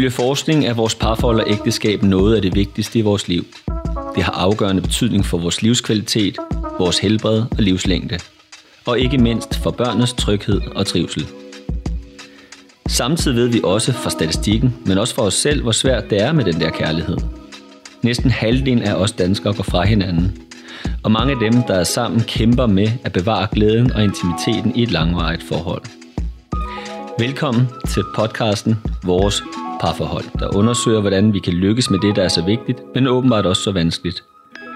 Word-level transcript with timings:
Ifølge 0.00 0.10
forskning 0.10 0.66
er 0.66 0.74
vores 0.74 0.94
parforhold 0.94 1.40
og 1.40 1.50
ægteskab 1.50 2.02
noget 2.02 2.36
af 2.36 2.42
det 2.42 2.54
vigtigste 2.54 2.98
i 2.98 3.02
vores 3.02 3.28
liv. 3.28 3.46
Det 4.14 4.22
har 4.22 4.32
afgørende 4.32 4.82
betydning 4.82 5.24
for 5.24 5.38
vores 5.38 5.62
livskvalitet, 5.62 6.36
vores 6.78 6.98
helbred 6.98 7.38
og 7.40 7.58
livslængde. 7.58 8.18
Og 8.86 9.00
ikke 9.00 9.18
mindst 9.18 9.58
for 9.62 9.70
børnenes 9.70 10.12
tryghed 10.12 10.60
og 10.74 10.86
trivsel. 10.86 11.26
Samtidig 12.88 13.36
ved 13.36 13.48
vi 13.48 13.60
også 13.64 13.92
fra 13.92 14.10
statistikken, 14.10 14.74
men 14.86 14.98
også 14.98 15.14
for 15.14 15.22
os 15.22 15.34
selv, 15.34 15.62
hvor 15.62 15.72
svært 15.72 16.10
det 16.10 16.22
er 16.22 16.32
med 16.32 16.44
den 16.44 16.60
der 16.60 16.70
kærlighed. 16.70 17.16
Næsten 18.02 18.30
halvdelen 18.30 18.82
af 18.82 18.94
os 18.94 19.12
danskere 19.12 19.54
går 19.54 19.62
fra 19.62 19.86
hinanden. 19.86 20.42
Og 21.02 21.12
mange 21.12 21.32
af 21.32 21.38
dem, 21.52 21.62
der 21.62 21.74
er 21.74 21.84
sammen, 21.84 22.20
kæmper 22.20 22.66
med 22.66 22.88
at 23.04 23.12
bevare 23.12 23.48
glæden 23.52 23.92
og 23.92 24.04
intimiteten 24.04 24.76
i 24.76 24.82
et 24.82 24.90
langvarigt 24.90 25.42
forhold. 25.42 25.82
Velkommen 27.18 27.68
til 27.88 28.02
podcasten 28.16 28.76
Vores 29.04 29.42
Parforhold, 29.80 30.24
der 30.38 30.56
undersøger, 30.56 31.00
hvordan 31.00 31.34
vi 31.34 31.38
kan 31.38 31.52
lykkes 31.52 31.90
med 31.90 31.98
det, 31.98 32.16
der 32.16 32.22
er 32.22 32.28
så 32.28 32.44
vigtigt, 32.44 32.78
men 32.94 33.06
åbenbart 33.06 33.46
også 33.46 33.62
så 33.62 33.72
vanskeligt. 33.72 34.24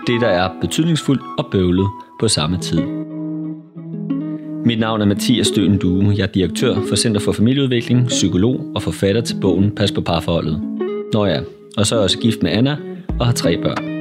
Det, 0.06 0.20
der 0.20 0.28
er 0.28 0.50
betydningsfuldt 0.60 1.22
og 1.38 1.46
bøvlet 1.52 1.86
på 2.20 2.28
samme 2.28 2.58
tid. 2.58 2.82
Mit 4.64 4.80
navn 4.80 5.00
er 5.00 5.04
Mathias 5.06 5.46
Støen 5.46 5.78
Due. 5.78 6.14
Jeg 6.16 6.22
er 6.22 6.26
direktør 6.26 6.74
for 6.88 6.96
Center 6.96 7.20
for 7.20 7.32
Familieudvikling, 7.32 8.06
psykolog 8.08 8.72
og 8.74 8.82
forfatter 8.82 9.20
til 9.20 9.36
bogen 9.40 9.74
Pas 9.74 9.92
på 9.92 10.00
parforholdet. 10.00 10.62
Nå 11.12 11.26
ja, 11.26 11.40
og 11.76 11.86
så 11.86 11.94
er 11.94 11.98
jeg 11.98 12.04
også 12.04 12.18
gift 12.18 12.42
med 12.42 12.50
Anna 12.50 12.76
og 13.20 13.26
har 13.26 13.32
tre 13.32 13.62
børn. 13.62 13.94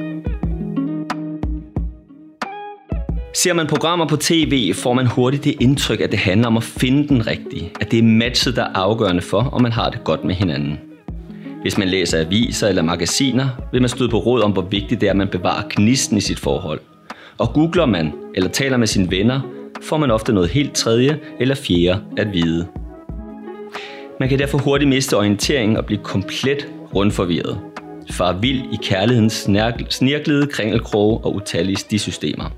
Ser 3.34 3.52
man 3.52 3.66
programmer 3.66 4.06
på 4.06 4.16
tv, 4.16 4.74
får 4.74 4.92
man 4.92 5.06
hurtigt 5.06 5.44
det 5.44 5.54
indtryk, 5.60 6.00
at 6.00 6.10
det 6.10 6.18
handler 6.18 6.46
om 6.46 6.56
at 6.56 6.62
finde 6.62 7.08
den 7.08 7.26
rigtige. 7.26 7.72
At 7.80 7.90
det 7.90 7.98
er 7.98 8.02
matchet, 8.02 8.56
der 8.56 8.62
er 8.62 8.72
afgørende 8.74 9.22
for, 9.22 9.40
om 9.40 9.62
man 9.62 9.72
har 9.72 9.90
det 9.90 10.04
godt 10.04 10.24
med 10.24 10.34
hinanden. 10.34 10.78
Hvis 11.64 11.78
man 11.78 11.88
læser 11.88 12.20
aviser 12.20 12.68
eller 12.68 12.82
magasiner, 12.82 13.48
vil 13.72 13.80
man 13.82 13.88
støde 13.88 14.08
på 14.08 14.18
råd 14.18 14.42
om, 14.42 14.52
hvor 14.52 14.62
vigtigt 14.62 15.00
det 15.00 15.06
er, 15.06 15.10
at 15.10 15.16
man 15.16 15.28
bevarer 15.28 15.62
gnisten 15.70 16.16
i 16.16 16.20
sit 16.20 16.40
forhold. 16.40 16.80
Og 17.38 17.52
googler 17.52 17.86
man 17.86 18.12
eller 18.34 18.50
taler 18.50 18.76
med 18.76 18.86
sine 18.86 19.10
venner, 19.10 19.40
får 19.82 19.96
man 19.96 20.10
ofte 20.10 20.32
noget 20.32 20.50
helt 20.50 20.74
tredje 20.74 21.20
eller 21.40 21.54
fjerde 21.54 22.00
at 22.16 22.32
vide. 22.32 22.66
Man 24.20 24.28
kan 24.28 24.38
derfor 24.38 24.58
hurtigt 24.58 24.88
miste 24.88 25.16
orienteringen 25.16 25.76
og 25.76 25.86
blive 25.86 26.00
komplet 26.02 26.68
rundforvirret. 26.94 27.58
Far 28.10 28.32
vild 28.32 28.62
i 28.72 28.78
kærlighedens 28.82 29.48
snirklede 29.90 30.46
kringelkroge 30.46 31.18
og 31.18 31.34
utallige 31.34 31.76
stisystemer. 31.76 32.50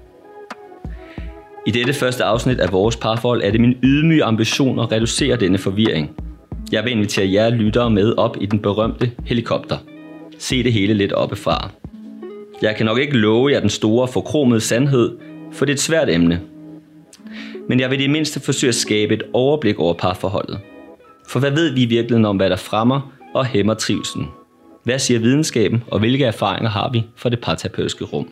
I 1.67 1.71
dette 1.71 1.93
første 1.93 2.25
afsnit 2.25 2.61
af 2.61 2.73
vores 2.73 2.97
parforhold 2.97 3.43
er 3.43 3.51
det 3.51 3.61
min 3.61 3.77
ydmyge 3.83 4.25
ambition 4.25 4.79
at 4.79 4.93
reducere 4.93 5.37
denne 5.37 5.59
forvirring. 5.59 6.26
Jeg 6.73 6.85
vil 6.85 6.93
invitere 6.93 7.33
jer 7.33 7.51
lyttere 7.51 7.91
med 7.91 8.15
op 8.17 8.37
i 8.41 8.47
den 8.47 8.59
berømte 8.59 9.11
helikopter. 9.25 9.79
Se 10.39 10.63
det 10.63 10.73
hele 10.73 10.95
lidt 10.95 11.13
oppefra. 11.13 11.71
Jeg 12.63 12.77
kan 12.77 12.87
nok 12.87 12.99
ikke 12.99 13.17
love 13.17 13.53
jer 13.53 13.61
den 13.61 13.69
store 13.69 14.09
forkromede 14.09 14.61
sandhed, 14.61 15.19
for 15.53 15.65
det 15.65 15.73
er 15.73 15.75
et 15.75 15.81
svært 15.81 16.09
emne. 16.11 16.41
Men 17.69 17.81
jeg 17.81 17.91
vil 17.91 18.01
i 18.01 18.03
det 18.03 18.11
mindste 18.11 18.41
forsøge 18.41 18.69
at 18.69 18.75
skabe 18.75 19.15
et 19.15 19.23
overblik 19.33 19.79
over 19.79 19.95
parforholdet. 19.95 20.59
For 21.29 21.41
hvad 21.41 21.51
ved 21.51 21.71
vi 21.71 21.83
i 21.83 21.87
virkeligheden 21.87 22.25
om, 22.25 22.37
hvad 22.37 22.51
der 22.51 22.57
fremmer 22.57 23.13
og 23.35 23.47
hæmmer 23.47 23.75
trivselen? 23.75 24.27
Hvad 24.85 24.99
siger 24.99 25.21
videnskaben, 25.21 25.85
og 25.87 25.99
hvilke 25.99 26.25
erfaringer 26.25 26.71
har 26.71 26.91
vi 26.93 27.03
fra 27.17 27.29
det 27.29 27.41
parterapeutiske 27.41 28.05
rum? 28.05 28.29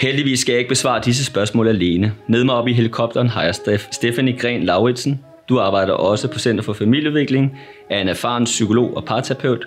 Heldigvis 0.00 0.40
skal 0.40 0.52
jeg 0.52 0.58
ikke 0.58 0.68
besvare 0.68 1.02
disse 1.04 1.24
spørgsmål 1.24 1.68
alene. 1.68 2.14
Med 2.28 2.44
mig 2.44 2.54
op 2.54 2.68
i 2.68 2.72
helikopteren 2.72 3.28
har 3.28 3.42
jeg 3.42 3.54
Stephanie 3.92 4.38
Gren 4.38 4.62
Lauritsen. 4.62 5.20
Du 5.52 5.58
arbejder 5.58 5.92
også 5.92 6.28
på 6.28 6.38
Center 6.38 6.64
for 6.64 6.72
Familieudvikling, 6.72 7.58
er 7.90 8.00
en 8.00 8.08
erfaren 8.08 8.44
psykolog 8.44 8.96
og 8.96 9.04
parterapeut. 9.04 9.66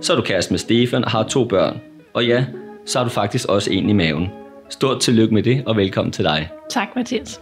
Så 0.00 0.12
er 0.12 0.16
du 0.16 0.22
kæreste 0.22 0.52
med 0.52 0.58
Stefan 0.58 1.04
og 1.04 1.10
har 1.10 1.22
to 1.22 1.44
børn. 1.44 1.80
Og 2.14 2.26
ja, 2.26 2.44
så 2.86 2.98
har 2.98 3.04
du 3.04 3.10
faktisk 3.10 3.48
også 3.48 3.72
en 3.72 3.90
i 3.90 3.92
maven. 3.92 4.28
Stort 4.70 5.00
tillykke 5.00 5.34
med 5.34 5.42
det, 5.42 5.62
og 5.66 5.76
velkommen 5.76 6.12
til 6.12 6.24
dig. 6.24 6.48
Tak, 6.70 6.88
Mathias. 6.96 7.40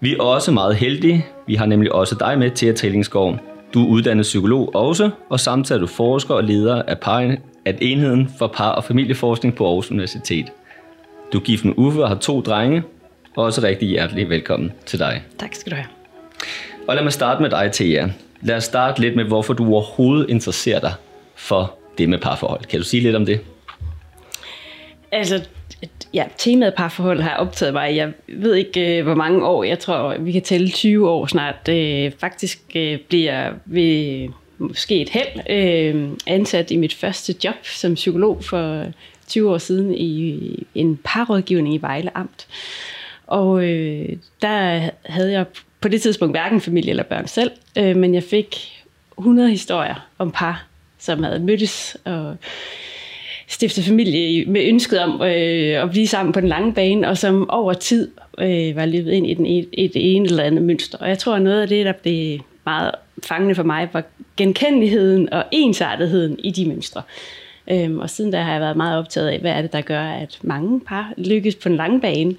Vi 0.00 0.14
er 0.14 0.22
også 0.22 0.52
meget 0.52 0.76
heldige. 0.76 1.26
Vi 1.46 1.54
har 1.54 1.66
nemlig 1.66 1.92
også 1.92 2.16
dig 2.20 2.38
med 2.38 2.50
til 2.50 2.66
at 2.66 2.76
Trillingsgaard. 2.76 3.38
Du 3.74 3.84
er 3.84 3.88
uddannet 3.88 4.22
psykolog 4.22 4.74
også, 4.74 5.10
og 5.28 5.40
samtidig 5.40 5.78
er 5.78 5.80
du 5.80 5.86
forsker 5.86 6.34
og 6.34 6.44
leder 6.44 6.82
af, 6.82 6.98
par, 6.98 7.36
af 7.64 7.78
enheden 7.80 8.30
for 8.38 8.46
par- 8.46 8.72
og 8.72 8.84
familieforskning 8.84 9.54
på 9.54 9.66
Aarhus 9.66 9.90
Universitet. 9.90 10.52
Du 11.32 11.38
er 11.38 11.42
gift 11.42 11.64
med 11.64 11.74
Uffe 11.76 12.02
og 12.02 12.08
har 12.08 12.16
to 12.16 12.40
drenge. 12.40 12.82
Også 13.36 13.62
rigtig 13.62 13.88
hjertelig 13.88 14.28
velkommen 14.28 14.72
til 14.86 14.98
dig. 14.98 15.22
Tak 15.38 15.54
skal 15.54 15.70
du 15.70 15.76
have. 15.76 16.01
Og 16.88 16.94
lad 16.94 17.02
mig 17.02 17.12
starte 17.12 17.42
med 17.42 17.50
dig, 17.50 17.70
Thea. 17.72 18.08
Lad 18.40 18.56
os 18.56 18.64
starte 18.64 19.00
lidt 19.00 19.16
med, 19.16 19.24
hvorfor 19.24 19.54
du 19.54 19.72
overhovedet 19.72 20.30
interesserer 20.30 20.80
dig 20.80 20.92
for 21.34 21.74
det 21.98 22.08
med 22.08 22.18
parforhold. 22.18 22.64
Kan 22.64 22.78
du 22.78 22.84
sige 22.84 23.02
lidt 23.02 23.16
om 23.16 23.26
det? 23.26 23.40
Altså, 25.12 25.44
ja, 26.14 26.24
temaet 26.38 26.74
parforhold 26.74 27.20
har 27.20 27.36
optaget 27.36 27.72
mig. 27.72 27.96
Jeg 27.96 28.12
ved 28.28 28.54
ikke, 28.54 28.98
øh, 28.98 29.04
hvor 29.04 29.14
mange 29.14 29.46
år. 29.46 29.64
Jeg 29.64 29.78
tror, 29.78 30.16
vi 30.18 30.32
kan 30.32 30.42
tælle 30.42 30.70
20 30.70 31.10
år 31.10 31.26
snart. 31.26 31.68
Øh, 31.68 32.12
faktisk 32.18 32.62
øh, 32.74 32.98
bliver 33.08 33.32
jeg 33.32 33.52
ved 33.64 34.28
måske 34.58 35.00
et 35.00 35.08
held 35.08 36.18
ansat 36.26 36.70
i 36.70 36.76
mit 36.76 36.94
første 36.94 37.34
job 37.44 37.66
som 37.66 37.94
psykolog 37.94 38.44
for 38.44 38.86
20 39.28 39.50
år 39.50 39.58
siden 39.58 39.94
i 39.94 40.66
en 40.74 41.00
parrådgivning 41.04 41.74
i 41.74 41.78
Vejle 41.78 42.16
Amt. 42.16 42.46
Og 43.26 43.64
øh, 43.64 44.08
der 44.42 44.88
havde 45.06 45.32
jeg 45.32 45.44
på 45.82 45.88
det 45.88 46.02
tidspunkt 46.02 46.32
hverken 46.32 46.60
familie 46.60 46.90
eller 46.90 47.02
børn 47.02 47.26
selv, 47.26 47.50
øh, 47.78 47.96
men 47.96 48.14
jeg 48.14 48.22
fik 48.22 48.82
100 49.18 49.50
historier 49.50 50.06
om 50.18 50.30
par, 50.30 50.66
som 50.98 51.22
havde 51.22 51.38
mødtes 51.38 51.96
og 52.04 52.36
stiftet 53.48 53.84
familie 53.84 54.44
med 54.44 54.64
ønsket 54.64 54.98
om 55.00 55.22
øh, 55.22 55.82
at 55.82 55.90
blive 55.90 56.06
sammen 56.06 56.32
på 56.32 56.40
den 56.40 56.48
lange 56.48 56.72
bane, 56.72 57.08
og 57.08 57.18
som 57.18 57.50
over 57.50 57.72
tid 57.72 58.10
øh, 58.38 58.76
var 58.76 58.86
løbet 58.86 59.12
ind 59.12 59.26
i 59.26 59.34
den 59.34 59.46
e- 59.46 59.68
et, 59.72 59.90
et 59.96 60.16
ene 60.16 60.28
eller 60.28 60.44
andet 60.44 60.62
mønster. 60.62 60.98
Og 60.98 61.08
jeg 61.08 61.18
tror, 61.18 61.34
at 61.34 61.42
noget 61.42 61.62
af 61.62 61.68
det, 61.68 61.86
der 61.86 61.92
blev 61.92 62.38
meget 62.64 62.90
fangende 63.24 63.54
for 63.54 63.62
mig, 63.62 63.88
var 63.92 64.02
genkendeligheden 64.36 65.32
og 65.32 65.44
ensartetheden 65.50 66.38
i 66.38 66.50
de 66.50 66.68
mønstre. 66.68 67.02
Øhm, 67.70 67.98
og 67.98 68.10
siden 68.10 68.30
da 68.30 68.40
har 68.40 68.52
jeg 68.52 68.60
været 68.60 68.76
meget 68.76 68.98
optaget 68.98 69.28
af, 69.28 69.38
hvad 69.38 69.52
er 69.52 69.62
det, 69.62 69.72
der 69.72 69.80
gør, 69.80 70.02
at 70.02 70.38
mange 70.42 70.80
par 70.80 71.12
lykkes 71.16 71.54
på 71.54 71.68
den 71.68 71.76
lange 71.76 72.00
bane 72.00 72.34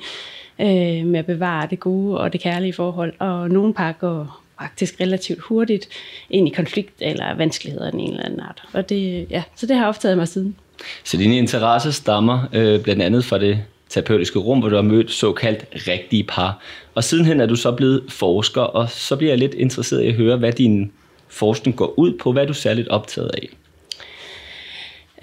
øh, 0.59 1.05
med 1.05 1.19
at 1.19 1.25
bevare 1.25 1.67
det 1.69 1.79
gode 1.79 2.17
og 2.17 2.33
det 2.33 2.41
kærlige 2.41 2.73
forhold. 2.73 3.13
Og 3.19 3.49
nogle 3.49 3.73
par 3.73 3.91
går 3.91 4.41
faktisk 4.61 5.01
relativt 5.01 5.39
hurtigt 5.39 5.87
ind 6.29 6.47
i 6.47 6.51
konflikt 6.51 6.93
eller 6.99 7.35
vanskeligheder 7.35 7.85
af 7.85 7.91
en 7.93 8.09
eller 8.09 8.25
anden 8.25 8.39
art. 8.39 8.63
Og 8.73 8.89
det, 8.89 9.27
ja, 9.29 9.43
så 9.55 9.65
det 9.65 9.75
har 9.75 9.87
optaget 9.87 10.17
mig 10.17 10.27
siden. 10.27 10.55
Så 11.03 11.17
dine 11.17 11.37
interesser 11.37 11.91
stammer 11.91 12.47
øh, 12.53 12.79
blandt 12.83 13.01
andet 13.01 13.25
fra 13.25 13.39
det 13.39 13.59
terapeutiske 13.89 14.39
rum, 14.39 14.59
hvor 14.59 14.69
du 14.69 14.75
har 14.75 14.83
mødt 14.83 15.11
såkaldt 15.11 15.65
rigtige 15.87 16.23
par. 16.23 16.59
Og 16.95 17.03
sidenhen 17.03 17.39
er 17.39 17.45
du 17.45 17.55
så 17.55 17.71
blevet 17.71 18.03
forsker, 18.09 18.61
og 18.61 18.89
så 18.89 19.15
bliver 19.15 19.31
jeg 19.31 19.39
lidt 19.39 19.53
interesseret 19.53 20.03
i 20.03 20.07
at 20.07 20.13
høre, 20.13 20.37
hvad 20.37 20.51
din 20.51 20.91
forskning 21.27 21.75
går 21.75 21.93
ud 21.99 22.17
på, 22.17 22.31
hvad 22.31 22.43
er 22.43 22.47
du 22.47 22.53
særligt 22.53 22.87
optaget 22.87 23.31
af? 23.33 23.49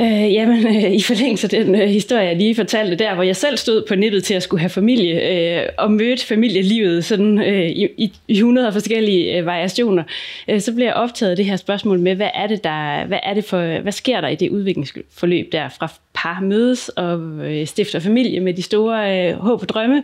Øh, 0.00 0.32
jamen, 0.32 0.66
øh, 0.66 0.92
i 0.92 1.02
forlængelse 1.02 1.46
af 1.46 1.64
den 1.64 1.74
øh, 1.74 1.88
historie, 1.88 2.22
jeg 2.22 2.36
lige 2.36 2.54
fortalte 2.54 2.96
der, 2.96 3.14
hvor 3.14 3.22
jeg 3.22 3.36
selv 3.36 3.56
stod 3.56 3.84
på 3.88 3.94
nettet 3.94 4.24
til 4.24 4.34
at 4.34 4.42
skulle 4.42 4.60
have 4.60 4.70
familie, 4.70 5.60
øh, 5.60 5.68
og 5.78 5.92
mødte 5.92 6.26
familielivet 6.26 7.04
sådan, 7.04 7.38
øh, 7.38 7.68
i, 7.70 8.12
i 8.28 8.32
100 8.32 8.72
forskellige 8.72 9.38
øh, 9.38 9.46
variationer, 9.46 10.02
øh, 10.48 10.60
så 10.60 10.74
blev 10.74 10.86
jeg 10.86 10.94
optaget 10.94 11.30
af 11.30 11.36
det 11.36 11.44
her 11.44 11.56
spørgsmål 11.56 11.98
med, 11.98 12.14
hvad 12.14 12.30
er 12.34 12.46
det, 12.46 12.64
der, 12.64 13.06
hvad 13.06 13.18
er 13.22 13.34
det 13.34 13.44
for, 13.44 13.80
hvad 13.80 13.92
sker 13.92 14.20
der 14.20 14.28
i 14.28 14.34
det 14.34 14.50
udviklingsforløb 14.50 15.52
der, 15.52 15.68
fra 15.68 15.92
par 16.14 16.40
mødes 16.40 16.88
og 16.88 17.20
øh, 17.20 17.66
stifter 17.66 18.00
familie 18.00 18.40
med 18.40 18.54
de 18.54 18.62
store 18.62 19.28
øh, 19.28 19.34
håb 19.34 19.62
og 19.62 19.68
drømme, 19.68 20.02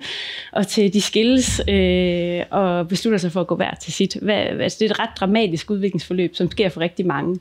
og 0.53 0.67
til 0.67 0.93
de 0.93 1.01
skilles 1.01 1.61
øh, 1.69 2.43
og 2.51 2.89
beslutter 2.89 3.19
sig 3.19 3.33
for 3.33 3.41
at 3.41 3.47
gå 3.47 3.57
hver 3.57 3.75
til 3.75 3.93
sit. 3.93 4.17
Hvad, 4.23 4.37
altså, 4.37 4.79
det 4.81 4.87
er 4.87 4.91
et 4.91 5.01
ret 5.01 5.11
dramatisk 5.21 5.71
udviklingsforløb, 5.71 6.35
som 6.35 6.51
sker 6.51 6.69
for 6.69 6.81
rigtig 6.81 7.07
mange. 7.07 7.39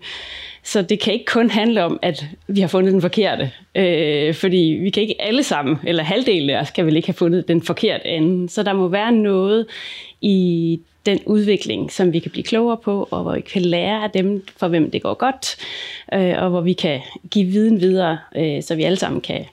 Så 0.65 0.81
det 0.81 0.99
kan 0.99 1.13
ikke 1.13 1.25
kun 1.25 1.49
handle 1.49 1.83
om, 1.83 1.99
at 2.01 2.25
vi 2.47 2.61
har 2.61 2.67
fundet 2.67 2.93
den 2.93 3.01
forkerte. 3.01 3.51
Øh, 3.75 4.33
fordi 4.33 4.79
vi 4.81 4.89
kan 4.89 5.03
ikke 5.03 5.21
alle 5.21 5.43
sammen, 5.43 5.77
eller 5.83 6.03
halvdelen 6.03 6.49
af 6.49 6.61
os, 6.61 6.71
kan 6.71 6.85
vel 6.85 6.95
ikke 6.95 7.07
have 7.07 7.13
fundet 7.13 7.47
den 7.47 7.61
forkerte 7.61 8.07
anden. 8.07 8.49
Så 8.49 8.63
der 8.63 8.73
må 8.73 8.87
være 8.87 9.11
noget 9.11 9.65
i 10.21 10.79
den 11.05 11.19
udvikling, 11.25 11.91
som 11.91 12.13
vi 12.13 12.19
kan 12.19 12.31
blive 12.31 12.43
klogere 12.43 12.77
på, 12.77 13.07
og 13.11 13.23
hvor 13.23 13.35
vi 13.35 13.41
kan 13.41 13.61
lære 13.61 14.03
af 14.03 14.11
dem, 14.11 14.47
for 14.57 14.67
hvem 14.67 14.91
det 14.91 15.03
går 15.03 15.13
godt, 15.13 15.55
øh, 16.13 16.43
og 16.43 16.49
hvor 16.49 16.61
vi 16.61 16.73
kan 16.73 17.01
give 17.31 17.45
viden 17.45 17.81
videre, 17.81 18.17
øh, 18.35 18.63
så 18.63 18.75
vi 18.75 18.83
alle 18.83 18.97
sammen 18.97 19.21
kan 19.21 19.45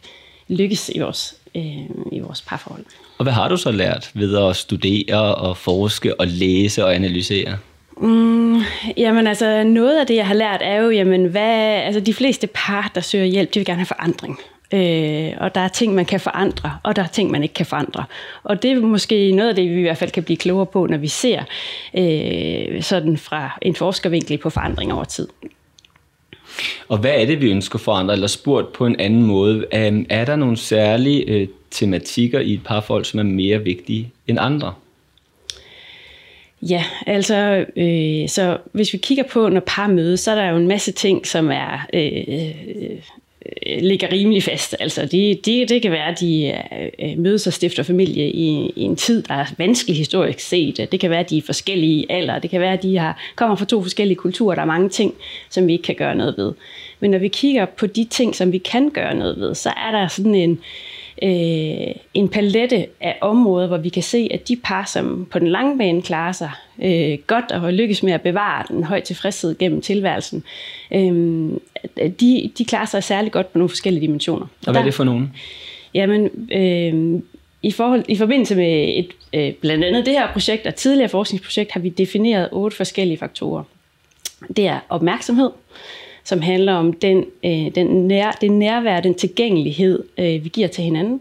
lykkes 0.48 0.90
i 0.94 0.98
vores, 0.98 1.34
øh, 1.54 1.78
i 2.12 2.18
vores 2.18 2.42
parforhold. 2.42 2.84
Og 3.18 3.24
hvad 3.24 3.32
har 3.32 3.48
du 3.48 3.56
så 3.56 3.70
lært 3.70 4.10
ved 4.14 4.36
at 4.36 4.56
studere 4.56 5.34
og 5.34 5.56
forske 5.56 6.20
og 6.20 6.26
læse 6.26 6.84
og 6.84 6.94
analysere? 6.94 7.58
Mm, 7.96 8.60
jamen 8.96 9.26
altså, 9.26 9.64
noget 9.64 10.00
af 10.00 10.06
det, 10.06 10.16
jeg 10.16 10.26
har 10.26 10.34
lært, 10.34 10.60
er 10.64 10.80
jo, 10.82 10.90
jamen, 10.90 11.24
hvad, 11.24 11.82
altså 11.82 12.00
de 12.00 12.14
fleste 12.14 12.46
par, 12.46 12.90
der 12.94 13.00
søger 13.00 13.24
hjælp, 13.24 13.54
de 13.54 13.58
vil 13.58 13.66
gerne 13.66 13.78
have 13.78 13.86
forandring. 13.86 14.38
Øh, 14.74 15.32
og 15.40 15.54
der 15.54 15.60
er 15.60 15.68
ting, 15.68 15.94
man 15.94 16.04
kan 16.04 16.20
forandre, 16.20 16.78
og 16.82 16.96
der 16.96 17.02
er 17.02 17.06
ting, 17.06 17.30
man 17.30 17.42
ikke 17.42 17.54
kan 17.54 17.66
forandre. 17.66 18.04
Og 18.42 18.62
det 18.62 18.70
er 18.70 18.80
måske 18.80 19.32
noget 19.32 19.48
af 19.48 19.54
det, 19.54 19.70
vi 19.70 19.78
i 19.78 19.82
hvert 19.82 19.98
fald 19.98 20.10
kan 20.10 20.22
blive 20.22 20.36
klogere 20.36 20.66
på, 20.66 20.86
når 20.86 20.96
vi 20.96 21.08
ser 21.08 21.42
øh, 21.98 22.82
sådan 22.82 23.16
fra 23.16 23.58
en 23.62 23.74
forskervinkel 23.74 24.38
på 24.38 24.50
forandring 24.50 24.92
over 24.92 25.04
tid. 25.04 25.28
Og 26.88 26.98
hvad 26.98 27.10
er 27.14 27.26
det, 27.26 27.40
vi 27.40 27.50
ønsker 27.50 27.76
at 27.76 27.80
forandre, 27.80 28.14
eller 28.14 28.26
spurgt 28.26 28.72
på 28.72 28.86
en 28.86 29.00
anden 29.00 29.22
måde? 29.22 29.64
Øhm, 29.74 30.06
er 30.08 30.24
der 30.24 30.36
nogle 30.36 30.56
særlige 30.56 31.24
øh, 31.24 31.48
tematikker 31.70 32.40
i 32.40 32.52
et 32.52 32.64
parforhold, 32.64 33.04
som 33.04 33.20
er 33.20 33.24
mere 33.24 33.58
vigtige 33.58 34.12
end 34.26 34.38
andre? 34.40 34.74
Ja, 36.68 36.84
altså, 37.06 37.64
øh, 37.76 38.28
så 38.28 38.58
hvis 38.72 38.92
vi 38.92 38.98
kigger 38.98 39.24
på, 39.24 39.48
når 39.48 39.62
par 39.66 39.86
mødes, 39.86 40.20
så 40.20 40.30
er 40.30 40.34
der 40.34 40.50
jo 40.50 40.56
en 40.56 40.68
masse 40.68 40.92
ting, 40.92 41.26
som 41.26 41.50
er 41.50 41.86
øh, 41.92 42.12
øh, 42.28 42.50
øh 42.86 42.98
ligger 43.80 44.12
rimelig 44.12 44.42
fast. 44.42 44.76
Altså, 44.80 45.06
de, 45.06 45.38
de, 45.44 45.66
det 45.68 45.82
kan 45.82 45.92
være, 45.92 46.06
at 46.06 46.20
de 46.20 46.46
øh, 46.80 47.10
øh, 47.10 47.18
mødes 47.18 47.46
og 47.46 47.52
stifter 47.52 47.82
familie 47.82 48.30
i, 48.30 48.72
i 48.76 48.82
en 48.82 48.96
tid, 48.96 49.22
der 49.22 49.34
er 49.34 49.46
vanskelig 49.58 49.96
historisk 49.96 50.40
set. 50.40 50.88
Det 50.92 51.00
kan 51.00 51.10
være, 51.10 51.20
at 51.20 51.30
de 51.30 51.38
er 51.38 51.42
forskellige 51.46 52.12
alder. 52.12 52.38
Det 52.38 52.50
kan 52.50 52.60
være, 52.60 52.72
at 52.72 52.82
de 52.82 52.98
har, 52.98 53.20
kommer 53.36 53.56
fra 53.56 53.64
to 53.64 53.82
forskellige 53.82 54.16
kulturer. 54.16 54.54
Der 54.54 54.62
er 54.62 54.66
mange 54.66 54.88
ting, 54.88 55.14
som 55.50 55.66
vi 55.66 55.72
ikke 55.72 55.82
kan 55.82 55.94
gøre 55.94 56.14
noget 56.14 56.34
ved. 56.38 56.52
Men 57.00 57.10
når 57.10 57.18
vi 57.18 57.28
kigger 57.28 57.64
på 57.64 57.86
de 57.86 58.04
ting, 58.04 58.36
som 58.36 58.52
vi 58.52 58.58
kan 58.58 58.90
gøre 58.90 59.14
noget 59.14 59.40
ved, 59.40 59.54
så 59.54 59.68
er 59.68 59.90
der 59.90 60.08
sådan 60.08 60.34
en, 60.34 60.50
øh, 60.50 60.56
en 62.14 62.28
palette 62.28 62.86
af 63.00 63.18
områder, 63.20 63.66
hvor 63.66 63.76
vi 63.76 63.88
kan 63.88 64.02
se, 64.02 64.28
at 64.30 64.48
de 64.48 64.56
par, 64.56 64.84
som 64.84 65.28
på 65.30 65.38
den 65.38 65.48
lange 65.48 65.78
bane 65.78 66.02
klarer 66.02 66.32
sig 66.32 66.50
øh, 66.82 67.18
godt 67.26 67.52
og 67.52 67.60
har 67.60 67.70
lykkes 67.70 68.02
med 68.02 68.12
at 68.12 68.22
bevare 68.22 68.64
den 68.68 68.84
høj 68.84 69.00
tilfredshed 69.00 69.58
gennem 69.58 69.80
tilværelsen, 69.80 70.44
øh, 70.94 71.12
de, 72.20 72.50
de 72.58 72.64
klarer 72.64 72.86
sig 72.86 73.04
særlig 73.04 73.32
godt 73.32 73.52
på 73.52 73.58
nogle 73.58 73.68
forskellige 73.68 74.06
dimensioner. 74.06 74.46
Og 74.66 74.72
hvad 74.72 74.80
er 74.80 74.84
det 74.84 74.94
for 74.94 75.04
nogen? 75.04 75.32
Jamen, 75.94 76.48
øh, 76.52 77.22
i, 77.62 77.70
forhold, 77.70 78.04
i 78.08 78.16
forbindelse 78.16 78.56
med 78.56 78.98
et, 78.98 79.08
øh, 79.32 79.52
blandt 79.52 79.84
andet 79.84 80.06
det 80.06 80.14
her 80.14 80.32
projekt 80.32 80.66
og 80.66 80.74
tidligere 80.74 81.08
forskningsprojekt, 81.08 81.72
har 81.72 81.80
vi 81.80 81.88
defineret 81.88 82.48
otte 82.52 82.76
forskellige 82.76 83.18
faktorer. 83.18 83.62
Det 84.56 84.66
er 84.66 84.80
opmærksomhed, 84.88 85.50
som 86.24 86.40
handler 86.40 86.72
om 86.72 86.92
den, 86.92 87.24
øh, 87.44 87.74
den 87.74 87.86
nær, 87.86 88.30
det 88.40 88.52
nærvær, 88.52 89.00
den 89.00 89.14
tilgængelighed, 89.14 90.04
øh, 90.18 90.44
vi 90.44 90.48
giver 90.48 90.68
til 90.68 90.84
hinanden. 90.84 91.20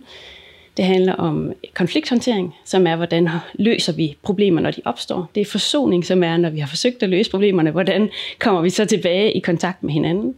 Det 0.78 0.86
handler 0.86 1.14
om 1.14 1.54
konflikthåndtering, 1.74 2.56
som 2.66 2.88
er, 2.88 2.96
hvordan 2.96 3.30
løser 3.54 3.94
vi 3.94 4.16
problemer, 4.24 4.62
når 4.62 4.72
de 4.72 4.82
opstår. 4.86 5.30
Det 5.36 5.42
er 5.42 5.46
forsoning, 5.46 6.06
som 6.06 6.24
er, 6.24 6.38
når 6.38 6.50
vi 6.50 6.60
har 6.60 6.68
forsøgt 6.68 7.04
at 7.04 7.10
løse 7.10 7.32
problemerne, 7.32 7.72
hvordan 7.72 8.10
kommer 8.40 8.62
vi 8.62 8.70
så 8.70 8.86
tilbage 8.86 9.32
i 9.32 9.40
kontakt 9.40 9.84
med 9.84 9.94
hinanden. 9.94 10.36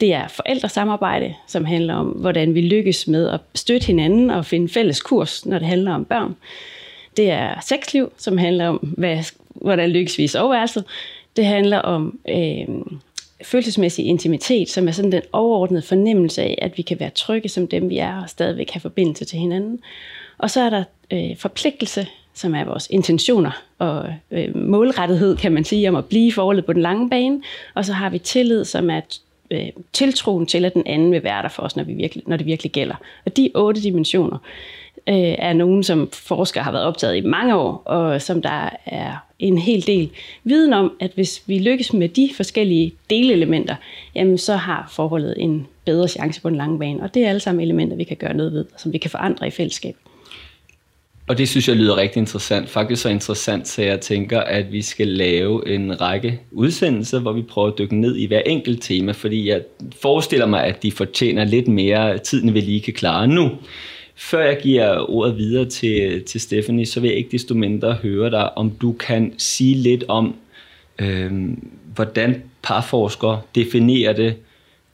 Det 0.00 0.14
er 0.14 0.28
forældresamarbejde, 0.28 1.34
som 1.46 1.64
handler 1.64 1.94
om, 1.94 2.06
hvordan 2.06 2.54
vi 2.54 2.60
lykkes 2.60 3.08
med 3.08 3.28
at 3.28 3.40
støtte 3.54 3.86
hinanden 3.86 4.30
og 4.30 4.46
finde 4.46 4.68
fælles 4.68 5.00
kurs, 5.02 5.46
når 5.46 5.58
det 5.58 5.68
handler 5.68 5.94
om 5.94 6.04
børn. 6.04 6.36
Det 7.16 7.30
er 7.30 7.60
sexliv, 7.60 8.12
som 8.16 8.38
handler 8.38 8.68
om, 8.68 8.76
hvad, 8.76 9.18
hvordan 9.54 9.90
lykkes 9.90 10.18
vi 10.18 10.22
i 10.24 10.26
soveværelset. 10.26 10.84
Det 11.36 11.44
handler 11.44 11.78
om 11.78 12.18
øh, 12.28 12.66
følelsesmæssig 13.42 14.06
intimitet, 14.06 14.70
som 14.70 14.88
er 14.88 14.92
sådan 14.92 15.12
den 15.12 15.22
overordnede 15.32 15.82
fornemmelse 15.82 16.42
af, 16.42 16.58
at 16.62 16.76
vi 16.76 16.82
kan 16.82 17.00
være 17.00 17.10
trygge 17.10 17.48
som 17.48 17.68
dem, 17.68 17.90
vi 17.90 17.98
er, 17.98 18.22
og 18.22 18.30
stadigvæk 18.30 18.70
have 18.70 18.80
forbindelse 18.80 19.24
til 19.24 19.38
hinanden. 19.38 19.78
Og 20.38 20.50
så 20.50 20.60
er 20.60 20.70
der 20.70 20.84
øh, 21.12 21.36
forpligtelse, 21.36 22.06
som 22.34 22.54
er 22.54 22.64
vores 22.64 22.88
intentioner 22.90 23.62
og 23.78 24.08
øh, 24.30 24.56
målrettighed, 24.56 25.36
kan 25.36 25.52
man 25.52 25.64
sige, 25.64 25.88
om 25.88 25.96
at 25.96 26.04
blive 26.04 26.32
forholdet 26.32 26.66
på 26.66 26.72
den 26.72 26.82
lange 26.82 27.10
bane. 27.10 27.42
Og 27.74 27.84
så 27.84 27.92
har 27.92 28.10
vi 28.10 28.18
tillid, 28.18 28.64
som 28.64 28.90
er 28.90 29.00
øh, 29.50 29.68
tiltroen 29.92 30.46
til, 30.46 30.64
at 30.64 30.74
den 30.74 30.86
anden 30.86 31.12
vil 31.12 31.24
være 31.24 31.42
der 31.42 31.48
for 31.48 31.62
os, 31.62 31.76
når, 31.76 31.84
vi 31.84 31.92
virkelig, 31.92 32.24
når 32.26 32.36
det 32.36 32.46
virkelig 32.46 32.72
gælder. 32.72 32.94
Og 33.26 33.36
de 33.36 33.50
otte 33.54 33.82
dimensioner 33.82 34.38
øh, 34.38 34.85
Øh, 35.08 35.34
er 35.38 35.52
nogen, 35.52 35.82
som 35.82 36.10
forskere 36.12 36.64
har 36.64 36.72
været 36.72 36.84
optaget 36.84 37.16
i 37.16 37.20
mange 37.20 37.56
år, 37.56 37.82
og 37.84 38.22
som 38.22 38.42
der 38.42 38.70
er 38.86 39.26
en 39.38 39.58
hel 39.58 39.86
del 39.86 40.10
viden 40.44 40.72
om, 40.72 40.92
at 41.00 41.10
hvis 41.14 41.42
vi 41.46 41.58
lykkes 41.58 41.92
med 41.92 42.08
de 42.08 42.30
forskellige 42.36 42.92
delelementer, 43.10 43.74
jamen 44.14 44.38
så 44.38 44.56
har 44.56 44.92
forholdet 44.92 45.34
en 45.38 45.66
bedre 45.84 46.08
chance 46.08 46.40
på 46.40 46.48
den 46.48 46.56
lange 46.56 46.78
bane. 46.78 47.02
Og 47.02 47.14
det 47.14 47.24
er 47.24 47.28
alle 47.28 47.40
sammen 47.40 47.62
elementer, 47.62 47.96
vi 47.96 48.04
kan 48.04 48.16
gøre 48.16 48.34
noget 48.34 48.52
ved, 48.52 48.64
som 48.76 48.92
vi 48.92 48.98
kan 48.98 49.10
forandre 49.10 49.46
i 49.46 49.50
fællesskab. 49.50 49.96
Og 51.28 51.38
det 51.38 51.48
synes 51.48 51.68
jeg 51.68 51.76
lyder 51.76 51.96
rigtig 51.96 52.20
interessant. 52.20 52.68
Faktisk 52.68 53.02
så 53.02 53.08
interessant, 53.08 53.68
så 53.68 53.82
jeg 53.82 54.00
tænker, 54.00 54.40
at 54.40 54.72
vi 54.72 54.82
skal 54.82 55.08
lave 55.08 55.68
en 55.68 56.00
række 56.00 56.40
udsendelser, 56.52 57.20
hvor 57.20 57.32
vi 57.32 57.42
prøver 57.42 57.68
at 57.68 57.78
dykke 57.78 57.96
ned 57.96 58.16
i 58.16 58.26
hver 58.26 58.40
enkelt 58.46 58.82
tema, 58.82 59.12
fordi 59.12 59.48
jeg 59.48 59.62
forestiller 60.00 60.46
mig, 60.46 60.64
at 60.64 60.82
de 60.82 60.92
fortjener 60.92 61.44
lidt 61.44 61.68
mere 61.68 62.18
tid, 62.18 62.42
end 62.42 62.50
vi 62.50 62.60
lige 62.60 62.80
kan 62.80 62.94
klare 62.94 63.26
nu. 63.26 63.50
Før 64.18 64.44
jeg 64.44 64.58
giver 64.62 65.10
ordet 65.10 65.36
videre 65.36 65.64
til, 65.64 66.24
til 66.24 66.40
Stephanie, 66.40 66.86
så 66.86 67.00
vil 67.00 67.08
jeg 67.08 67.16
ikke 67.16 67.30
desto 67.30 67.54
mindre 67.54 67.92
høre 67.92 68.30
dig, 68.30 68.58
om 68.58 68.70
du 68.70 68.92
kan 68.92 69.32
sige 69.38 69.74
lidt 69.74 70.04
om, 70.08 70.34
øh, 70.98 71.32
hvordan 71.94 72.42
parforskere 72.62 73.40
definerer 73.54 74.12
det 74.12 74.36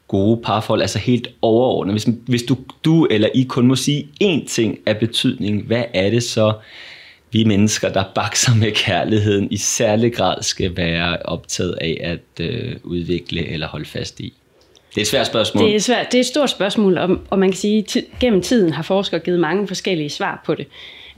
gode 0.09 0.41
parforhold, 0.45 0.81
altså 0.81 0.99
helt 0.99 1.29
overordnet. 1.43 1.93
Hvis, 1.93 2.09
hvis 2.27 2.43
du, 2.43 2.57
du 2.85 3.07
eller 3.07 3.29
I 3.35 3.43
kun 3.43 3.67
må 3.67 3.77
sige 3.77 4.09
én 4.25 4.47
ting 4.49 4.79
af 4.87 4.99
betydning, 4.99 5.63
hvad 5.63 5.85
er 5.95 6.11
det 6.11 6.23
så, 6.23 6.53
vi 7.33 7.45
mennesker, 7.45 7.93
der 7.93 8.05
bakser 8.15 8.55
med 8.55 8.73
kærligheden, 8.73 9.49
i 9.51 9.57
særlig 9.57 10.15
grad 10.15 10.43
skal 10.43 10.77
være 10.77 11.19
optaget 11.25 11.79
af 11.81 12.01
at 12.01 12.47
øh, 12.47 12.77
udvikle 12.85 13.49
eller 13.49 13.67
holde 13.67 13.87
fast 13.87 14.21
i? 14.21 14.33
Det 14.95 14.99
er 14.99 15.03
et 15.03 15.07
svært 15.07 15.27
spørgsmål. 15.27 15.65
Det 15.65 15.75
er, 15.75 15.81
svært. 15.81 16.07
det 16.13 16.19
er 16.19 16.21
et 16.21 16.27
stort 16.27 16.51
spørgsmål, 16.51 16.99
og, 16.99 17.19
og 17.31 17.39
man 17.39 17.51
kan 17.51 17.59
sige, 17.59 17.79
at 17.79 18.05
gennem 18.21 18.43
tiden 18.43 18.73
har 18.73 18.83
forskere 18.83 19.21
givet 19.21 19.41
mange 19.41 19.69
forskellige 19.69 20.11
svar 20.11 20.43
på 20.47 20.55
det. 20.55 20.67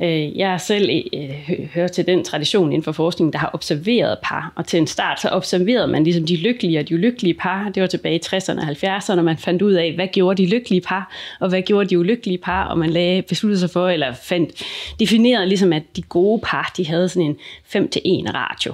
Øh, 0.02 0.38
jeg 0.38 0.60
selv 0.60 0.90
øh, 1.14 1.68
hører 1.74 1.88
til 1.88 2.06
den 2.06 2.24
tradition 2.24 2.72
inden 2.72 2.82
for 2.82 2.92
forskningen, 2.92 3.32
der 3.32 3.38
har 3.38 3.50
observeret 3.52 4.18
par, 4.22 4.52
og 4.56 4.66
til 4.66 4.78
en 4.78 4.86
start 4.86 5.20
så 5.20 5.28
observerede 5.28 5.86
man 5.86 6.04
ligesom 6.04 6.26
de 6.26 6.36
lykkelige 6.36 6.78
og 6.78 6.88
de 6.88 6.94
ulykkelige 6.94 7.34
par. 7.34 7.70
Det 7.74 7.80
var 7.80 7.86
tilbage 7.86 8.16
i 8.16 8.20
60'erne 8.26 8.60
og 8.60 8.96
70'erne, 8.96 9.20
man 9.20 9.38
fandt 9.38 9.62
ud 9.62 9.72
af, 9.72 9.92
hvad 9.92 10.06
gjorde 10.06 10.42
de 10.42 10.48
lykkelige 10.48 10.80
par, 10.80 11.12
og 11.40 11.48
hvad 11.48 11.62
gjorde 11.62 11.88
de 11.88 11.98
ulykkelige 11.98 12.38
par, 12.38 12.64
og 12.64 12.78
man 12.78 12.90
lagde, 12.90 13.22
besluttede 13.22 13.60
sig 13.60 13.70
for, 13.70 13.88
eller 13.88 14.12
fandt, 14.12 14.62
definerede 15.00 15.46
ligesom, 15.46 15.72
at 15.72 15.82
de 15.96 16.02
gode 16.02 16.40
par, 16.44 16.72
de 16.76 16.86
havde 16.86 17.08
sådan 17.08 17.28
en 17.28 17.36
5 17.64 17.88
til 17.88 18.02
1 18.04 18.34
ratio. 18.34 18.72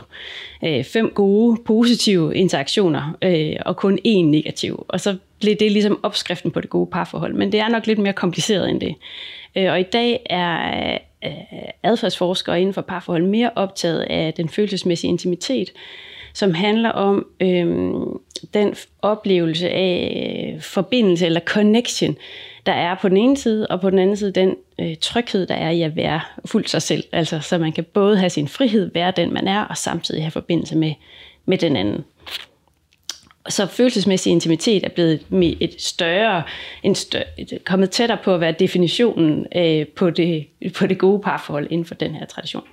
Øh, 0.64 0.84
fem 0.84 1.12
gode, 1.14 1.60
positive 1.66 2.34
interaktioner, 2.34 3.16
øh, 3.22 3.56
og 3.66 3.76
kun 3.76 3.98
én 4.06 4.22
negativ. 4.22 4.84
Og 4.88 5.00
så 5.00 5.16
blev 5.40 5.56
det 5.60 5.72
ligesom 5.72 6.00
opskriften 6.02 6.50
på 6.50 6.60
det 6.60 6.70
gode 6.70 6.90
parforhold. 6.92 7.34
Men 7.34 7.52
det 7.52 7.60
er 7.60 7.68
nok 7.68 7.86
lidt 7.86 7.98
mere 7.98 8.12
kompliceret 8.12 8.70
end 8.70 8.80
det. 8.80 8.94
Og 9.56 9.80
i 9.80 9.82
dag 9.82 10.20
er 10.30 10.98
adfærdsforskere 11.82 12.60
inden 12.60 12.74
for 12.74 12.82
parforhold 12.82 13.22
mere 13.22 13.50
optaget 13.56 14.00
af 14.00 14.34
den 14.34 14.48
følelsesmæssige 14.48 15.08
intimitet, 15.08 15.72
som 16.34 16.54
handler 16.54 16.90
om 16.90 17.26
øh, 17.40 17.90
den 18.54 18.74
oplevelse 19.02 19.70
af 19.70 20.56
forbindelse 20.60 21.26
eller 21.26 21.40
connection, 21.40 22.16
der 22.66 22.72
er 22.72 22.94
på 23.02 23.08
den 23.08 23.16
ene 23.16 23.36
side, 23.36 23.66
og 23.66 23.80
på 23.80 23.90
den 23.90 23.98
anden 23.98 24.16
side 24.16 24.32
den 24.32 24.56
øh, 24.80 24.96
tryghed, 25.00 25.46
der 25.46 25.54
er 25.54 25.70
i 25.70 25.82
at 25.82 25.96
være 25.96 26.20
fuldt 26.44 26.70
sig 26.70 26.82
selv. 26.82 27.04
Altså, 27.12 27.40
så 27.40 27.58
man 27.58 27.72
kan 27.72 27.84
både 27.84 28.18
have 28.18 28.30
sin 28.30 28.48
frihed, 28.48 28.90
være 28.94 29.12
den 29.16 29.32
man 29.32 29.48
er, 29.48 29.60
og 29.60 29.76
samtidig 29.76 30.22
have 30.22 30.30
forbindelse 30.30 30.76
med, 30.76 30.94
med 31.44 31.58
den 31.58 31.76
anden 31.76 32.04
så 33.48 33.66
følelsesmæssig 33.66 34.32
intimitet 34.32 34.84
er 34.84 34.88
blevet 34.88 35.20
et 35.60 35.74
større, 35.78 36.42
en 36.82 36.94
større, 36.94 37.24
kommet 37.64 37.90
tættere 37.90 38.18
på 38.24 38.34
at 38.34 38.40
være 38.40 38.54
definitionen 38.58 39.46
øh, 39.56 39.86
på, 39.86 40.10
det, 40.10 40.46
på 40.76 40.86
det 40.86 40.98
gode 40.98 41.22
parforhold 41.22 41.66
inden 41.70 41.84
for 41.84 41.94
den 41.94 42.14
her 42.14 42.26
tradition. 42.26 42.64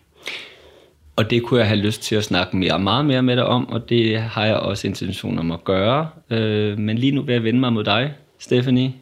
Og 1.15 1.29
det 1.29 1.43
kunne 1.43 1.59
jeg 1.59 1.67
have 1.67 1.79
lyst 1.79 2.01
til 2.01 2.15
at 2.15 2.23
snakke 2.23 2.57
mere, 2.57 2.79
meget 2.79 3.05
mere 3.05 3.23
med 3.23 3.35
dig 3.35 3.45
om, 3.45 3.69
og 3.69 3.89
det 3.89 4.19
har 4.21 4.45
jeg 4.45 4.55
også 4.55 4.87
intention 4.87 5.39
om 5.39 5.51
at 5.51 5.63
gøre. 5.63 6.09
Øh, 6.29 6.79
men 6.79 6.97
lige 6.97 7.11
nu 7.11 7.21
vil 7.21 7.33
jeg 7.33 7.43
vende 7.43 7.59
mig 7.59 7.73
mod 7.73 7.83
dig, 7.83 8.13
Stephanie. 8.39 8.93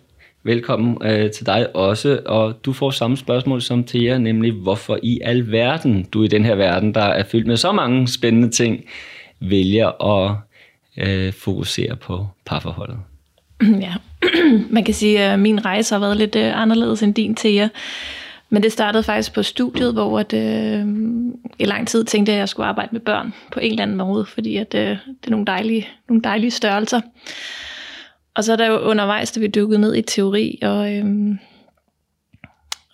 Velkommen 0.44 0.98
øh, 1.02 1.32
til 1.32 1.46
dig 1.46 1.76
også, 1.76 2.20
og 2.26 2.66
du 2.66 2.74
får 2.74 2.90
samme 2.90 3.18
spørgsmål 3.18 3.62
som 3.62 3.84
til 3.84 4.02
jer, 4.02 4.18
nemlig 4.18 4.52
hvorfor 4.52 5.00
i 5.04 5.20
al 5.24 5.52
verden 5.52 6.04
du 6.14 6.24
i 6.24 6.28
den 6.28 6.46
her 6.46 6.56
verden, 6.56 6.94
der 6.94 7.02
er 7.02 7.24
fyldt 7.24 7.48
med 7.48 7.58
så 7.58 7.72
mange 7.72 8.08
spændende 8.08 8.50
ting, 8.50 8.86
vælger 9.40 10.04
at 10.04 10.36
øh, 10.98 11.34
fokusere 11.34 11.96
på 11.96 12.28
parforholdet. 12.46 12.98
Ja, 13.82 13.94
man 14.76 14.84
kan 14.84 14.94
sige, 14.94 15.20
at 15.20 15.40
min 15.40 15.66
rejse 15.66 15.96
har 15.96 16.00
været 16.00 16.18
lidt 16.18 16.36
øh, 16.36 16.62
anderledes 16.62 17.04
end 17.04 17.14
din 17.14 17.36
til 17.36 17.54
jer. 17.54 17.70
Men 18.50 18.64
det 18.64 18.72
startede 18.72 19.04
faktisk 19.04 19.34
på 19.34 19.44
studiet, 19.44 19.94
hvor 19.94 20.20
at, 20.20 20.34
øh, 20.34 20.86
i 21.60 21.66
lang 21.66 21.88
tid 21.88 22.06
tænkte 22.06 22.32
jeg, 22.32 22.38
at 22.38 22.40
jeg 22.40 22.50
skulle 22.50 22.68
arbejde 22.68 22.90
med 22.92 23.02
børn 23.02 23.34
på 23.52 23.60
en 23.60 23.72
eller 23.72 23.84
anden 23.84 23.98
måde, 23.98 24.26
fordi 24.26 24.58
at, 24.58 24.76
øh, 24.76 24.90
det 24.90 25.28
er 25.28 25.30
nogle 25.30 25.46
dejlige, 25.46 25.88
nogle 26.10 26.24
dejlige 26.24 26.52
størrelser. 26.52 27.02
Og 28.36 28.44
så 28.44 28.52
er 28.52 28.56
der 28.56 28.68
jo 28.68 28.80
undervejs, 28.80 29.32
da 29.32 29.40
vi 29.40 29.48
dykkede 29.48 29.82
ned 29.82 29.96
i 29.96 30.02
teori, 30.02 30.60
og, 30.62 30.94
øh, 30.94 31.06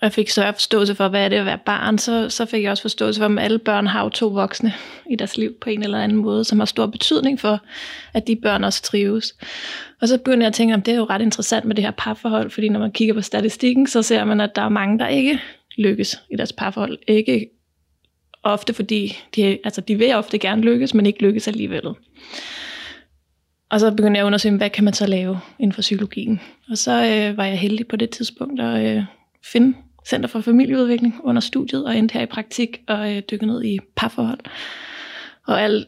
og 0.01 0.05
jeg 0.05 0.13
fik 0.13 0.29
større 0.29 0.53
forståelse 0.53 0.95
for, 0.95 1.07
hvad 1.07 1.25
er 1.25 1.29
det 1.29 1.35
at 1.35 1.45
være 1.45 1.57
barn, 1.65 1.97
så, 1.97 2.29
så 2.29 2.45
fik 2.45 2.63
jeg 2.63 2.71
også 2.71 2.83
forståelse 2.83 3.19
for, 3.19 3.25
at 3.25 3.43
alle 3.43 3.59
børn 3.59 3.87
har 3.87 4.03
jo 4.03 4.09
to 4.09 4.27
voksne 4.27 4.73
i 5.09 5.15
deres 5.15 5.37
liv 5.37 5.53
på 5.61 5.69
en 5.69 5.83
eller 5.83 6.01
anden 6.01 6.17
måde, 6.17 6.43
som 6.43 6.59
har 6.59 6.65
stor 6.65 6.85
betydning 6.85 7.39
for, 7.39 7.59
at 8.13 8.27
de 8.27 8.35
børn 8.35 8.63
også 8.63 8.81
trives. 8.81 9.35
Og 10.01 10.07
så 10.07 10.17
begyndte 10.17 10.43
jeg 10.43 10.47
at 10.47 10.53
tænke, 10.53 10.73
at 10.73 10.85
det 10.85 10.91
er 10.91 10.97
jo 10.97 11.05
ret 11.05 11.21
interessant 11.21 11.65
med 11.65 11.75
det 11.75 11.83
her 11.83 11.91
parforhold, 11.91 12.49
fordi 12.49 12.69
når 12.69 12.79
man 12.79 12.91
kigger 12.91 13.13
på 13.13 13.21
statistikken, 13.21 13.87
så 13.87 14.01
ser 14.01 14.25
man, 14.25 14.41
at 14.41 14.55
der 14.55 14.61
er 14.61 14.69
mange, 14.69 14.99
der 14.99 15.07
ikke 15.07 15.39
lykkes 15.77 16.21
i 16.29 16.35
deres 16.35 16.53
parforhold. 16.53 16.97
Ikke 17.07 17.49
ofte, 18.43 18.73
fordi 18.73 19.17
de, 19.35 19.57
altså 19.63 19.81
de 19.81 19.95
vil 19.95 20.13
ofte 20.13 20.37
gerne 20.37 20.61
lykkes, 20.61 20.93
men 20.93 21.05
ikke 21.05 21.21
lykkes 21.21 21.47
alligevel. 21.47 21.87
Og 23.69 23.79
så 23.79 23.91
begyndte 23.91 24.17
jeg 24.17 24.23
at 24.23 24.27
undersøge, 24.27 24.57
hvad 24.57 24.69
kan 24.69 24.83
man 24.83 24.93
så 24.93 25.07
lave 25.07 25.39
inden 25.59 25.73
for 25.73 25.81
psykologien. 25.81 26.41
Og 26.69 26.77
så 26.77 26.91
øh, 26.91 27.37
var 27.37 27.45
jeg 27.45 27.59
heldig 27.59 27.87
på 27.87 27.95
det 27.95 28.09
tidspunkt 28.09 28.61
at 28.61 28.97
øh, 28.97 29.03
finde 29.43 29.73
Center 30.07 30.29
for 30.29 30.41
Familieudvikling 30.41 31.15
under 31.23 31.41
studiet, 31.41 31.85
og 31.85 31.97
endte 31.97 32.13
her 32.13 32.21
i 32.21 32.25
praktik 32.25 32.81
og 32.87 33.15
øh, 33.15 33.21
dykkede 33.31 33.51
ned 33.51 33.63
i 33.63 33.79
parforhold. 33.95 34.39
Og 35.47 35.61
alt 35.61 35.87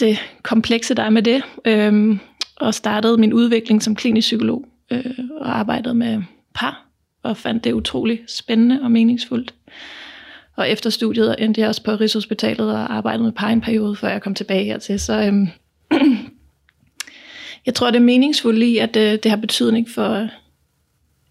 det 0.00 0.18
komplekse, 0.42 0.94
der 0.94 1.02
er 1.02 1.10
med 1.10 1.22
det. 1.22 1.42
Øh, 1.64 2.18
og 2.56 2.74
startede 2.74 3.18
min 3.18 3.32
udvikling 3.32 3.82
som 3.82 3.94
klinisk 3.94 4.26
psykolog 4.26 4.64
øh, 4.90 5.18
og 5.40 5.58
arbejdede 5.58 5.94
med 5.94 6.22
par, 6.54 6.86
og 7.22 7.36
fandt 7.36 7.64
det 7.64 7.72
utrolig 7.72 8.20
spændende 8.26 8.82
og 8.82 8.90
meningsfuldt. 8.90 9.54
Og 10.56 10.70
efter 10.70 10.90
studiet 10.90 11.36
endte 11.38 11.60
jeg 11.60 11.68
også 11.68 11.82
på 11.82 11.90
Rigshospitalet 11.90 12.72
og 12.72 12.94
arbejdede 12.94 13.24
med 13.24 13.32
par 13.32 13.48
en 13.48 13.60
periode, 13.60 13.96
før 13.96 14.08
jeg 14.08 14.22
kom 14.22 14.34
tilbage 14.34 14.64
hertil. 14.64 15.00
Så 15.00 15.22
øhm, 15.22 15.48
jeg 17.66 17.74
tror, 17.74 17.90
det 17.90 17.96
er 17.96 18.04
meningsfuldt 18.04 18.62
i, 18.62 18.78
at 18.78 18.96
øh, 18.96 19.12
det 19.12 19.30
har 19.30 19.36
betydning 19.36 19.90
for 19.90 20.10
øh, 20.10 20.28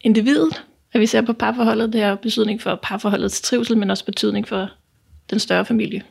individet, 0.02 0.64
at 0.98 1.02
vi 1.02 1.06
ser 1.06 1.22
på 1.22 1.34
parforholdet. 1.34 1.94
Det 1.94 2.02
har 2.02 2.16
betydning 2.16 2.62
for 2.62 2.80
parforholdets 2.84 3.42
trivsel, 3.42 3.78
men 3.78 3.90
også 3.90 4.06
betydning 4.06 4.48
for 4.48 4.70
den 5.30 5.40
større 5.40 5.66
familie. 5.66 6.02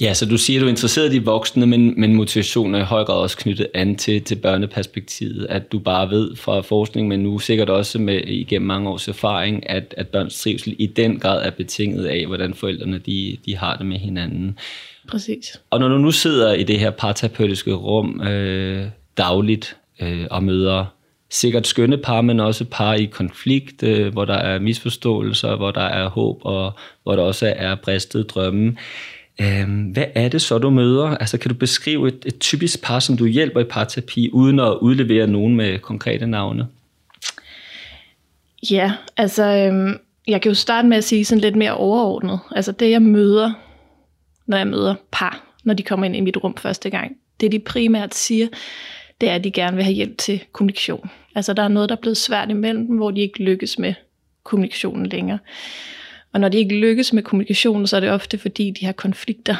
Ja, 0.00 0.14
så 0.14 0.26
du 0.26 0.38
siger, 0.38 0.58
at 0.58 0.60
du 0.60 0.66
er 0.66 0.70
interesseret 0.70 1.14
i 1.14 1.18
de 1.18 1.24
voksne, 1.24 1.66
men, 1.66 2.00
men 2.00 2.14
motivationen 2.14 2.74
er 2.74 2.78
i 2.78 2.84
høj 2.84 3.04
grad 3.04 3.16
også 3.16 3.36
knyttet 3.36 3.66
an 3.74 3.96
til, 3.96 4.22
til 4.22 4.36
børneperspektivet. 4.36 5.46
At 5.50 5.72
du 5.72 5.78
bare 5.78 6.10
ved 6.10 6.36
fra 6.36 6.60
forskning, 6.60 7.08
men 7.08 7.20
nu 7.20 7.38
sikkert 7.38 7.70
også 7.70 7.98
med 7.98 8.20
igennem 8.26 8.66
mange 8.66 8.90
års 8.90 9.08
erfaring, 9.08 9.70
at, 9.70 9.94
at 9.96 10.08
børns 10.08 10.42
trivsel 10.42 10.76
i 10.78 10.86
den 10.86 11.18
grad 11.18 11.46
er 11.46 11.50
betinget 11.50 12.06
af, 12.06 12.26
hvordan 12.26 12.54
forældrene 12.54 12.98
de, 12.98 13.36
de 13.46 13.56
har 13.56 13.76
det 13.76 13.86
med 13.86 13.98
hinanden. 13.98 14.58
Præcis. 15.08 15.60
Og 15.70 15.80
når 15.80 15.88
du 15.88 15.98
nu 15.98 16.10
sidder 16.10 16.52
i 16.52 16.62
det 16.62 16.78
her 16.78 16.90
parterapeutiske 16.90 17.72
rum 17.72 18.20
øh, 18.20 18.86
dagligt 19.16 19.76
øh, 20.00 20.26
og 20.30 20.44
møder 20.44 20.86
sikkert 21.32 21.66
skønne 21.66 21.98
par, 21.98 22.20
men 22.20 22.40
også 22.40 22.64
par 22.64 22.94
i 22.94 23.04
konflikt, 23.04 23.82
øh, 23.82 24.12
hvor 24.12 24.24
der 24.24 24.34
er 24.34 24.58
misforståelser, 24.58 25.56
hvor 25.56 25.70
der 25.70 25.80
er 25.80 26.08
håb 26.08 26.40
og 26.44 26.72
hvor 27.02 27.16
der 27.16 27.22
også 27.22 27.54
er 27.56 27.74
bristede 27.74 28.24
drømme. 28.24 28.76
Øh, 29.40 29.68
hvad 29.92 30.04
er 30.14 30.28
det 30.28 30.42
så, 30.42 30.58
du 30.58 30.70
møder? 30.70 31.08
Altså, 31.08 31.38
kan 31.38 31.48
du 31.48 31.54
beskrive 31.54 32.08
et, 32.08 32.22
et 32.26 32.38
typisk 32.38 32.82
par, 32.82 32.98
som 32.98 33.16
du 33.16 33.26
hjælper 33.26 33.60
i 33.60 33.64
parterapi, 33.64 34.30
uden 34.32 34.60
at 34.60 34.76
udlevere 34.80 35.26
nogen 35.26 35.56
med 35.56 35.78
konkrete 35.78 36.26
navne? 36.26 36.66
Ja, 38.70 38.92
altså, 39.16 39.44
øh, 39.44 39.96
jeg 40.28 40.42
kan 40.42 40.50
jo 40.50 40.54
starte 40.54 40.88
med 40.88 40.96
at 40.96 41.04
sige 41.04 41.24
sådan 41.24 41.40
lidt 41.40 41.56
mere 41.56 41.74
overordnet. 41.74 42.38
Altså, 42.50 42.72
det 42.72 42.90
jeg 42.90 43.02
møder, 43.02 43.52
når 44.46 44.56
jeg 44.56 44.66
møder 44.66 44.94
par, 45.12 45.44
når 45.64 45.74
de 45.74 45.82
kommer 45.82 46.06
ind 46.06 46.16
i 46.16 46.20
mit 46.20 46.36
rum 46.36 46.56
første 46.56 46.90
gang, 46.90 47.12
det 47.40 47.52
de 47.52 47.58
primært 47.58 48.14
siger, 48.14 48.48
det 49.22 49.30
er, 49.30 49.34
at 49.34 49.44
de 49.44 49.50
gerne 49.50 49.76
vil 49.76 49.84
have 49.84 49.94
hjælp 49.94 50.18
til 50.18 50.44
kommunikation. 50.52 51.10
Altså, 51.34 51.52
der 51.52 51.62
er 51.62 51.68
noget, 51.68 51.88
der 51.88 51.96
er 51.96 52.00
blevet 52.00 52.16
svært 52.16 52.50
imellem 52.50 52.86
dem, 52.86 52.96
hvor 52.96 53.10
de 53.10 53.20
ikke 53.20 53.42
lykkes 53.42 53.78
med 53.78 53.94
kommunikationen 54.42 55.06
længere. 55.06 55.38
Og 56.32 56.40
når 56.40 56.48
de 56.48 56.58
ikke 56.58 56.80
lykkes 56.80 57.12
med 57.12 57.22
kommunikationen, 57.22 57.86
så 57.86 57.96
er 57.96 58.00
det 58.00 58.10
ofte 58.10 58.38
fordi, 58.38 58.70
de 58.70 58.84
har 58.84 58.92
konflikter 58.92 59.56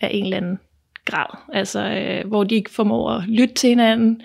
af 0.00 0.10
en 0.12 0.24
eller 0.24 0.36
anden 0.36 0.58
grad. 1.04 1.38
Altså, 1.52 1.80
øh, 1.80 2.28
hvor 2.28 2.44
de 2.44 2.54
ikke 2.54 2.70
formår 2.70 3.10
at 3.10 3.24
lytte 3.28 3.54
til 3.54 3.68
hinanden, 3.68 4.22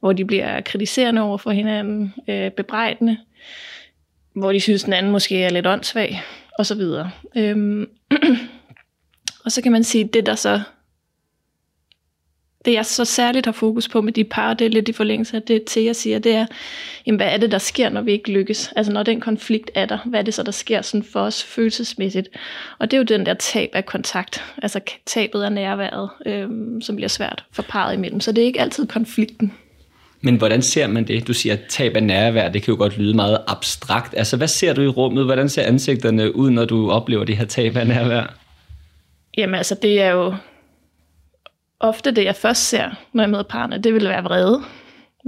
hvor 0.00 0.12
de 0.12 0.24
bliver 0.24 0.60
kritiserende 0.60 1.22
over 1.22 1.38
for 1.38 1.50
hinanden, 1.50 2.14
øh, 2.28 2.50
bebrejdende, 2.50 3.16
hvor 4.32 4.52
de 4.52 4.60
synes, 4.60 4.84
den 4.84 4.92
anden 4.92 5.12
måske 5.12 5.42
er 5.42 5.50
lidt 5.50 5.66
åndssvag, 5.66 6.22
og 6.58 6.66
så 6.66 6.74
videre. 6.74 7.10
Øhm, 7.36 7.90
og 9.44 9.52
så 9.52 9.62
kan 9.62 9.72
man 9.72 9.84
sige, 9.84 10.04
det 10.04 10.26
der 10.26 10.34
så 10.34 10.60
det 12.64 12.72
jeg 12.72 12.86
så 12.86 13.04
særligt 13.04 13.46
har 13.46 13.52
fokus 13.52 13.88
på 13.88 14.00
med 14.00 14.12
de 14.12 14.24
par, 14.24 14.54
det 14.54 14.64
er 14.64 14.70
lidt 14.70 14.88
i 14.88 14.92
forlængelse 14.92 15.36
af 15.36 15.42
det 15.42 15.64
til, 15.64 15.82
jeg 15.82 15.96
siger, 15.96 16.18
det 16.18 16.32
er, 16.32 16.46
jamen, 17.06 17.16
hvad 17.16 17.26
er 17.26 17.36
det, 17.36 17.52
der 17.52 17.58
sker, 17.58 17.88
når 17.88 18.00
vi 18.00 18.12
ikke 18.12 18.32
lykkes? 18.32 18.72
Altså 18.76 18.92
når 18.92 19.02
den 19.02 19.20
konflikt 19.20 19.70
er 19.74 19.86
der, 19.86 19.98
hvad 20.04 20.20
er 20.20 20.24
det 20.24 20.34
så, 20.34 20.42
der 20.42 20.52
sker 20.52 20.82
sådan 20.82 21.04
for 21.04 21.20
os 21.20 21.44
følelsesmæssigt? 21.44 22.28
Og 22.78 22.90
det 22.90 22.96
er 22.96 22.98
jo 22.98 23.04
den 23.04 23.26
der 23.26 23.34
tab 23.34 23.70
af 23.72 23.86
kontakt, 23.86 24.44
altså 24.62 24.80
tabet 25.06 25.42
af 25.42 25.52
nærværet, 25.52 26.10
øhm, 26.26 26.80
som 26.80 26.96
bliver 26.96 27.08
svært 27.08 27.44
for 27.52 27.62
parret 27.62 27.94
imellem. 27.94 28.20
Så 28.20 28.32
det 28.32 28.42
er 28.42 28.46
ikke 28.46 28.60
altid 28.60 28.86
konflikten. 28.86 29.52
Men 30.20 30.36
hvordan 30.36 30.62
ser 30.62 30.86
man 30.86 31.04
det? 31.04 31.28
Du 31.28 31.32
siger, 31.32 31.52
at 31.52 31.60
tab 31.68 31.96
af 31.96 32.02
nærvær, 32.02 32.48
det 32.48 32.62
kan 32.62 32.72
jo 32.72 32.78
godt 32.78 32.98
lyde 32.98 33.14
meget 33.14 33.38
abstrakt. 33.46 34.14
Altså, 34.16 34.36
hvad 34.36 34.48
ser 34.48 34.72
du 34.72 34.82
i 34.82 34.88
rummet? 34.88 35.24
Hvordan 35.24 35.48
ser 35.48 35.62
ansigterne 35.62 36.36
ud, 36.36 36.50
når 36.50 36.64
du 36.64 36.90
oplever 36.90 37.24
det 37.24 37.36
her 37.36 37.44
tab 37.44 37.76
af 37.76 37.86
nærvær? 37.86 38.34
Jamen 39.36 39.54
altså, 39.54 39.76
det 39.82 40.00
er 40.00 40.10
jo 40.10 40.34
ofte 41.80 42.10
det, 42.10 42.24
jeg 42.24 42.36
først 42.36 42.68
ser, 42.68 42.90
når 43.12 43.22
jeg 43.22 43.30
møder 43.30 43.42
parne, 43.42 43.78
det 43.78 43.94
vil 43.94 44.08
være 44.08 44.22
vrede. 44.22 44.62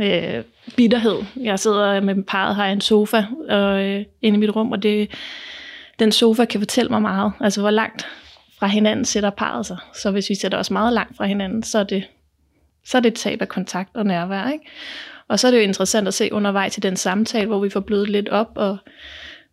Øh, 0.03 0.45
bitterhed. 0.77 1.17
Jeg 1.37 1.59
sidder 1.59 2.01
med 2.01 2.23
parret 2.23 2.57
her 2.57 2.65
i 2.65 2.73
en 2.73 2.81
sofa 2.81 3.25
og, 3.49 3.83
øh, 3.83 4.05
inde 4.23 4.37
i 4.37 4.41
mit 4.41 4.57
rum, 4.57 4.73
og 4.73 4.83
det, 4.83 5.11
den 5.99 6.13
sofa 6.13 6.45
kan 6.45 6.61
fortælle 6.61 6.89
mig 6.89 7.03
meget. 7.03 7.33
Altså, 7.41 7.61
hvor 7.61 7.71
langt 7.71 8.07
fra 8.59 8.67
hinanden 8.67 9.05
sætter 9.05 9.31
parret 9.31 9.67
sig. 9.67 9.77
Så 9.95 10.11
hvis 10.11 10.31
vi 10.31 10.35
sætter 10.35 10.59
os 10.59 10.71
meget 10.71 10.93
langt 10.93 11.17
fra 11.17 11.27
hinanden, 11.27 11.63
så 11.63 11.79
er 11.79 11.85
det, 11.85 12.05
så 12.85 12.97
er 12.97 13.01
det 13.01 13.09
et 13.09 13.19
tab 13.19 13.41
af 13.41 13.49
kontakt 13.49 13.97
og 13.97 14.07
nærvær. 14.07 14.51
Ikke? 14.51 14.65
Og 15.29 15.39
så 15.39 15.47
er 15.47 15.51
det 15.51 15.59
jo 15.59 15.63
interessant 15.63 16.09
at 16.09 16.15
se 16.15 16.33
undervejs 16.33 16.73
til 16.73 16.83
den 16.83 16.97
samtale, 16.97 17.47
hvor 17.47 17.61
vi 17.61 17.71
får 17.71 17.81
blødt 17.81 18.11
lidt 18.11 18.29
op, 18.29 18.51
og, 18.55 18.77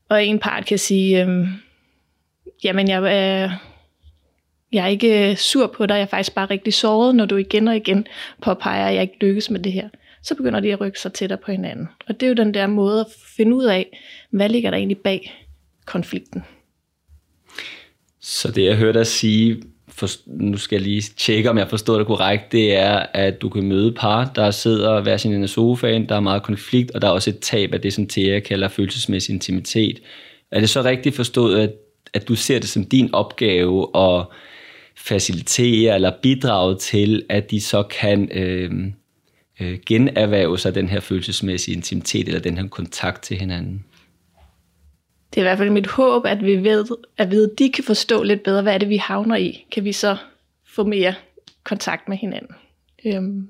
og 0.10 0.26
en 0.26 0.40
part 0.40 0.66
kan 0.66 0.78
sige, 0.78 1.26
øh, 1.26 1.48
jamen 2.64 2.88
jeg, 2.88 3.04
øh, 3.04 3.69
jeg 4.72 4.84
er 4.84 4.88
ikke 4.88 5.30
øh, 5.30 5.38
sur 5.38 5.68
på 5.68 5.86
dig, 5.86 5.96
jeg 5.96 6.02
er 6.02 6.06
faktisk 6.06 6.36
bare 6.36 6.46
rigtig 6.50 6.74
såret, 6.74 7.16
når 7.16 7.26
du 7.26 7.36
igen 7.36 7.68
og 7.68 7.76
igen 7.76 8.08
påpeger, 8.42 8.88
at 8.88 8.94
jeg 8.94 9.02
ikke 9.02 9.18
lykkes 9.22 9.50
med 9.50 9.60
det 9.60 9.72
her. 9.72 9.90
Så 10.24 10.36
begynder 10.36 10.60
de 10.60 10.74
at 10.74 10.82
rykke 10.82 11.00
sig 11.00 11.14
tættere 11.14 11.40
på 11.46 11.52
hinanden. 11.52 11.88
Og 12.08 12.20
det 12.20 12.24
er 12.24 12.28
jo 12.28 12.34
den 12.34 12.54
der 12.54 12.68
måde 12.68 13.00
at 13.00 13.06
finde 13.38 13.56
ud 13.56 13.64
af, 13.64 13.98
hvad 14.32 14.50
ligger 14.50 14.72
der 14.72 14.78
egentlig 14.78 14.98
bag 14.98 15.46
konflikten. 15.86 16.44
Så 18.22 18.52
det 18.52 18.66
jeg 18.66 18.76
hørte 18.76 19.00
dig 19.00 19.08
sige, 19.08 19.62
for, 19.88 20.08
nu 20.28 20.58
skal 20.58 20.76
jeg 20.76 20.84
lige 20.84 21.02
tjekke, 21.02 21.50
om 21.50 21.58
jeg 21.58 21.70
forstår 21.70 21.98
det 21.98 22.08
korrekt, 22.08 22.52
det 22.52 22.76
er, 22.76 23.06
at 23.14 23.42
du 23.42 23.50
kan 23.50 23.64
møde 23.64 23.92
par, 23.92 24.32
der 24.36 24.52
sidder 24.52 25.02
hver 25.02 25.18
sin 25.18 25.34
ende 25.34 25.44
af 25.44 25.50
sofaen, 25.50 26.10
der 26.10 26.16
er 26.16 26.20
meget 26.20 26.44
konflikt, 26.44 26.92
og 26.92 27.02
der 27.02 27.08
er 27.08 27.12
også 27.12 27.30
et 27.30 27.40
tab 27.40 27.74
af 27.74 27.82
det, 27.82 27.94
som 27.94 28.08
Thea 28.08 28.40
kalder 28.40 28.68
følelsesmæssig 28.68 29.34
intimitet. 29.34 30.02
Er 30.52 30.60
det 30.60 30.70
så 30.70 30.82
rigtigt 30.82 31.16
forstået, 31.16 31.60
at, 31.60 31.74
at 32.14 32.28
du 32.28 32.36
ser 32.36 32.60
det 32.60 32.70
som 32.70 32.86
din 32.86 33.14
opgave 33.14 33.88
at 33.96 34.26
facilitere 35.00 35.96
eller 35.96 36.12
bidrage 36.22 36.78
til, 36.78 37.26
at 37.30 37.52
de 37.52 37.62
så 37.62 37.84
kan 37.84 38.32
øh, 38.32 38.72
øh, 39.60 39.80
generhverve 39.86 40.58
sig 40.58 40.76
den 40.76 40.90
her 40.90 41.00
følelsesmæssige 41.00 41.76
intimitet 41.76 42.28
eller 42.28 42.40
den 42.40 42.58
her 42.58 42.68
kontakt 42.68 43.24
til 43.24 43.38
hinanden. 43.38 43.86
Det 45.34 45.38
er 45.38 45.42
i 45.42 45.48
hvert 45.50 45.58
fald 45.58 45.70
mit 45.70 45.88
håb, 45.88 46.26
at 46.26 46.46
vi 46.46 46.64
ved, 46.64 46.86
at 47.18 47.32
ved, 47.32 47.56
de 47.56 47.72
kan 47.72 47.84
forstå 47.84 48.24
lidt 48.24 48.44
bedre, 48.44 48.62
hvad 48.62 48.74
er 48.74 48.78
det, 48.78 48.90
vi 48.90 48.98
havner 48.98 49.36
i. 49.36 49.66
Kan 49.72 49.84
vi 49.84 49.92
så 49.92 50.18
få 50.68 50.84
mere 50.84 51.14
kontakt 51.64 52.10
med 52.10 52.18
hinanden. 52.18 52.56
Øhm, 53.06 53.48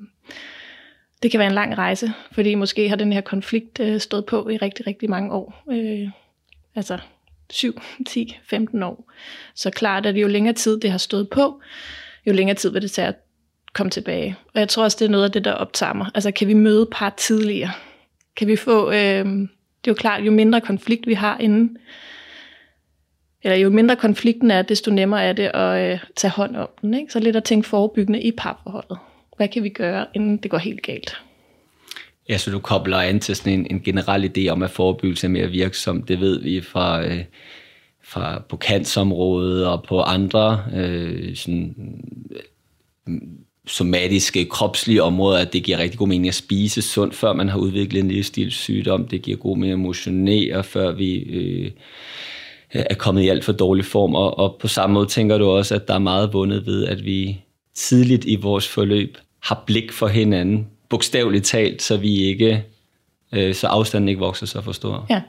det 1.23 1.31
kan 1.31 1.39
være 1.39 1.47
en 1.47 1.53
lang 1.53 1.77
rejse, 1.77 2.13
fordi 2.31 2.55
måske 2.55 2.89
har 2.89 2.95
den 2.95 3.13
her 3.13 3.21
konflikt 3.21 3.79
øh, 3.79 3.99
stået 3.99 4.25
på 4.25 4.49
i 4.49 4.57
rigtig, 4.57 4.87
rigtig 4.87 5.09
mange 5.09 5.31
år. 5.31 5.63
Øh, 5.71 6.09
altså 6.75 6.97
7, 7.49 7.81
10, 8.07 8.37
15 8.43 8.83
år. 8.83 9.11
Så 9.55 9.69
klart, 9.69 10.05
at 10.05 10.15
jo 10.15 10.27
længere 10.27 10.53
tid 10.53 10.79
det 10.79 10.91
har 10.91 10.97
stået 10.97 11.29
på, 11.29 11.61
jo 12.27 12.33
længere 12.33 12.55
tid 12.55 12.69
vil 12.69 12.81
det 12.81 12.91
tage 12.91 13.07
at 13.07 13.15
komme 13.73 13.89
tilbage. 13.89 14.35
Og 14.53 14.59
jeg 14.59 14.69
tror 14.69 14.83
også, 14.83 14.97
det 14.99 15.05
er 15.05 15.09
noget 15.09 15.23
af 15.25 15.31
det, 15.31 15.45
der 15.45 15.51
optager 15.51 15.93
mig. 15.93 16.07
Altså, 16.15 16.31
kan 16.31 16.47
vi 16.47 16.53
møde 16.53 16.87
par 16.91 17.13
tidligere? 17.17 17.71
Kan 18.37 18.47
vi 18.47 18.55
få... 18.55 18.91
Øh, 18.91 19.25
det 19.83 19.87
er 19.87 19.91
jo 19.91 19.93
klart, 19.93 20.25
jo 20.25 20.31
mindre 20.31 20.61
konflikt 20.61 21.07
vi 21.07 21.13
har 21.13 21.37
inden, 21.37 21.77
eller 23.43 23.57
jo 23.57 23.69
mindre 23.69 23.95
konflikten 23.95 24.51
er, 24.51 24.61
desto 24.61 24.91
nemmere 24.91 25.23
er 25.23 25.33
det 25.33 25.51
at 25.53 25.91
øh, 25.91 25.99
tage 26.15 26.31
hånd 26.31 26.55
om 26.55 26.69
den. 26.81 26.93
Ikke? 26.93 27.11
Så 27.11 27.19
lidt 27.19 27.35
at 27.35 27.43
tænke 27.43 27.67
forebyggende 27.67 28.21
i 28.21 28.31
parforholdet. 28.31 28.97
Hvad 29.37 29.47
kan 29.47 29.63
vi 29.63 29.69
gøre, 29.69 30.05
inden 30.13 30.37
det 30.37 30.51
går 30.51 30.57
helt 30.57 30.81
galt? 30.81 31.21
Ja, 32.29 32.37
så 32.37 32.51
du 32.51 32.59
kobler 32.59 32.97
an 32.97 33.19
til 33.19 33.35
sådan 33.35 33.53
en, 33.53 33.67
en 33.69 33.81
generel 33.81 34.31
idé 34.37 34.49
om, 34.49 34.63
at 34.63 34.71
forebyggelse 34.71 35.27
er 35.27 35.31
mere 35.31 35.47
virksom. 35.47 36.01
Det 36.01 36.19
ved 36.19 36.41
vi 36.41 36.61
fra, 36.61 37.05
øh, 37.05 37.23
fra 38.03 38.41
på 38.49 38.57
kantsområdet 38.57 39.67
og 39.67 39.83
på 39.83 40.01
andre 40.01 40.63
øh, 40.75 41.35
sådan, 41.35 41.75
øh, 43.07 43.13
somatiske, 43.67 44.45
kropslige 44.45 45.03
områder, 45.03 45.39
at 45.39 45.53
det 45.53 45.63
giver 45.63 45.77
rigtig 45.77 45.99
god 45.99 46.07
mening 46.07 46.27
at 46.27 46.35
spise 46.35 46.81
sundt, 46.81 47.15
før 47.15 47.33
man 47.33 47.49
har 47.49 47.57
udviklet 47.57 48.03
en 48.03 48.11
livsstilssygdom. 48.11 49.07
Det 49.07 49.21
giver 49.21 49.37
god 49.37 49.57
mening 49.57 49.73
at 49.73 49.79
motionere, 49.79 50.63
før 50.63 50.91
vi 50.91 51.13
øh, 51.15 51.71
er 52.73 52.95
kommet 52.95 53.21
i 53.23 53.27
alt 53.27 53.43
for 53.45 53.51
dårlig 53.51 53.85
form. 53.85 54.15
Og, 54.15 54.39
og 54.39 54.57
på 54.61 54.67
samme 54.67 54.93
måde 54.93 55.05
tænker 55.05 55.37
du 55.37 55.45
også, 55.45 55.75
at 55.75 55.87
der 55.87 55.93
er 55.93 55.99
meget 55.99 56.33
vundet 56.33 56.65
ved, 56.65 56.85
at 56.85 57.05
vi 57.05 57.41
tidligt 57.75 58.25
i 58.25 58.35
vores 58.35 58.67
forløb 58.67 59.17
har 59.43 59.63
blik 59.67 59.91
for 59.91 60.07
hinanden, 60.07 60.67
bogstaveligt 60.89 61.45
talt, 61.45 61.81
så 61.81 61.97
vi 61.97 62.15
ikke, 62.15 62.65
øh, 63.31 63.55
så 63.55 63.67
afstanden 63.67 64.09
ikke 64.09 64.19
vokser 64.19 64.45
så 64.45 64.61
for 64.61 64.71
stor. 64.71 65.05
Ja. 65.09 65.21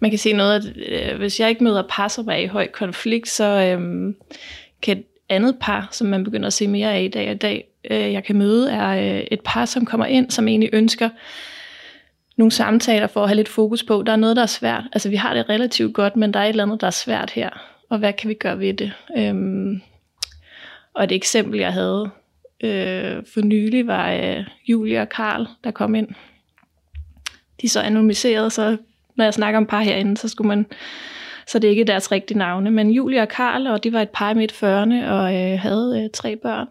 Man 0.00 0.10
kan 0.10 0.18
sige 0.18 0.32
noget, 0.32 0.54
at 0.54 1.12
øh, 1.12 1.18
hvis 1.18 1.40
jeg 1.40 1.48
ikke 1.48 1.64
møder 1.64 1.82
par, 1.88 2.08
som 2.08 2.28
er 2.28 2.36
i 2.36 2.46
høj 2.46 2.68
konflikt, 2.72 3.28
så 3.28 3.44
øh, 3.44 4.14
kan 4.82 4.98
et 4.98 5.04
andet 5.28 5.56
par, 5.60 5.88
som 5.92 6.06
man 6.06 6.24
begynder 6.24 6.46
at 6.46 6.52
se 6.52 6.66
mere 6.66 6.94
af 6.94 7.02
i 7.02 7.08
dag 7.08 7.30
og 7.30 7.42
dag, 7.42 7.64
øh, 7.90 8.12
jeg 8.12 8.24
kan 8.24 8.36
møde, 8.36 8.70
er 8.70 9.16
øh, 9.16 9.26
et 9.30 9.40
par, 9.44 9.64
som 9.64 9.84
kommer 9.84 10.06
ind, 10.06 10.30
som 10.30 10.48
egentlig 10.48 10.70
ønsker 10.72 11.08
nogle 12.36 12.52
samtaler 12.52 13.06
for 13.06 13.22
at 13.22 13.28
have 13.28 13.36
lidt 13.36 13.48
fokus 13.48 13.82
på. 13.82 14.02
Der 14.06 14.12
er 14.12 14.16
noget, 14.16 14.36
der 14.36 14.42
er 14.42 14.46
svært. 14.46 14.84
Altså, 14.92 15.08
vi 15.08 15.16
har 15.16 15.34
det 15.34 15.48
relativt 15.48 15.94
godt, 15.94 16.16
men 16.16 16.34
der 16.34 16.40
er 16.40 16.44
et 16.44 16.48
eller 16.48 16.62
andet, 16.62 16.80
der 16.80 16.86
er 16.86 16.90
svært 16.90 17.30
her. 17.30 17.50
Og 17.90 17.98
hvad 17.98 18.12
kan 18.12 18.28
vi 18.28 18.34
gøre 18.34 18.58
ved 18.58 18.74
det? 18.74 18.92
Øhm, 19.16 19.82
og 20.94 21.04
et 21.04 21.12
eksempel, 21.12 21.60
jeg 21.60 21.72
havde 21.72 22.10
øh, 22.64 23.22
for 23.34 23.40
nylig, 23.40 23.86
var 23.86 24.12
øh, 24.12 24.44
Julia 24.68 25.00
og 25.00 25.08
Karl, 25.08 25.46
der 25.64 25.70
kom 25.70 25.94
ind. 25.94 26.08
De 27.62 27.68
så 27.68 27.80
anonymiseret, 27.80 28.52
så 28.52 28.76
når 29.16 29.24
jeg 29.24 29.34
snakker 29.34 29.58
om 29.58 29.66
par 29.66 29.80
herinde, 29.80 30.16
så 30.16 30.28
skulle 30.28 30.48
man 30.48 30.66
så 31.48 31.58
det 31.58 31.68
er 31.68 31.70
ikke 31.70 31.84
deres 31.84 32.12
rigtige 32.12 32.38
navne. 32.38 32.70
Men 32.70 32.90
Julia 32.90 33.22
og 33.22 33.28
Karl, 33.28 33.66
og 33.66 33.84
de 33.84 33.92
var 33.92 34.02
et 34.02 34.10
par 34.10 34.30
i 34.30 34.34
midt 34.34 34.52
40'erne 34.52 35.10
og 35.10 35.34
øh, 35.34 35.58
havde 35.58 36.02
øh, 36.04 36.10
tre 36.10 36.36
børn. 36.36 36.66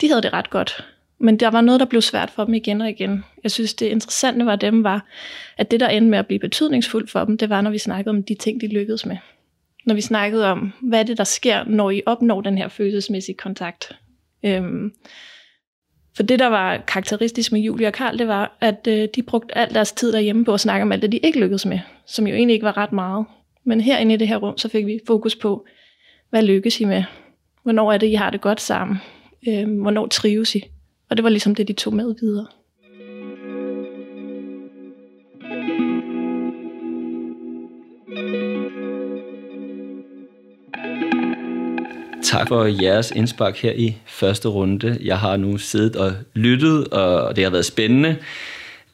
De 0.00 0.08
havde 0.08 0.22
det 0.22 0.32
ret 0.32 0.50
godt. 0.50 0.86
Men 1.18 1.36
der 1.36 1.48
var 1.48 1.60
noget, 1.60 1.80
der 1.80 1.86
blev 1.86 2.02
svært 2.02 2.30
for 2.30 2.44
dem 2.44 2.54
igen 2.54 2.80
og 2.80 2.90
igen. 2.90 3.24
Jeg 3.42 3.50
synes, 3.50 3.74
det 3.74 3.86
interessante 3.86 4.46
var 4.46 4.56
dem 4.56 4.84
var, 4.84 5.06
at 5.58 5.70
det, 5.70 5.80
der 5.80 5.88
endte 5.88 6.10
med 6.10 6.18
at 6.18 6.26
blive 6.26 6.38
betydningsfuldt 6.38 7.10
for 7.10 7.24
dem, 7.24 7.38
det 7.38 7.50
var, 7.50 7.60
når 7.60 7.70
vi 7.70 7.78
snakkede 7.78 8.10
om 8.10 8.22
de 8.22 8.34
ting, 8.34 8.60
de 8.60 8.66
lykkedes 8.66 9.06
med. 9.06 9.16
Når 9.86 9.94
vi 9.94 10.00
snakkede 10.00 10.46
om, 10.46 10.72
hvad 10.82 10.98
er 10.98 11.02
det, 11.02 11.18
der 11.18 11.24
sker, 11.24 11.64
når 11.64 11.90
I 11.90 12.02
opnår 12.06 12.40
den 12.40 12.58
her 12.58 12.68
følelsesmæssige 12.68 13.36
kontakt. 13.36 13.96
Øhm, 14.44 14.92
for 16.16 16.22
det, 16.22 16.38
der 16.38 16.46
var 16.46 16.76
karakteristisk 16.76 17.52
med 17.52 17.60
Julia 17.60 17.86
og 17.86 17.92
Karl, 17.92 18.18
det 18.18 18.28
var, 18.28 18.56
at 18.60 18.86
øh, 18.88 19.08
de 19.14 19.22
brugte 19.22 19.58
al 19.58 19.74
deres 19.74 19.92
tid 19.92 20.12
derhjemme 20.12 20.44
på 20.44 20.54
at 20.54 20.60
snakke 20.60 20.82
om 20.82 20.92
alt 20.92 21.02
det, 21.02 21.12
de 21.12 21.18
ikke 21.18 21.40
lykkedes 21.40 21.66
med, 21.66 21.78
som 22.06 22.26
jo 22.26 22.34
egentlig 22.34 22.54
ikke 22.54 22.66
var 22.66 22.76
ret 22.76 22.92
meget. 22.92 23.26
Men 23.64 23.80
herinde 23.80 24.14
i 24.14 24.16
det 24.16 24.28
her 24.28 24.36
rum, 24.36 24.58
så 24.58 24.68
fik 24.68 24.86
vi 24.86 25.00
fokus 25.06 25.36
på, 25.36 25.66
hvad 26.30 26.42
lykkes 26.42 26.80
I 26.80 26.84
med? 26.84 27.04
Hvornår 27.62 27.92
er 27.92 27.98
det, 27.98 28.06
I 28.06 28.14
har 28.14 28.30
det 28.30 28.40
godt 28.40 28.60
sammen? 28.60 28.96
Øh, 29.48 29.80
hvornår 29.80 30.06
trives 30.06 30.54
I? 30.54 30.64
Og 31.10 31.16
det 31.16 31.24
var 31.24 31.30
ligesom 31.30 31.54
det, 31.54 31.68
de 31.68 31.72
tog 31.72 31.94
med 31.94 32.14
videre. 32.20 32.46
Tak 42.32 42.48
for 42.48 42.82
jeres 42.82 43.10
indspark 43.10 43.56
her 43.56 43.72
i 43.72 43.96
første 44.06 44.48
runde. 44.48 44.98
Jeg 45.04 45.18
har 45.18 45.36
nu 45.36 45.58
siddet 45.58 45.96
og 45.96 46.12
lyttet, 46.34 46.88
og 46.88 47.36
det 47.36 47.44
har 47.44 47.50
været 47.50 47.64
spændende. 47.64 48.16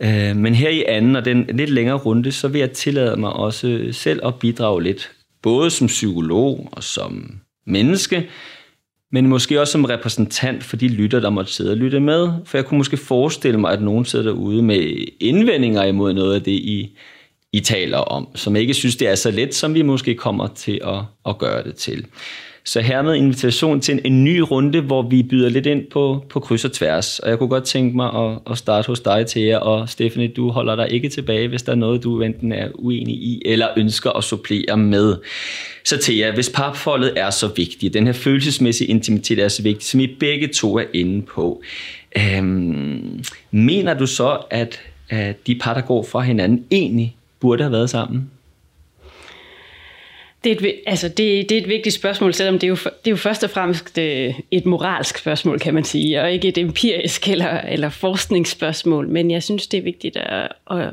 Øh, 0.00 0.36
men 0.36 0.54
her 0.54 0.68
i 0.68 0.84
anden 0.88 1.16
og 1.16 1.24
den 1.24 1.46
lidt 1.54 1.70
længere 1.70 1.96
runde, 1.96 2.32
så 2.32 2.48
vil 2.48 2.58
jeg 2.58 2.70
tillade 2.70 3.16
mig 3.16 3.32
også 3.32 3.88
selv 3.92 4.20
at 4.26 4.34
bidrage 4.34 4.82
lidt, 4.82 5.10
både 5.42 5.70
som 5.70 5.86
psykolog 5.86 6.68
og 6.72 6.84
som 6.84 7.40
menneske, 7.66 8.28
men 9.12 9.26
måske 9.26 9.60
også 9.60 9.72
som 9.72 9.84
repræsentant 9.84 10.64
for 10.64 10.76
de 10.76 10.88
lytter, 10.88 11.20
der 11.20 11.30
måtte 11.30 11.52
sidde 11.52 11.70
og 11.70 11.76
lytte 11.76 12.00
med. 12.00 12.28
For 12.44 12.58
jeg 12.58 12.64
kunne 12.64 12.78
måske 12.78 12.96
forestille 12.96 13.60
mig, 13.60 13.72
at 13.72 13.82
nogen 13.82 14.04
sidder 14.04 14.24
derude 14.24 14.62
med 14.62 15.04
indvendinger 15.20 15.84
imod 15.84 16.12
noget 16.12 16.34
af 16.34 16.42
det, 16.42 16.52
I, 16.52 16.96
I 17.52 17.60
taler 17.60 17.98
om, 17.98 18.28
som 18.34 18.56
ikke 18.56 18.74
synes, 18.74 18.96
det 18.96 19.08
er 19.08 19.14
så 19.14 19.30
let, 19.30 19.54
som 19.54 19.74
vi 19.74 19.82
måske 19.82 20.14
kommer 20.14 20.46
til 20.46 20.80
at, 20.84 21.00
at 21.26 21.38
gøre 21.38 21.64
det 21.64 21.74
til. 21.74 22.06
Så 22.68 22.80
hermed 22.80 23.14
invitation 23.14 23.80
til 23.80 23.94
en, 23.94 24.00
en 24.04 24.24
ny 24.24 24.38
runde, 24.38 24.80
hvor 24.80 25.02
vi 25.02 25.22
byder 25.22 25.48
lidt 25.48 25.66
ind 25.66 25.86
på, 25.86 26.24
på 26.28 26.40
kryds 26.40 26.64
og 26.64 26.72
tværs. 26.72 27.18
Og 27.18 27.30
jeg 27.30 27.38
kunne 27.38 27.48
godt 27.48 27.64
tænke 27.64 27.96
mig 27.96 28.14
at, 28.14 28.38
at 28.50 28.58
starte 28.58 28.86
hos 28.86 29.00
dig, 29.00 29.26
Thea. 29.26 29.58
Og 29.58 29.88
Stephanie, 29.88 30.28
du 30.28 30.50
holder 30.50 30.76
dig 30.76 30.92
ikke 30.92 31.08
tilbage, 31.08 31.48
hvis 31.48 31.62
der 31.62 31.72
er 31.72 31.76
noget, 31.76 32.02
du 32.02 32.22
enten 32.22 32.52
er 32.52 32.68
uenig 32.74 33.14
i, 33.14 33.42
eller 33.44 33.68
ønsker 33.76 34.10
at 34.10 34.24
supplere 34.24 34.76
med. 34.76 35.16
Så 35.84 36.02
Thea, 36.02 36.34
hvis 36.34 36.50
parforholdet 36.54 37.12
er 37.16 37.30
så 37.30 37.50
vigtigt, 37.56 37.94
den 37.94 38.06
her 38.06 38.12
følelsesmæssige 38.12 38.88
intimitet 38.88 39.38
er 39.38 39.48
så 39.48 39.62
vigtig, 39.62 39.86
som 39.86 40.00
I 40.00 40.06
begge 40.06 40.48
to 40.48 40.78
er 40.78 40.84
inde 40.94 41.22
på, 41.22 41.62
øhm, 42.16 43.24
mener 43.50 43.94
du 43.94 44.06
så, 44.06 44.38
at, 44.50 44.80
at 45.08 45.46
de 45.46 45.58
par, 45.60 45.74
der 45.74 45.80
går 45.80 46.02
fra 46.02 46.20
hinanden, 46.20 46.64
egentlig 46.70 47.16
burde 47.40 47.62
have 47.62 47.72
været 47.72 47.90
sammen? 47.90 48.30
Det 50.44 50.52
er, 50.52 50.68
et, 50.68 50.80
altså 50.86 51.08
det, 51.08 51.48
det 51.48 51.52
er 51.52 51.60
et 51.60 51.68
vigtigt 51.68 51.94
spørgsmål, 51.94 52.34
selvom 52.34 52.58
det 52.58 52.66
er 52.66 52.68
jo, 52.68 52.76
det 52.76 53.06
er 53.06 53.10
jo 53.10 53.16
først 53.16 53.44
og 53.44 53.50
fremmest 53.50 53.98
øh, 53.98 54.34
et 54.50 54.66
moralsk 54.66 55.18
spørgsmål, 55.18 55.58
kan 55.58 55.74
man 55.74 55.84
sige, 55.84 56.22
og 56.22 56.32
ikke 56.32 56.48
et 56.48 56.58
empirisk 56.58 57.28
eller, 57.28 57.60
eller 57.60 57.88
forskningsspørgsmål. 57.88 59.08
Men 59.08 59.30
jeg 59.30 59.42
synes, 59.42 59.66
det 59.66 59.78
er 59.78 59.82
vigtigt 59.82 60.16
at, 60.16 60.48
at, 60.70 60.92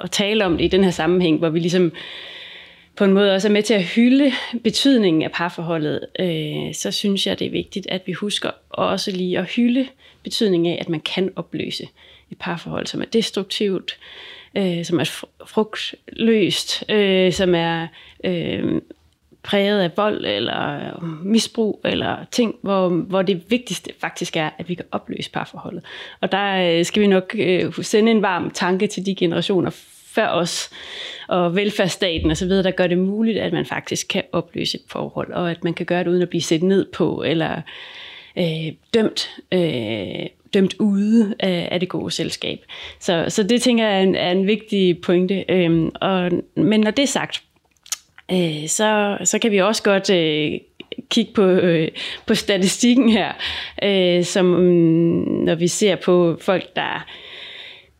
at 0.00 0.10
tale 0.10 0.44
om 0.44 0.56
det 0.56 0.64
i 0.64 0.68
den 0.68 0.84
her 0.84 0.90
sammenhæng, 0.90 1.38
hvor 1.38 1.48
vi 1.48 1.58
ligesom 1.58 1.92
på 2.96 3.04
en 3.04 3.12
måde 3.12 3.34
også 3.34 3.48
er 3.48 3.52
med 3.52 3.62
til 3.62 3.74
at 3.74 3.84
hylde 3.84 4.32
betydningen 4.64 5.22
af 5.22 5.32
parforholdet, 5.32 6.06
øh, 6.18 6.74
så 6.74 6.90
synes 6.90 7.26
jeg, 7.26 7.38
det 7.38 7.46
er 7.46 7.50
vigtigt, 7.50 7.86
at 7.90 8.02
vi 8.06 8.12
husker 8.12 8.50
også 8.70 9.10
lige 9.10 9.38
at 9.38 9.50
hylde 9.50 9.86
betydningen 10.22 10.72
af, 10.72 10.78
at 10.80 10.88
man 10.88 11.00
kan 11.00 11.32
opløse 11.36 11.88
et 12.30 12.38
parforhold, 12.38 12.86
som 12.86 13.00
er 13.00 13.06
destruktivt, 13.06 13.92
øh, 13.92 14.39
øh, 14.56 14.84
som 14.84 15.00
er 15.00 15.24
frugtløst, 15.46 16.90
øh, 16.90 17.32
som 17.32 17.54
er 17.54 17.86
øh, 18.24 18.80
præget 19.42 19.80
af 19.80 19.90
vold 19.96 20.24
eller 20.24 20.98
misbrug 21.24 21.80
eller 21.84 22.16
ting, 22.30 22.54
hvor, 22.62 22.88
hvor 22.88 23.22
det 23.22 23.42
vigtigste 23.48 23.90
faktisk 24.00 24.36
er, 24.36 24.50
at 24.58 24.68
vi 24.68 24.74
kan 24.74 24.84
opløse 24.92 25.30
parforholdet. 25.30 25.84
Og 26.20 26.32
der 26.32 26.78
øh, 26.78 26.84
skal 26.84 27.02
vi 27.02 27.06
nok 27.06 27.34
øh, 27.38 27.72
sende 27.82 28.10
en 28.10 28.22
varm 28.22 28.50
tanke 28.50 28.86
til 28.86 29.06
de 29.06 29.14
generationer 29.14 29.70
før 30.06 30.28
os, 30.28 30.70
og 31.28 31.56
velfærdsstaten 31.56 32.30
osv., 32.30 32.48
der 32.48 32.70
gør 32.70 32.86
det 32.86 32.98
muligt, 32.98 33.38
at 33.38 33.52
man 33.52 33.66
faktisk 33.66 34.06
kan 34.08 34.22
opløse 34.32 34.78
et 34.78 34.84
forhold, 34.88 35.32
og 35.32 35.50
at 35.50 35.64
man 35.64 35.74
kan 35.74 35.86
gøre 35.86 36.04
det 36.04 36.10
uden 36.10 36.22
at 36.22 36.28
blive 36.28 36.42
set 36.42 36.62
ned 36.62 36.86
på, 36.92 37.22
eller 37.26 37.60
øh, 38.38 38.72
dømt 38.94 39.30
øh, 39.52 40.26
dømt 40.54 40.74
ude 40.78 41.34
af, 41.38 41.68
af 41.70 41.80
det 41.80 41.88
gode 41.88 42.10
selskab. 42.10 42.58
Så, 43.00 43.24
så 43.28 43.42
det 43.42 43.62
tænker 43.62 43.88
jeg 43.88 43.98
er 43.98 44.02
en, 44.02 44.14
er 44.14 44.30
en 44.30 44.46
vigtig 44.46 45.00
pointe. 45.00 45.44
Øhm, 45.48 45.90
og, 45.94 46.30
men 46.56 46.80
når 46.80 46.90
det 46.90 47.02
er 47.02 47.06
sagt, 47.06 47.42
øh, 48.32 48.68
så, 48.68 49.18
så 49.24 49.38
kan 49.38 49.50
vi 49.50 49.58
også 49.58 49.82
godt 49.82 50.10
øh, 50.10 50.60
kigge 51.10 51.32
på, 51.32 51.42
øh, 51.42 51.88
på 52.26 52.34
statistikken 52.34 53.08
her, 53.08 53.32
øh, 53.82 54.24
som 54.24 54.44
mm, 54.44 55.44
når 55.44 55.54
vi 55.54 55.68
ser 55.68 55.96
på 55.96 56.38
folk, 56.40 56.76
der 56.76 57.06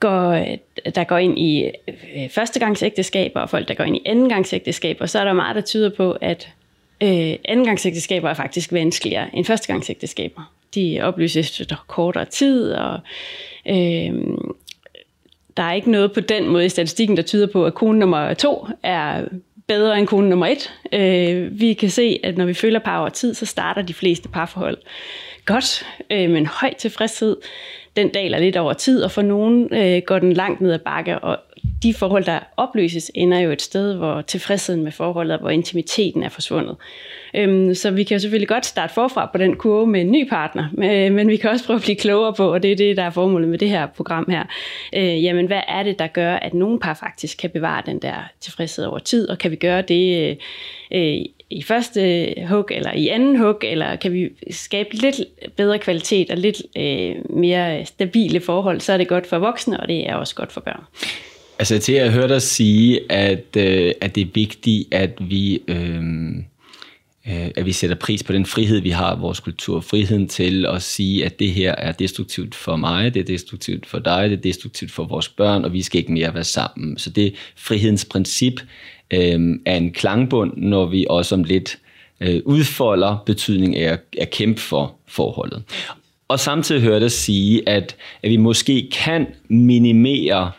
går, 0.01 0.47
der 0.95 1.05
går 1.05 1.19
ind 1.19 1.39
i 1.39 1.65
øh, 2.17 2.29
førstegangsægteskaber, 2.31 3.41
og 3.41 3.51
folk, 3.51 3.69
der 3.69 3.75
går 3.75 3.85
ind 3.85 3.97
i 3.97 4.03
andengangsægteskaber, 4.07 5.07
så 5.07 5.19
er 5.19 5.25
der 5.25 5.33
meget, 5.33 5.57
der 5.57 5.63
tyder 5.63 5.91
på, 5.97 6.13
at 6.13 6.49
øh, 7.03 7.35
andengangsægteskaber 7.45 8.31
er 8.31 8.35
faktisk 8.35 8.73
vanskeligere 8.73 9.37
end 9.37 9.45
førstegangsægteskaber 9.45 10.53
de 10.75 10.99
opløses 11.03 11.61
efter 11.61 11.85
kortere 11.89 12.25
tid, 12.25 12.73
og 12.73 13.01
øh, 13.69 14.15
der 15.57 15.63
er 15.63 15.73
ikke 15.73 15.91
noget 15.91 16.13
på 16.13 16.21
den 16.21 16.49
måde 16.49 16.67
i 16.67 16.69
statistikken, 16.69 17.17
der 17.17 17.23
tyder 17.23 17.47
på, 17.47 17.67
at 17.67 17.75
kone 17.75 17.99
nummer 17.99 18.35
to 18.35 18.67
er 18.83 19.25
bedre 19.67 19.99
end 19.99 20.07
kone 20.07 20.29
nummer 20.29 20.47
et. 20.47 20.73
Øh, 20.93 21.61
vi 21.61 21.73
kan 21.73 21.91
se, 21.91 22.21
at 22.25 22.37
når 22.37 22.45
vi 22.45 22.55
følger 22.55 22.79
par 22.79 23.01
over 23.01 23.09
tid, 23.09 23.35
så 23.35 23.47
starter 23.47 23.83
de 23.83 23.95
fleste 23.95 24.29
parforhold 24.29 24.79
godt, 25.47 25.87
øh, 26.11 26.31
men 26.31 26.47
høj 26.47 26.75
tilfredshed. 26.75 27.37
Den 27.97 28.09
daler 28.09 28.39
lidt 28.39 28.57
over 28.57 28.73
tid, 28.73 29.03
og 29.03 29.11
for 29.11 29.23
nogen 29.23 29.75
øh, 29.75 30.03
går 30.07 30.19
den 30.19 30.33
langt 30.33 30.61
ned 30.61 30.73
ad 30.73 30.79
bakke, 30.79 31.19
og 31.19 31.39
de 31.83 31.95
forhold, 31.95 32.25
der 32.25 32.39
opløses, 32.57 33.11
ender 33.15 33.39
jo 33.39 33.51
et 33.51 33.63
sted, 33.63 33.95
hvor 33.95 34.23
tilfredsheden 34.23 34.85
med 34.85 34.93
forholdet, 34.93 35.41
hvor 35.41 35.51
intimiteten 35.51 36.23
er 36.23 36.29
forsvundet. 36.29 36.77
Øhm, 37.35 37.75
så 37.75 37.91
vi 37.91 38.05
kan 38.05 38.15
jo 38.15 38.19
selvfølgelig 38.19 38.49
godt 38.49 38.67
starte 38.67 38.95
forfra 38.95 39.31
på 39.33 39.39
den 39.39 39.57
kurve 39.57 39.87
med 39.87 40.01
en 40.01 40.11
ny 40.11 40.29
partner, 40.29 40.69
men 41.11 41.29
vi 41.29 41.37
kan 41.37 41.51
også 41.51 41.65
prøve 41.65 41.77
at 41.77 41.83
blive 41.83 41.97
klogere 41.97 42.35
på, 42.35 42.53
og 42.53 42.63
det 42.63 42.73
er 42.73 42.77
det, 42.77 42.97
der 42.97 43.03
er 43.03 43.11
formålet 43.11 43.49
med 43.49 43.59
det 43.59 43.69
her 43.69 43.87
program 43.87 44.27
her. 44.31 44.45
Øh, 44.95 45.25
jamen, 45.25 45.47
hvad 45.47 45.61
er 45.69 45.83
det, 45.83 45.99
der 45.99 46.07
gør, 46.07 46.35
at 46.35 46.55
nogle 46.55 46.81
par 46.81 46.95
faktisk 46.95 47.39
kan 47.39 47.51
bevare 47.51 47.83
den 47.87 47.99
der 47.99 48.15
tilfredshed 48.41 48.85
over 48.85 48.99
tid, 48.99 49.29
og 49.29 49.39
kan 49.39 49.51
vi 49.51 49.57
gøre 49.57 49.83
det 49.83 50.31
øh, 50.31 50.37
øh 50.91 51.25
i 51.51 51.63
første 51.63 52.35
hug 52.49 52.69
eller 52.71 52.93
i 52.93 53.09
anden 53.09 53.37
hug, 53.37 53.59
eller 53.63 53.97
kan 53.97 54.13
vi 54.13 54.31
skabe 54.51 54.95
lidt 54.95 55.21
bedre 55.57 55.79
kvalitet 55.79 56.31
og 56.31 56.37
lidt 56.37 56.63
øh, 56.77 57.37
mere 57.37 57.85
stabile 57.85 58.41
forhold, 58.41 58.81
så 58.81 58.93
er 58.93 58.97
det 58.97 59.09
godt 59.09 59.27
for 59.27 59.39
voksne, 59.39 59.81
og 59.81 59.89
det 59.89 60.09
er 60.09 60.15
også 60.15 60.35
godt 60.35 60.53
for 60.53 60.61
børn. 60.61 60.85
Altså 61.61 61.79
til 61.79 61.93
at 61.93 62.13
høre 62.13 62.29
dig 62.29 62.43
sige, 62.43 63.13
at, 63.13 63.57
øh, 63.57 63.93
at 64.01 64.15
det 64.15 64.21
er 64.21 64.31
vigtigt, 64.35 64.95
at 64.95 65.19
vi 65.21 65.63
øh, 65.69 66.03
øh, 67.29 67.51
at 67.57 67.67
vi 67.67 67.73
sætter 67.73 67.97
pris 67.97 68.23
på 68.23 68.33
den 68.33 68.47
frihed, 68.47 68.81
vi 68.81 68.91
har 68.91 69.17
i 69.17 69.21
vores 69.21 69.41
kultur. 69.41 69.81
Friheden 69.81 70.29
til 70.29 70.67
at 70.67 70.83
sige, 70.83 71.25
at 71.25 71.39
det 71.39 71.51
her 71.51 71.75
er 71.75 71.93
destruktivt 71.93 72.55
for 72.55 72.77
mig, 72.77 73.15
det 73.15 73.21
er 73.21 73.25
destruktivt 73.25 73.87
for 73.87 73.99
dig, 73.99 74.31
det 74.31 74.37
er 74.37 74.43
destruktivt 74.43 74.91
for 74.91 75.05
vores 75.05 75.29
børn, 75.29 75.65
og 75.65 75.73
vi 75.73 75.83
skal 75.83 75.99
ikke 75.99 76.13
mere 76.13 76.35
være 76.35 76.45
sammen. 76.45 76.99
Så 76.99 77.11
det 77.11 77.35
frihedens 77.57 78.05
princip 78.05 78.61
øh, 79.11 79.59
er 79.67 79.77
en 79.77 79.93
klangbund, 79.93 80.53
når 80.57 80.87
vi 80.87 81.07
også 81.11 81.35
om 81.35 81.45
lidt 81.45 81.79
øh, 82.21 82.43
udfolder 82.45 83.23
betydning 83.27 83.77
af 83.77 83.93
at, 83.93 84.01
at 84.19 84.31
kæmpe 84.31 84.61
for 84.61 84.95
forholdet. 85.09 85.63
Og 86.29 86.41
samtidig 86.41 86.83
hører 86.83 86.99
det 86.99 87.13
sige, 87.13 87.69
at, 87.69 87.97
at 88.23 88.31
vi 88.31 88.37
måske 88.37 88.91
kan 88.93 89.27
minimere 89.49 90.51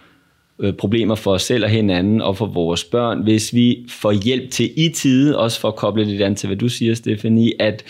øh, 0.61 0.73
problemer 0.73 1.15
for 1.15 1.33
os 1.33 1.43
selv 1.43 1.63
og 1.63 1.69
hinanden 1.69 2.21
og 2.21 2.37
for 2.37 2.45
vores 2.45 2.83
børn, 2.83 3.23
hvis 3.23 3.53
vi 3.53 3.85
får 3.89 4.11
hjælp 4.11 4.51
til 4.51 4.71
i 4.75 4.89
tide, 4.89 5.37
også 5.37 5.59
for 5.59 5.67
at 5.67 5.75
koble 5.75 6.03
lidt 6.03 6.21
an 6.21 6.35
til, 6.35 6.47
hvad 6.47 6.57
du 6.57 6.69
siger, 6.69 6.95
Stefanie, 6.95 7.61
at, 7.61 7.83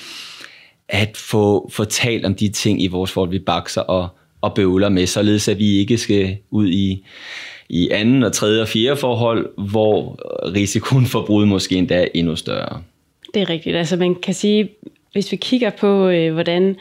at 0.89 1.17
få, 1.17 1.69
få 1.73 1.83
talt 1.83 2.25
om 2.25 2.35
de 2.35 2.49
ting 2.49 2.83
i 2.83 2.87
vores 2.87 3.11
forhold, 3.11 3.31
vi 3.31 3.39
bakser 3.39 3.81
og, 3.81 4.07
og 4.41 4.53
bøvler 4.53 4.89
med, 4.89 5.07
således 5.07 5.47
at 5.47 5.59
vi 5.59 5.77
ikke 5.77 5.97
skal 5.97 6.37
ud 6.51 6.69
i, 6.69 7.05
i 7.69 7.89
anden 7.89 8.23
og 8.23 8.33
tredje 8.33 8.61
og 8.61 8.67
fjerde 8.67 8.95
forhold, 8.95 9.49
hvor 9.69 10.19
risikoen 10.53 11.05
for 11.05 11.25
brud 11.25 11.45
måske 11.45 11.75
endda 11.75 12.01
er 12.01 12.07
endnu 12.13 12.35
større. 12.35 12.81
Det 13.33 13.41
er 13.41 13.49
rigtigt. 13.49 13.75
Altså 13.75 13.95
man 13.97 14.15
kan 14.15 14.33
sige, 14.33 14.69
hvis 15.11 15.31
vi 15.31 15.37
kigger 15.37 15.69
på, 15.69 16.07
øh, 16.07 16.33
hvordan 16.33 16.75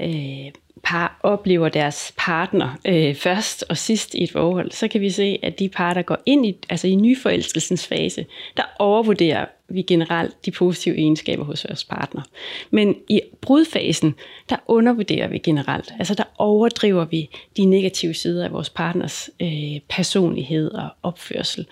øh, 0.00 0.50
par 0.82 1.20
oplever 1.22 1.68
deres 1.68 2.14
partner 2.16 2.78
øh, 2.86 3.14
først 3.14 3.64
og 3.68 3.76
sidst 3.76 4.14
i 4.14 4.22
et 4.22 4.30
forhold, 4.30 4.70
så 4.70 4.88
kan 4.88 5.00
vi 5.00 5.10
se, 5.10 5.38
at 5.42 5.58
de 5.58 5.68
par, 5.68 5.94
der 5.94 6.02
går 6.02 6.18
ind 6.26 6.46
i, 6.46 6.56
altså 6.68 6.86
i 6.86 6.94
nyforelskelsens 6.94 7.86
fase, 7.86 8.26
der 8.56 8.62
overvurderer 8.78 9.46
vi 9.68 9.82
generelt 9.82 10.46
de 10.46 10.50
positive 10.50 10.96
egenskaber 10.96 11.44
hos 11.44 11.66
vores 11.68 11.84
partner. 11.84 12.22
Men 12.70 12.96
i 13.08 13.20
brudfasen, 13.40 14.14
der 14.50 14.56
undervurderer 14.66 15.28
vi 15.28 15.38
generelt, 15.38 15.92
altså 15.98 16.14
der 16.14 16.24
overdriver 16.38 17.04
vi 17.04 17.30
de 17.56 17.64
negative 17.64 18.14
sider 18.14 18.44
af 18.44 18.52
vores 18.52 18.70
partners 18.70 19.30
øh, 19.42 19.80
personlighed 19.88 20.70
og 20.70 20.88
opførsel. 21.02 21.66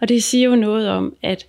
Og 0.00 0.08
det 0.08 0.24
siger 0.24 0.48
jo 0.48 0.56
noget 0.56 0.88
om, 0.88 1.16
at 1.22 1.46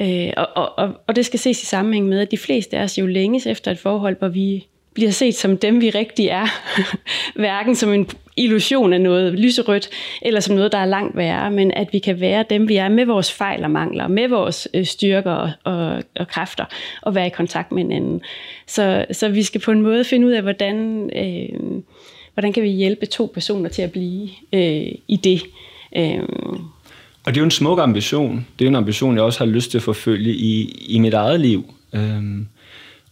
Øh, 0.00 0.32
og, 0.36 0.78
og, 0.78 0.92
og 1.06 1.16
det 1.16 1.26
skal 1.26 1.38
ses 1.38 1.62
i 1.62 1.66
sammenhæng 1.66 2.06
med, 2.06 2.20
at 2.20 2.30
de 2.30 2.38
fleste 2.38 2.78
af 2.78 2.82
os 2.82 2.98
jo 2.98 3.06
længes 3.06 3.46
efter 3.46 3.70
et 3.70 3.78
forhold, 3.78 4.16
hvor 4.18 4.28
vi 4.28 4.66
bliver 4.94 5.10
set 5.10 5.34
som 5.34 5.58
dem, 5.58 5.80
vi 5.80 5.90
rigtig 5.90 6.26
er. 6.26 6.46
Hverken 7.40 7.74
som 7.74 7.92
en 7.92 8.08
illusion 8.36 8.92
af 8.92 9.00
noget 9.00 9.32
lyserødt, 9.32 9.88
eller 10.22 10.40
som 10.40 10.54
noget, 10.54 10.72
der 10.72 10.78
er 10.78 10.84
langt 10.84 11.16
værre, 11.16 11.50
men 11.50 11.70
at 11.70 11.88
vi 11.92 11.98
kan 11.98 12.20
være 12.20 12.44
dem, 12.50 12.68
vi 12.68 12.76
er 12.76 12.88
med 12.88 13.06
vores 13.06 13.32
fejl 13.32 13.64
og 13.64 13.70
mangler, 13.70 14.08
med 14.08 14.28
vores 14.28 14.68
øh, 14.74 14.84
styrker 14.84 15.32
og, 15.32 15.50
og, 15.64 16.02
og 16.16 16.28
kræfter, 16.28 16.64
og 17.02 17.14
være 17.14 17.26
i 17.26 17.30
kontakt 17.30 17.72
med 17.72 17.82
hinanden. 17.82 18.20
Så, 18.66 19.04
så 19.12 19.28
vi 19.28 19.42
skal 19.42 19.60
på 19.60 19.70
en 19.70 19.82
måde 19.82 20.04
finde 20.04 20.26
ud 20.26 20.32
af, 20.32 20.42
hvordan, 20.42 21.10
øh, 21.16 21.82
hvordan 22.34 22.52
kan 22.52 22.62
vi 22.62 22.68
hjælpe 22.68 23.06
to 23.06 23.30
personer 23.34 23.68
til 23.68 23.82
at 23.82 23.92
blive 23.92 24.28
øh, 24.52 24.86
i 25.08 25.20
det. 25.24 25.42
Øh, 25.96 26.22
og 27.26 27.34
det 27.34 27.36
er 27.36 27.40
jo 27.40 27.44
en 27.44 27.50
smuk 27.50 27.78
ambition. 27.78 28.46
Det 28.58 28.64
er 28.64 28.68
en 28.68 28.76
ambition, 28.76 29.14
jeg 29.14 29.22
også 29.24 29.38
har 29.38 29.46
lyst 29.52 29.70
til 29.70 29.78
at 29.78 29.82
forfølge 29.82 30.34
i, 30.34 30.84
i 30.88 30.98
mit 30.98 31.14
eget 31.14 31.40
liv. 31.40 31.74
Øh 31.92 32.22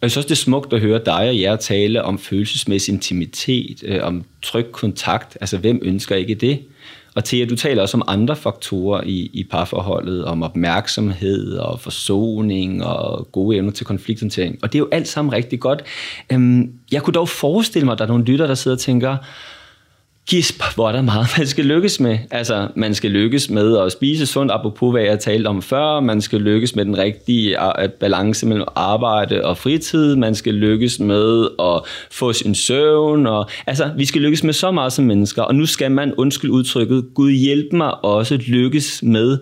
jeg 0.03 0.11
synes 0.11 0.17
også, 0.17 0.29
det 0.29 0.35
er 0.35 0.45
smukt 0.45 0.73
at 0.73 0.81
høre 0.81 1.01
dig 1.07 1.29
og 1.29 1.41
jer 1.41 1.57
tale 1.57 2.03
om 2.03 2.19
følelsesmæssig 2.19 2.93
intimitet, 2.93 3.83
øh, 3.85 3.99
om 4.03 4.25
tryg 4.43 4.73
kontakt. 4.73 5.39
Altså, 5.41 5.59
hvem 5.59 5.81
ønsker 5.83 6.17
ikke 6.17 6.35
det? 6.35 6.59
Og 7.15 7.25
til 7.25 7.37
at 7.37 7.51
du 7.51 7.57
taler 7.57 7.83
også 7.83 7.97
om 7.97 8.03
andre 8.07 8.37
faktorer 8.37 9.03
i, 9.05 9.31
i 9.33 9.45
parforholdet, 9.51 10.25
om 10.25 10.43
opmærksomhed 10.43 11.57
og 11.57 11.81
forsoning 11.81 12.85
og 12.85 13.33
gode 13.33 13.57
evner 13.57 13.71
til 13.71 13.87
konflikthåndtering. 13.87 14.59
Og 14.63 14.73
det 14.73 14.79
er 14.79 14.81
jo 14.81 14.89
alt 14.93 15.09
sammen 15.09 15.33
rigtig 15.33 15.61
godt. 15.61 15.83
Øhm, 16.33 16.73
jeg 16.93 17.03
kunne 17.03 17.15
dog 17.15 17.29
forestille 17.29 17.85
mig, 17.85 17.93
at 17.93 17.99
der 17.99 18.05
er 18.05 18.09
nogle 18.09 18.25
lytter, 18.25 18.47
der 18.47 18.55
sidder 18.55 18.77
og 18.77 18.81
tænker, 18.81 19.17
gisp, 20.29 20.63
hvor 20.75 20.89
er 20.89 20.93
der 20.93 21.03
meget, 21.03 21.27
man 21.39 21.47
skal 21.47 21.65
lykkes 21.65 22.01
med. 22.01 22.19
Altså, 22.31 22.69
man 22.77 22.95
skal 22.95 23.11
lykkes 23.11 23.51
med 23.51 23.79
at 23.79 23.93
spise 23.93 24.27
sundt, 24.27 24.53
apropos 24.53 24.93
hvad 24.93 25.03
jeg 25.03 25.21
talte 25.21 25.47
om 25.47 25.63
før. 25.63 26.01
Man 26.01 26.21
skal 26.21 26.41
lykkes 26.41 26.77
med 26.77 26.85
den 26.85 26.99
rigtige 26.99 27.57
balance 28.01 28.47
mellem 28.47 28.67
arbejde 28.77 29.45
og 29.45 29.59
fritid. 29.59 30.17
Man 30.17 30.35
skal 30.35 30.55
lykkes 30.55 31.01
med 31.01 31.49
at 31.61 31.81
få 32.11 32.33
sin 32.33 32.55
søvn. 32.55 33.27
Og, 33.27 33.51
altså, 33.67 33.91
vi 33.97 34.05
skal 34.05 34.23
lykkes 34.23 34.45
med 34.45 34.53
så 34.53 34.71
meget 34.71 34.93
som 34.93 35.05
mennesker. 35.05 35.43
Og 35.43 35.55
nu 35.55 35.67
skal 35.67 35.91
man, 35.91 36.15
undskyld 36.15 36.51
udtrykket, 36.51 37.07
Gud 37.15 37.33
hjælp 37.33 37.73
mig 37.73 38.05
også 38.05 38.37
lykkes 38.37 39.03
med 39.03 39.39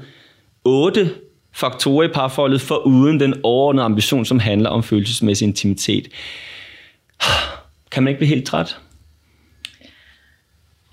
otte 0.64 1.10
faktorer 1.54 2.08
i 2.08 2.12
parforholdet, 2.12 2.60
for 2.60 2.86
uden 2.86 3.20
den 3.20 3.34
overordnede 3.42 3.84
ambition, 3.84 4.24
som 4.24 4.38
handler 4.38 4.70
om 4.70 4.82
følelsesmæssig 4.82 5.46
intimitet. 5.46 6.08
Kan 7.90 8.02
man 8.02 8.08
ikke 8.08 8.18
blive 8.18 8.28
helt 8.28 8.46
træt? 8.46 8.76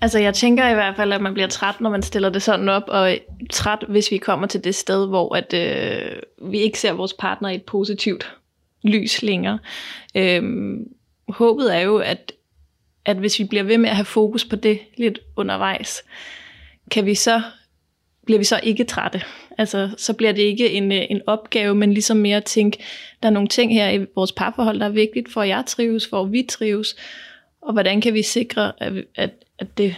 Altså 0.00 0.18
jeg 0.18 0.34
tænker 0.34 0.68
i 0.68 0.74
hvert 0.74 0.96
fald, 0.96 1.12
at 1.12 1.20
man 1.20 1.34
bliver 1.34 1.48
træt, 1.48 1.80
når 1.80 1.90
man 1.90 2.02
stiller 2.02 2.28
det 2.28 2.42
sådan 2.42 2.68
op, 2.68 2.82
og 2.88 3.18
træt, 3.50 3.84
hvis 3.88 4.10
vi 4.10 4.18
kommer 4.18 4.46
til 4.46 4.64
det 4.64 4.74
sted, 4.74 5.08
hvor 5.08 5.34
at, 5.34 5.54
øh, 5.54 6.50
vi 6.50 6.58
ikke 6.58 6.80
ser 6.80 6.92
vores 6.92 7.12
partner 7.12 7.48
i 7.48 7.54
et 7.54 7.64
positivt 7.64 8.36
lys 8.82 9.22
længere. 9.22 9.58
Øhm, 10.14 10.88
håbet 11.28 11.76
er 11.76 11.80
jo, 11.80 11.98
at, 11.98 12.32
at 13.04 13.16
hvis 13.16 13.38
vi 13.38 13.44
bliver 13.44 13.64
ved 13.64 13.78
med 13.78 13.90
at 13.90 13.96
have 13.96 14.04
fokus 14.04 14.44
på 14.44 14.56
det 14.56 14.78
lidt 14.96 15.18
undervejs, 15.36 16.02
kan 16.90 17.06
vi 17.06 17.14
så 17.14 17.42
bliver 18.28 18.38
vi 18.38 18.44
så 18.44 18.60
ikke 18.62 18.84
trætte. 18.84 19.22
Altså, 19.58 19.90
så 19.96 20.12
bliver 20.12 20.32
det 20.32 20.42
ikke 20.42 20.70
en, 20.70 20.92
øh, 20.92 21.06
en 21.10 21.20
opgave, 21.26 21.74
men 21.74 21.92
ligesom 21.92 22.16
mere 22.16 22.36
at 22.36 22.44
tænke, 22.44 22.84
der 23.22 23.28
er 23.28 23.32
nogle 23.32 23.48
ting 23.48 23.74
her 23.74 23.90
i 23.90 24.06
vores 24.14 24.32
parforhold, 24.32 24.80
der 24.80 24.86
er 24.86 24.90
vigtigt 24.90 25.32
for, 25.32 25.42
at 25.42 25.48
jeg 25.48 25.64
trives, 25.66 26.06
for 26.06 26.22
at 26.22 26.32
vi 26.32 26.46
trives, 26.48 26.96
og 27.62 27.72
hvordan 27.72 28.00
kan 28.00 28.14
vi 28.14 28.22
sikre, 28.22 28.72
at, 28.78 28.92
at, 29.14 29.30
at 29.58 29.78
det 29.78 29.94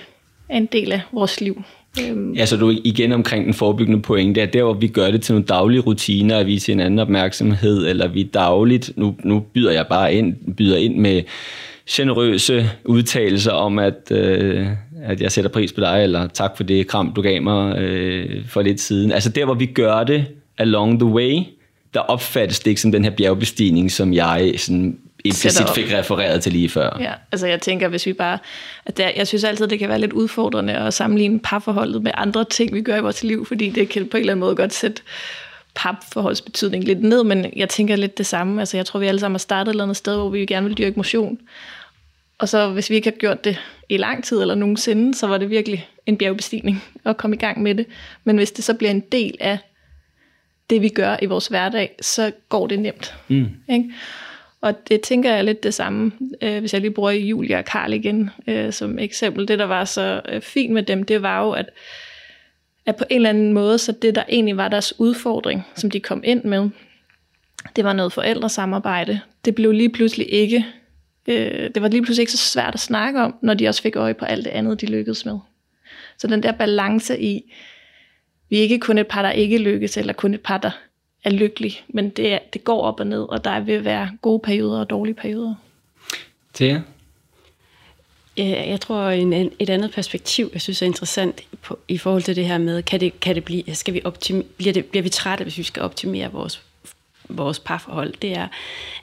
er 0.48 0.56
en 0.56 0.66
del 0.66 0.92
af 0.92 1.00
vores 1.12 1.40
liv. 1.40 1.62
Øhm. 2.00 2.32
Ja, 2.32 2.46
så 2.46 2.56
du 2.56 2.74
igen 2.84 3.12
omkring 3.12 3.44
den 3.44 3.54
forebyggende 3.54 4.02
pointe, 4.02 4.42
at 4.42 4.52
der 4.52 4.62
hvor 4.62 4.74
vi 4.74 4.88
gør 4.88 5.10
det 5.10 5.22
til 5.22 5.32
nogle 5.32 5.46
daglige 5.46 5.80
rutiner, 5.80 6.38
at 6.38 6.46
vise 6.46 6.72
en 6.72 6.80
anden 6.80 6.98
opmærksomhed, 6.98 7.88
eller 7.88 8.08
vi 8.08 8.22
dagligt, 8.22 8.92
nu, 8.96 9.16
nu 9.24 9.40
byder 9.40 9.72
jeg 9.72 9.86
bare 9.86 10.14
ind, 10.14 10.54
byder 10.56 10.76
ind 10.76 10.96
med 10.96 11.22
generøse 11.90 12.70
udtalelser 12.84 13.52
om, 13.52 13.78
at, 13.78 14.10
øh, 14.10 14.66
at 15.02 15.20
jeg 15.20 15.32
sætter 15.32 15.50
pris 15.50 15.72
på 15.72 15.80
dig, 15.80 16.02
eller 16.02 16.26
tak 16.26 16.56
for 16.56 16.64
det 16.64 16.86
kram, 16.86 17.12
du 17.16 17.22
gav 17.22 17.42
mig 17.42 17.78
øh, 17.78 18.48
for 18.48 18.62
lidt 18.62 18.80
siden. 18.80 19.12
Altså 19.12 19.30
der, 19.30 19.44
hvor 19.44 19.54
vi 19.54 19.66
gør 19.66 20.04
det 20.04 20.24
along 20.58 21.00
the 21.00 21.08
way, 21.08 21.38
der 21.94 22.00
opfattes 22.00 22.60
det 22.60 22.70
ikke 22.70 22.80
som 22.80 22.92
den 22.92 23.04
her 23.04 23.10
bjergbestigning, 23.10 23.92
som 23.92 24.12
jeg 24.12 24.52
sådan 24.56 24.98
implicit 25.24 25.68
fik 25.74 25.92
refereret 25.92 26.42
til 26.42 26.52
lige 26.52 26.68
før. 26.68 26.96
Ja, 27.00 27.12
altså 27.32 27.46
jeg 27.46 27.60
tænker, 27.60 27.88
hvis 27.88 28.06
vi 28.06 28.12
bare... 28.12 28.38
At 28.86 28.96
der, 28.96 29.10
jeg 29.16 29.26
synes 29.26 29.44
altid, 29.44 29.66
det 29.66 29.78
kan 29.78 29.88
være 29.88 29.98
lidt 29.98 30.12
udfordrende 30.12 30.72
at 30.72 30.94
sammenligne 30.94 31.40
parforholdet 31.40 32.02
med 32.02 32.12
andre 32.14 32.44
ting, 32.44 32.74
vi 32.74 32.82
gør 32.82 32.96
i 32.96 33.00
vores 33.00 33.22
liv, 33.24 33.46
fordi 33.46 33.70
det 33.70 33.88
kan 33.88 34.08
på 34.08 34.16
en 34.16 34.20
eller 34.20 34.32
anden 34.32 34.40
måde 34.40 34.56
godt 34.56 34.72
sætte 34.72 35.02
parforholdsbetydning 35.74 36.84
lidt 36.84 37.02
ned, 37.02 37.24
men 37.24 37.46
jeg 37.56 37.68
tænker 37.68 37.96
lidt 37.96 38.18
det 38.18 38.26
samme. 38.26 38.60
Altså 38.60 38.76
jeg 38.76 38.86
tror, 38.86 39.00
vi 39.00 39.06
alle 39.06 39.20
sammen 39.20 39.34
har 39.34 39.38
startet 39.38 39.70
et 39.70 39.72
eller 39.72 39.84
andet 39.84 39.96
sted, 39.96 40.16
hvor 40.16 40.28
vi 40.28 40.46
gerne 40.46 40.66
vil 40.66 40.78
dyrke 40.78 40.96
motion. 40.96 41.38
Og 42.38 42.48
så 42.48 42.68
hvis 42.68 42.90
vi 42.90 42.94
ikke 42.94 43.10
har 43.10 43.16
gjort 43.16 43.44
det 43.44 43.58
i 43.88 43.96
lang 43.96 44.24
tid 44.24 44.40
eller 44.40 44.54
nogensinde, 44.54 45.14
så 45.14 45.26
var 45.26 45.38
det 45.38 45.50
virkelig 45.50 45.88
en 46.06 46.16
bjergbestigning 46.16 46.84
at 47.04 47.16
komme 47.16 47.36
i 47.36 47.38
gang 47.38 47.62
med 47.62 47.74
det. 47.74 47.86
Men 48.24 48.36
hvis 48.36 48.50
det 48.50 48.64
så 48.64 48.74
bliver 48.74 48.90
en 48.90 49.00
del 49.00 49.36
af 49.40 49.58
det, 50.70 50.82
vi 50.82 50.88
gør 50.88 51.16
i 51.22 51.26
vores 51.26 51.46
hverdag, 51.46 51.96
så 52.00 52.32
går 52.48 52.66
det 52.66 52.78
nemt. 52.78 53.14
Mm. 53.28 53.48
Ikke? 53.68 53.90
Og 54.62 54.88
det 54.88 55.00
tænker 55.00 55.34
jeg 55.34 55.44
lidt 55.44 55.62
det 55.62 55.74
samme, 55.74 56.12
øh, 56.42 56.60
hvis 56.60 56.72
jeg 56.72 56.80
lige 56.80 56.90
bruger 56.90 57.10
Julia 57.10 57.58
og 57.58 57.64
Karl 57.64 57.92
igen 57.92 58.30
øh, 58.46 58.72
som 58.72 58.98
eksempel. 58.98 59.48
Det, 59.48 59.58
der 59.58 59.64
var 59.64 59.84
så 59.84 60.20
øh, 60.28 60.40
fint 60.40 60.72
med 60.72 60.82
dem, 60.82 61.02
det 61.02 61.22
var 61.22 61.44
jo, 61.44 61.50
at, 61.50 61.70
at 62.86 62.96
på 62.96 63.04
en 63.10 63.16
eller 63.16 63.30
anden 63.30 63.52
måde, 63.52 63.78
så 63.78 63.92
det, 63.92 64.14
der 64.14 64.22
egentlig 64.28 64.56
var 64.56 64.68
deres 64.68 65.00
udfordring, 65.00 65.66
som 65.74 65.90
de 65.90 66.00
kom 66.00 66.22
ind 66.24 66.44
med, 66.44 66.70
det 67.76 67.84
var 67.84 67.92
noget 67.92 68.12
forældresamarbejde. 68.12 69.20
Det 69.44 69.54
blev 69.54 69.72
lige 69.72 69.92
pludselig 69.92 70.32
ikke, 70.32 70.66
øh, 71.26 71.70
det 71.74 71.82
var 71.82 71.88
lige 71.88 72.02
pludselig 72.02 72.22
ikke 72.22 72.32
så 72.32 72.50
svært 72.52 72.74
at 72.74 72.80
snakke 72.80 73.20
om, 73.20 73.34
når 73.42 73.54
de 73.54 73.68
også 73.68 73.82
fik 73.82 73.96
øje 73.96 74.14
på 74.14 74.24
alt 74.24 74.44
det 74.44 74.50
andet, 74.50 74.80
de 74.80 74.86
lykkedes 74.86 75.24
med. 75.24 75.38
Så 76.18 76.26
den 76.26 76.42
der 76.42 76.52
balance 76.52 77.20
i, 77.20 77.52
vi 78.48 78.58
er 78.58 78.62
ikke 78.62 78.78
kun 78.78 78.98
et 78.98 79.06
par, 79.06 79.22
der 79.22 79.30
ikke 79.30 79.58
lykkes, 79.58 79.96
eller 79.96 80.12
kun 80.12 80.34
et 80.34 80.40
par, 80.40 80.58
der 80.58 80.70
er 81.24 81.30
lykkelig, 81.30 81.84
men 81.88 82.10
det, 82.10 82.38
det 82.52 82.64
går 82.64 82.82
op 82.82 83.00
og 83.00 83.06
ned, 83.06 83.22
og 83.22 83.44
der 83.44 83.60
vil 83.60 83.84
være 83.84 84.10
gode 84.22 84.40
perioder 84.40 84.80
og 84.80 84.90
dårlige 84.90 85.14
perioder. 85.14 85.54
Thea? 86.54 86.80
Jeg 88.36 88.80
tror, 88.80 89.08
en, 89.08 89.52
et 89.58 89.70
andet 89.70 89.92
perspektiv, 89.92 90.50
jeg 90.52 90.60
synes 90.60 90.82
er 90.82 90.86
interessant 90.86 91.42
på, 91.62 91.78
i 91.88 91.98
forhold 91.98 92.22
til 92.22 92.36
det 92.36 92.46
her 92.46 92.58
med, 92.58 92.82
kan 92.82 93.00
det, 93.00 93.20
kan 93.20 93.34
det 93.34 93.44
blive, 93.44 93.74
skal 93.74 93.94
vi 93.94 94.00
optim, 94.04 94.46
bliver, 94.56 94.72
det, 94.72 94.84
bliver 94.84 95.02
vi 95.02 95.08
trætte, 95.08 95.44
hvis 95.44 95.58
vi 95.58 95.62
skal 95.62 95.82
optimere 95.82 96.32
vores, 96.32 96.62
vores 97.28 97.58
parforhold, 97.58 98.14
det 98.22 98.36
er, 98.36 98.48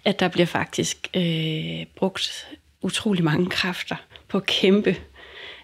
at 0.05 0.19
der 0.19 0.27
bliver 0.27 0.45
faktisk 0.45 1.09
øh, 1.13 1.85
brugt 1.95 2.47
utrolig 2.81 3.23
mange 3.23 3.49
kræfter 3.49 3.95
på 4.27 4.37
at 4.37 4.45
kæmpe 4.45 4.95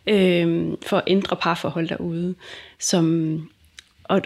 øh, 0.08 0.68
for 0.86 0.98
at 0.98 1.04
ændre 1.08 1.36
parforhold 1.36 1.88
derude. 1.88 2.36
Som, 2.80 3.38
og, 4.04 4.22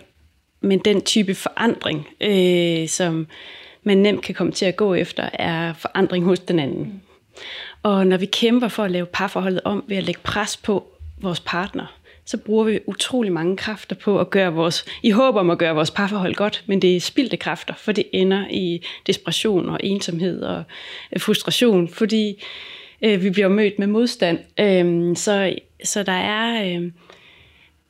men 0.68 0.80
den 0.80 1.02
type 1.02 1.36
forandring, 1.36 2.08
øh, 2.22 2.88
som 2.88 3.28
man 3.84 3.98
nemt 3.98 4.22
kan 4.22 4.36
komme 4.36 4.52
til 4.52 4.66
at 4.66 4.76
gå 4.76 4.94
efter, 4.94 5.30
er 5.34 5.74
forandring 5.74 6.26
hos 6.26 6.40
den 6.40 6.60
anden. 6.60 7.02
Og 7.84 8.08
når 8.08 8.18
vi 8.18 8.26
kæmper 8.26 8.68
for 8.68 8.84
at 8.84 8.92
lave 8.92 9.06
parforholdet 9.06 9.62
om 9.64 9.84
ved 9.88 9.98
at 9.98 10.04
lægge 10.04 10.22
pres 10.24 10.58
på 10.58 10.88
vores 11.22 11.40
partner, 11.40 11.98
så 12.26 12.38
bruger 12.38 12.64
vi 12.64 12.80
utrolig 12.86 13.32
mange 13.32 13.58
kræfter 13.58 13.96
på 13.96 14.20
at 14.20 14.30
gøre 14.30 14.54
vores, 14.54 14.86
i 15.04 15.10
håb 15.10 15.36
om 15.36 15.50
at 15.50 15.58
gøre 15.58 15.76
vores 15.76 15.92
parforhold 15.92 16.36
godt, 16.36 16.64
men 16.66 16.82
det 16.82 16.96
er 16.96 17.00
spildte 17.00 17.38
kræfter, 17.38 17.74
for 17.74 17.92
det 17.92 18.06
ender 18.12 18.48
i 18.50 18.86
desperation 19.08 19.70
og 19.70 19.80
ensomhed 19.84 20.42
og 20.42 20.64
øh, 21.14 21.22
frustration, 21.22 21.88
fordi 21.88 22.44
øh, 23.02 23.24
vi 23.24 23.30
bliver 23.30 23.48
mødt 23.48 23.80
med 23.80 23.88
modstand. 23.88 24.40
Øh, 24.60 25.16
så, 25.16 25.56
så 25.84 26.04
der 26.04 26.12
er... 26.12 26.66
Øh, 26.66 26.92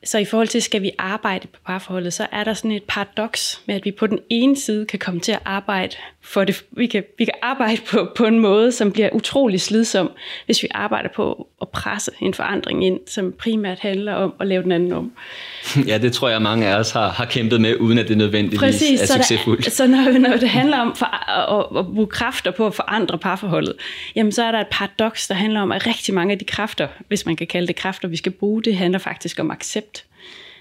så 0.08 0.18
i 0.18 0.24
forhold 0.24 0.48
til, 0.48 0.62
skal 0.62 0.82
vi 0.82 0.90
arbejde 0.98 1.46
på 1.46 1.60
parforholdet, 1.66 2.12
så 2.12 2.26
er 2.32 2.44
der 2.44 2.54
sådan 2.54 2.70
et 2.70 2.84
paradoks 2.88 3.62
med, 3.66 3.74
at 3.74 3.84
vi 3.84 3.92
på 3.92 4.06
den 4.06 4.18
ene 4.30 4.56
side 4.56 4.86
kan 4.86 4.98
komme 4.98 5.20
til 5.20 5.32
at 5.32 5.42
arbejde 5.44 5.96
for 6.28 6.44
det. 6.44 6.64
Vi 6.70 6.86
kan, 6.86 7.04
vi 7.18 7.24
kan 7.24 7.34
arbejde 7.42 7.80
på, 7.90 8.08
på 8.16 8.24
en 8.24 8.38
måde, 8.38 8.72
som 8.72 8.92
bliver 8.92 9.10
utrolig 9.12 9.60
slidsom, 9.60 10.10
hvis 10.46 10.62
vi 10.62 10.68
arbejder 10.74 11.08
på 11.16 11.48
at 11.62 11.68
presse 11.68 12.10
en 12.20 12.34
forandring 12.34 12.86
ind, 12.86 13.00
som 13.06 13.32
primært 13.38 13.78
handler 13.78 14.14
om 14.14 14.34
at 14.40 14.46
lave 14.46 14.62
den 14.62 14.72
anden 14.72 14.92
om. 14.92 15.12
Ja, 15.86 15.98
det 15.98 16.12
tror 16.12 16.28
jeg, 16.28 16.42
mange 16.42 16.66
af 16.66 16.78
os 16.78 16.90
har, 16.90 17.08
har 17.08 17.24
kæmpet 17.24 17.60
med, 17.60 17.76
uden 17.76 17.98
at 17.98 18.08
det 18.08 18.18
nødvendigvis 18.18 18.58
Præcis, 18.58 19.02
er 19.02 19.06
så 19.06 19.12
succesfuldt. 19.12 19.64
Der, 19.64 19.70
så 19.70 19.86
når, 19.86 20.18
når 20.18 20.36
det 20.36 20.48
handler 20.48 20.78
om 20.78 20.96
for, 20.96 21.06
at, 21.06 21.78
at 21.78 21.86
bruge 21.86 22.06
kræfter 22.06 22.50
på 22.50 22.66
at 22.66 22.74
forandre 22.74 23.18
parforholdet, 23.18 23.74
jamen 24.16 24.32
så 24.32 24.44
er 24.44 24.52
der 24.52 24.60
et 24.60 24.68
paradoks, 24.70 25.28
der 25.28 25.34
handler 25.34 25.60
om, 25.60 25.72
at 25.72 25.86
rigtig 25.86 26.14
mange 26.14 26.32
af 26.32 26.38
de 26.38 26.44
kræfter, 26.44 26.88
hvis 27.08 27.26
man 27.26 27.36
kan 27.36 27.46
kalde 27.46 27.66
det 27.66 27.76
kræfter, 27.76 28.08
vi 28.08 28.16
skal 28.16 28.32
bruge, 28.32 28.62
det 28.62 28.76
handler 28.76 28.98
faktisk 28.98 29.40
om 29.40 29.50
accept 29.50 30.04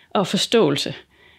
og 0.10 0.28
forståelse 0.28 0.94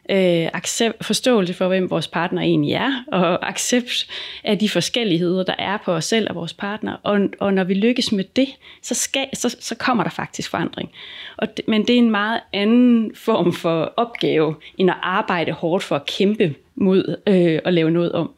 øh, 0.09 0.49
accept, 0.53 1.05
forståelse 1.05 1.55
for, 1.55 1.69
hvem 1.69 1.91
vores 1.91 2.09
partner 2.09 2.43
egentlig 2.43 2.73
er, 2.73 3.05
og 3.13 3.49
accept 3.49 4.07
af 4.45 4.59
de 4.59 4.69
forskelligheder, 4.69 5.43
der 5.43 5.55
er 5.59 5.79
på 5.85 5.93
os 5.93 6.05
selv 6.05 6.27
og 6.29 6.35
vores 6.35 6.53
partner. 6.53 6.97
Og, 7.03 7.21
og 7.41 7.55
når 7.55 7.65
vi 7.65 7.75
lykkes 7.75 8.13
med 8.13 8.25
det, 8.37 8.49
så, 8.83 8.95
skal, 8.95 9.27
så, 9.35 9.57
så 9.61 9.75
kommer 9.75 10.03
der 10.05 10.11
faktisk 10.11 10.51
forandring. 10.51 10.91
Og 11.37 11.57
det, 11.57 11.69
men 11.69 11.87
det 11.87 11.95
er 11.95 11.99
en 11.99 12.11
meget 12.11 12.41
anden 12.53 13.13
form 13.15 13.53
for 13.53 13.93
opgave, 13.97 14.55
end 14.79 14.91
at 14.91 14.97
arbejde 15.03 15.53
hårdt 15.53 15.85
for 15.85 15.97
at 15.97 16.07
kæmpe 16.07 16.55
mod 16.75 17.17
øh, 17.27 17.59
at 17.65 17.75
lave 17.75 17.91
noget 17.91 18.13
om. 18.13 18.31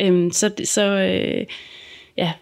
Øhm, 0.00 0.30
så 0.30 0.50
så 0.64 0.82
øh, 0.82 1.46
ja, 2.16 2.32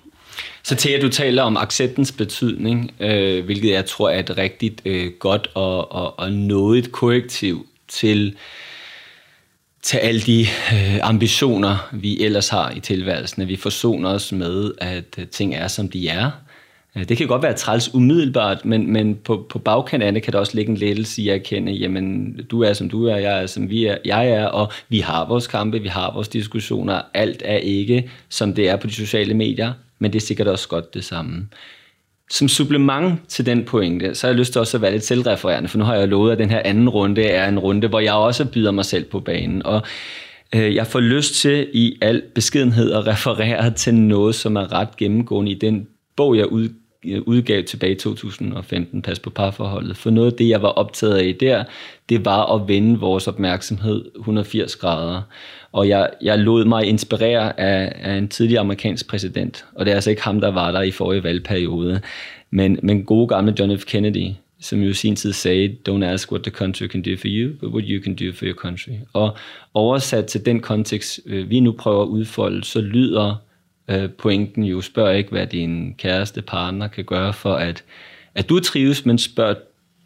så 0.63 0.77
Thea, 0.77 1.01
du 1.01 1.09
taler 1.09 1.43
om 1.43 1.57
acceptens 1.57 2.13
betydning, 2.13 2.95
øh, 3.01 3.45
hvilket 3.45 3.71
jeg 3.71 3.85
tror 3.85 4.11
er 4.11 4.19
et 4.19 4.39
rigtigt 4.39 4.83
øh, 4.85 5.13
godt 5.19 5.51
og, 5.55 5.93
og, 5.93 6.19
og 6.19 6.33
noget 6.33 6.93
korrektiv 6.93 7.67
til 7.91 8.37
til 9.83 9.97
alle 9.97 10.21
de 10.21 10.41
øh, 10.73 10.99
ambitioner, 11.03 11.89
vi 11.93 12.21
ellers 12.21 12.49
har 12.49 12.71
i 12.71 12.81
tilværelsen, 12.81 13.43
at 13.43 13.49
vi 13.49 13.57
forsoner 13.57 14.11
os 14.11 14.33
med, 14.33 14.73
at 14.79 15.05
øh, 15.19 15.27
ting 15.27 15.55
er, 15.55 15.69
som 15.69 15.89
de 15.89 16.09
er. 16.09 16.31
Øh, 16.97 17.09
det 17.09 17.17
kan 17.17 17.27
godt 17.27 17.43
være 17.43 17.53
træls 17.53 17.95
umiddelbart, 17.95 18.65
men, 18.65 18.93
men 18.93 19.15
på, 19.15 19.47
på 19.49 19.59
bagkant 19.59 20.03
af 20.03 20.13
det 20.13 20.23
kan 20.23 20.33
der 20.33 20.39
også 20.39 20.55
ligge 20.55 20.71
en 20.71 20.77
lettelse 20.77 21.23
i 21.23 21.29
at 21.29 21.35
erkende, 21.35 21.73
jamen, 21.73 22.37
du 22.51 22.63
er, 22.63 22.73
som 22.73 22.91
du 22.91 23.07
er, 23.07 23.17
jeg 23.17 23.43
er, 23.43 23.47
som 23.47 23.71
vi 23.71 23.87
er, 23.87 23.97
jeg 24.05 24.29
er, 24.29 24.47
og 24.47 24.73
vi 24.89 25.01
har 25.01 25.29
vores 25.29 25.47
kampe, 25.47 25.83
vi 25.83 25.89
har 25.89 26.13
vores 26.13 26.29
diskussioner. 26.29 27.03
Alt 27.15 27.43
er 27.45 27.57
ikke, 27.57 28.11
som 28.29 28.55
det 28.55 28.69
er 28.69 28.77
på 28.77 28.87
de 28.87 28.95
sociale 28.95 29.35
medier, 29.35 29.73
men 29.99 30.13
det 30.13 30.23
er 30.23 30.27
sikkert 30.27 30.49
også 30.49 30.69
godt 30.69 30.95
det 30.95 31.05
samme 31.05 31.49
som 32.31 32.49
supplement 32.49 33.29
til 33.29 33.47
den 33.47 33.65
pointe, 33.65 34.15
så 34.15 34.27
har 34.27 34.33
jeg 34.33 34.39
lyst 34.39 34.53
til 34.53 34.61
også 34.61 34.77
at 34.77 34.83
være 34.83 34.93
lidt 34.93 35.05
selvrefererende, 35.05 35.69
for 35.69 35.79
nu 35.79 35.85
har 35.85 35.95
jeg 35.95 36.09
lovet, 36.09 36.33
at 36.33 36.39
den 36.39 36.51
her 36.51 36.63
anden 36.65 36.89
runde 36.89 37.23
er 37.23 37.49
en 37.49 37.59
runde, 37.59 37.89
hvor 37.89 38.01
jeg 38.01 38.13
også 38.13 38.45
byder 38.45 38.71
mig 38.71 38.85
selv 38.85 39.05
på 39.05 39.21
banen. 39.21 39.67
Og 39.67 39.83
øh, 40.55 40.75
jeg 40.75 40.87
får 40.87 41.01
lyst 41.01 41.35
til 41.35 41.69
i 41.73 41.99
al 42.01 42.23
beskedenhed 42.35 42.93
at 42.93 43.07
referere 43.07 43.71
til 43.71 43.95
noget, 43.95 44.35
som 44.35 44.57
er 44.57 44.73
ret 44.73 44.97
gennemgående 44.97 45.53
i 45.53 45.55
den 45.55 45.87
bog, 46.17 46.37
jeg 46.37 46.47
ud, 46.47 46.69
øh, 47.07 47.23
udgav 47.27 47.63
tilbage 47.63 47.93
i 47.93 47.99
2015, 47.99 49.03
Pas 49.03 49.19
på 49.19 49.31
parforholdet. 49.31 49.97
For 49.97 50.11
noget 50.11 50.33
af 50.33 50.37
det, 50.37 50.49
jeg 50.49 50.63
var 50.63 50.69
optaget 50.69 51.17
af 51.17 51.37
der, 51.41 51.65
det 52.09 52.25
var 52.25 52.55
at 52.55 52.69
vende 52.69 53.01
vores 53.01 53.29
opmærksomhed 53.29 54.05
180 54.19 54.77
grader. 54.77 55.23
Og 55.73 55.89
jeg, 55.89 56.11
jeg 56.23 56.39
lod 56.39 56.65
mig 56.65 56.85
inspirere 56.85 57.61
af, 57.61 57.93
af 58.01 58.19
en 58.19 58.29
tidligere 58.29 58.61
amerikansk 58.61 59.09
præsident, 59.09 59.65
og 59.75 59.87
det 59.87 59.91
er 59.91 59.95
altså 59.95 60.11
ikke 60.11 60.23
ham, 60.23 60.41
der 60.41 60.49
var 60.49 60.73
der 60.73 60.83
i 60.83 60.91
forrige 60.91 61.25
valgperiode, 61.25 62.01
men, 62.51 62.79
men 62.83 63.05
gode 63.05 63.29
gamle 63.29 63.55
John 63.59 63.79
F. 63.79 63.85
Kennedy, 63.85 64.27
som 64.61 64.81
jo 64.81 64.95
sin 64.95 65.17
tid 65.17 65.33
sagde, 65.33 65.77
don't 65.89 66.05
ask 66.05 66.33
what 66.33 66.43
the 66.43 66.51
country 66.51 66.87
can 66.87 67.03
do 67.03 67.11
for 67.19 67.27
you, 67.29 67.53
but 67.61 67.71
what 67.71 67.85
you 67.89 68.03
can 68.05 68.15
do 68.15 68.33
for 68.35 68.45
your 68.45 68.55
country. 68.55 68.93
Og 69.13 69.37
oversat 69.75 70.27
til 70.27 70.47
den 70.47 70.61
kontekst, 70.61 71.21
øh, 71.27 71.51
vi 71.51 71.61
nu 71.61 71.73
prøver 71.73 72.03
at 72.03 72.09
udfolde, 72.09 72.65
så 72.65 72.81
lyder 72.81 73.35
øh, 73.89 74.11
pointen 74.11 74.65
jo, 74.65 74.81
spørg 74.81 75.19
ikke, 75.19 75.31
hvad 75.31 75.47
din 75.47 75.95
kæreste 75.99 76.43
partner 76.43 76.89
kan 76.89 77.05
gøre 77.05 77.33
for, 77.33 77.55
at, 77.55 77.85
at 78.35 78.49
du 78.49 78.61
trives, 78.61 79.07
men 79.07 79.19
spørg 79.19 79.57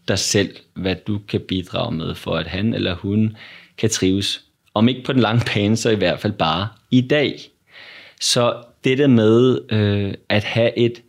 dig 0.09 0.18
selv, 0.18 0.57
hvad 0.74 0.96
du 1.07 1.20
kan 1.29 1.40
bidrage 1.40 1.94
med, 1.94 2.14
for 2.14 2.37
at 2.37 2.46
han 2.46 2.74
eller 2.74 2.94
hun 2.94 3.37
kan 3.79 3.90
trives 3.90 4.44
om 4.74 4.88
ikke 4.88 5.02
på 5.04 5.12
den 5.12 5.20
lange 5.20 5.44
bane, 5.54 5.76
så 5.76 5.90
i 5.90 5.94
hvert 5.94 6.20
fald 6.20 6.32
bare 6.32 6.68
i 6.90 7.00
dag. 7.00 7.40
Så 8.20 8.62
det 8.84 8.98
der 8.98 9.06
med 9.06 9.58
øh, 9.72 10.14
at 10.28 10.44
have 10.44 10.78
et 10.78 11.02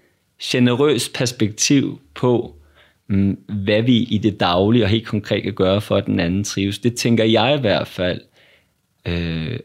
generøst 0.44 1.14
perspektiv 1.14 2.02
på, 2.16 2.56
mh, 3.08 3.36
hvad 3.48 3.82
vi 3.82 3.98
i 3.98 4.18
det 4.18 4.40
daglige 4.40 4.84
og 4.84 4.90
helt 4.90 5.08
konkret 5.08 5.44
kan 5.44 5.54
gøre 5.54 5.82
for, 5.82 5.96
at 5.96 6.06
den 6.06 6.20
anden 6.20 6.44
trives, 6.44 6.80
det 6.80 6.96
tænker 6.96 7.24
jeg 7.24 7.56
i 7.58 7.62
hvert 7.62 7.88
fald 7.88 8.22
øh, 9.06 9.60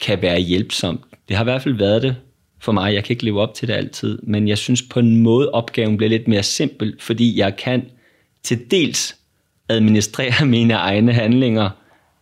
kan 0.00 0.22
være 0.22 0.40
hjælpsomt. 0.40 1.00
Det 1.28 1.36
har 1.36 1.44
i 1.44 1.50
hvert 1.50 1.62
fald 1.62 1.74
været 1.74 2.02
det 2.02 2.16
for 2.60 2.72
mig. 2.72 2.94
Jeg 2.94 3.04
kan 3.04 3.12
ikke 3.12 3.24
leve 3.24 3.40
op 3.40 3.54
til 3.54 3.68
det 3.68 3.74
altid, 3.74 4.18
men 4.22 4.48
jeg 4.48 4.58
synes 4.58 4.82
på 4.82 5.00
en 5.00 5.16
måde, 5.16 5.50
opgaven 5.50 5.96
bliver 5.96 6.10
lidt 6.10 6.28
mere 6.28 6.42
simpel, 6.42 6.96
fordi 7.00 7.38
jeg 7.38 7.56
kan 7.56 7.90
til 8.42 8.70
dels 8.70 9.16
administrere 9.68 10.46
mine 10.56 10.74
egne 10.74 11.12
handlinger, 11.12 11.70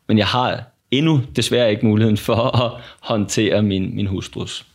men 0.08 0.18
jeg 0.18 0.26
har 0.26 0.73
endnu 0.98 1.20
desværre 1.36 1.70
ikke 1.70 1.86
muligheden 1.86 2.16
for 2.16 2.34
at 2.64 2.82
håndtere 3.00 3.62
min, 3.62 3.96
min 3.96 4.06
hustrus. 4.06 4.66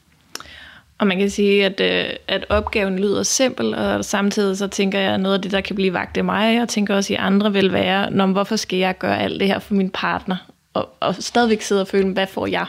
Og 0.98 1.08
man 1.08 1.18
kan 1.18 1.30
sige, 1.30 1.66
at, 1.66 1.82
øh, 1.82 2.16
at 2.28 2.46
opgaven 2.50 3.00
lyder 3.00 3.24
simpel, 3.24 3.76
og 3.76 4.06
samtidig 4.06 4.58
så 4.58 4.68
tænker 4.68 5.00
jeg, 5.00 5.14
at 5.14 5.20
noget 5.20 5.36
af 5.36 5.42
det, 5.42 5.52
der 5.52 5.62
kan 5.62 5.76
blive 5.76 5.94
vagt 5.94 6.18
i 6.18 6.22
mig, 6.22 6.62
og 6.62 6.70
tænker 6.70 6.96
også 6.96 7.14
i 7.14 7.16
andre, 7.16 7.54
vil 7.54 7.74
være, 7.74 8.12
Nå, 8.12 8.26
hvorfor 8.26 8.56
skal 8.56 8.80
jeg 8.80 8.98
gøre 8.98 9.20
alt 9.20 9.40
det 9.40 9.48
her 9.48 9.60
for 9.60 9.74
min 9.74 9.90
partner? 9.90 10.36
Og, 10.74 10.90
og 11.00 11.16
stadigvæk 11.16 11.62
sidde 11.62 11.82
og 11.82 11.88
føle, 11.88 12.14
hvad 12.14 12.28
får 12.28 12.48
jeg 12.48 12.66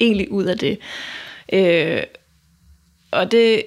egentlig 0.00 0.32
ud 0.32 0.44
af 0.44 0.58
det? 0.58 0.78
Øh, 1.52 2.02
og 3.10 3.32
det 3.32 3.62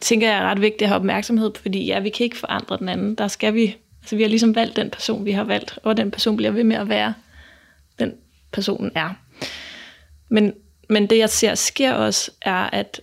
tænker 0.00 0.28
jeg 0.28 0.38
er 0.38 0.50
ret 0.50 0.60
vigtigt 0.60 0.82
at 0.82 0.88
have 0.88 0.96
opmærksomhed 0.96 1.50
på, 1.50 1.60
fordi 1.62 1.86
ja, 1.86 2.00
vi 2.00 2.08
kan 2.08 2.24
ikke 2.24 2.36
forandre 2.36 2.76
den 2.76 2.88
anden. 2.88 3.14
Der 3.14 3.28
skal 3.28 3.54
vi, 3.54 3.76
altså 4.02 4.16
vi 4.16 4.22
har 4.22 4.28
ligesom 4.28 4.54
valgt 4.54 4.76
den 4.76 4.90
person, 4.90 5.24
vi 5.24 5.32
har 5.32 5.44
valgt, 5.44 5.78
og 5.82 5.96
den 5.96 6.10
person 6.10 6.36
bliver 6.36 6.50
ved 6.50 6.64
med 6.64 6.76
at 6.76 6.88
være 6.88 7.14
personen 8.54 8.90
er. 8.94 9.10
Men, 10.28 10.52
men 10.90 11.06
det 11.06 11.18
jeg 11.18 11.30
ser 11.30 11.54
sker 11.54 11.92
også, 11.92 12.30
er, 12.42 12.70
at 12.70 13.00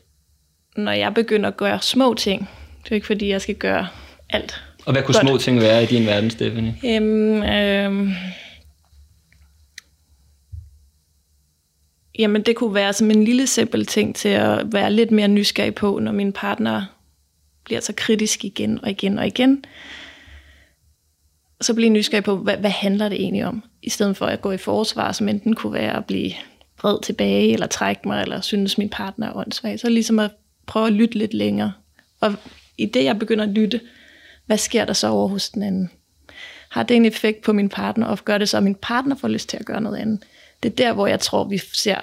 når 0.78 0.92
jeg 0.92 1.14
begynder 1.14 1.50
at 1.50 1.58
gøre 1.58 1.82
små 1.82 2.14
ting, 2.14 2.50
det 2.84 2.92
er 2.92 2.96
ikke 2.96 3.08
fordi, 3.08 3.30
jeg 3.30 3.42
skal 3.42 3.56
gøre 3.56 3.88
alt. 4.30 4.64
Og 4.86 4.92
hvad 4.92 5.04
kunne 5.04 5.14
godt. 5.14 5.28
små 5.28 5.38
ting 5.38 5.62
være 5.62 5.84
i 5.84 5.86
din 5.86 6.06
verden, 6.06 6.30
Stephanie? 6.30 6.76
Øhm, 6.86 7.44
øhm, 7.44 8.12
jamen, 12.20 12.42
det 12.42 12.56
kunne 12.56 12.74
være 12.74 12.94
som 12.94 13.12
en 13.12 13.24
lille 13.24 13.48
simpel 13.48 13.86
ting 13.86 14.16
til 14.16 14.30
at 14.30 14.74
være 14.74 14.94
lidt 14.94 15.12
mere 15.12 15.28
nysgerrig 15.28 15.76
på, 15.76 16.00
når 16.00 16.12
min 16.12 16.34
partner 16.34 16.86
bliver 17.64 17.82
så 17.82 17.94
kritisk 17.98 18.46
igen 18.46 18.80
og 18.84 18.90
igen 18.90 19.20
og 19.20 19.28
igen 19.28 19.66
så 21.62 21.74
blive 21.74 21.90
nysgerrig 21.90 22.24
på, 22.24 22.36
hvad, 22.36 22.58
hvad 22.58 22.70
handler 22.70 23.10
det 23.10 23.22
egentlig 23.22 23.46
om? 23.46 23.64
I 23.82 23.90
stedet 23.90 24.18
for 24.18 24.26
at 24.26 24.42
gå 24.42 24.52
i 24.52 24.58
forsvar, 24.58 25.12
som 25.12 25.30
enten 25.30 25.56
kunne 25.56 25.74
være 25.74 25.98
at 25.98 26.06
blive 26.06 26.32
vred 26.82 27.02
tilbage, 27.02 27.54
eller 27.54 27.68
trække 27.68 28.02
mig, 28.06 28.22
eller 28.22 28.42
synes 28.42 28.78
min 28.78 28.90
partner 28.90 29.28
er 29.28 29.36
åndssvag. 29.36 29.80
Så 29.80 29.90
ligesom 29.90 30.20
at 30.20 30.32
prøve 30.66 30.88
at 30.88 30.94
lytte 30.94 31.18
lidt 31.18 31.34
længere. 31.34 31.74
Og 32.20 32.36
i 32.78 32.86
det, 32.86 33.04
jeg 33.04 33.20
begynder 33.20 33.44
at 33.44 33.50
lytte, 33.50 33.82
hvad 34.46 34.58
sker 34.58 34.86
der 34.86 34.94
så 34.94 35.08
over 35.08 35.28
hos 35.28 35.50
den 35.50 35.64
anden? 35.64 35.92
Har 36.70 36.84
det 36.84 36.98
en 36.98 37.06
effekt 37.06 37.42
på 37.42 37.54
min 37.54 37.70
partner, 37.70 38.08
og 38.08 38.20
gør 38.26 38.38
det 38.38 38.50
så, 38.50 38.58
at 38.58 38.64
min 38.64 38.76
partner 38.76 39.16
får 39.16 39.28
lyst 39.28 39.50
til 39.50 39.58
at 39.58 39.66
gøre 39.66 39.82
noget 39.82 39.98
andet? 39.98 40.24
Det 40.64 40.72
er 40.72 40.76
der, 40.76 40.94
hvor 40.94 41.08
jeg 41.08 41.20
tror, 41.20 41.44
vi 41.44 41.58
ser 41.74 41.98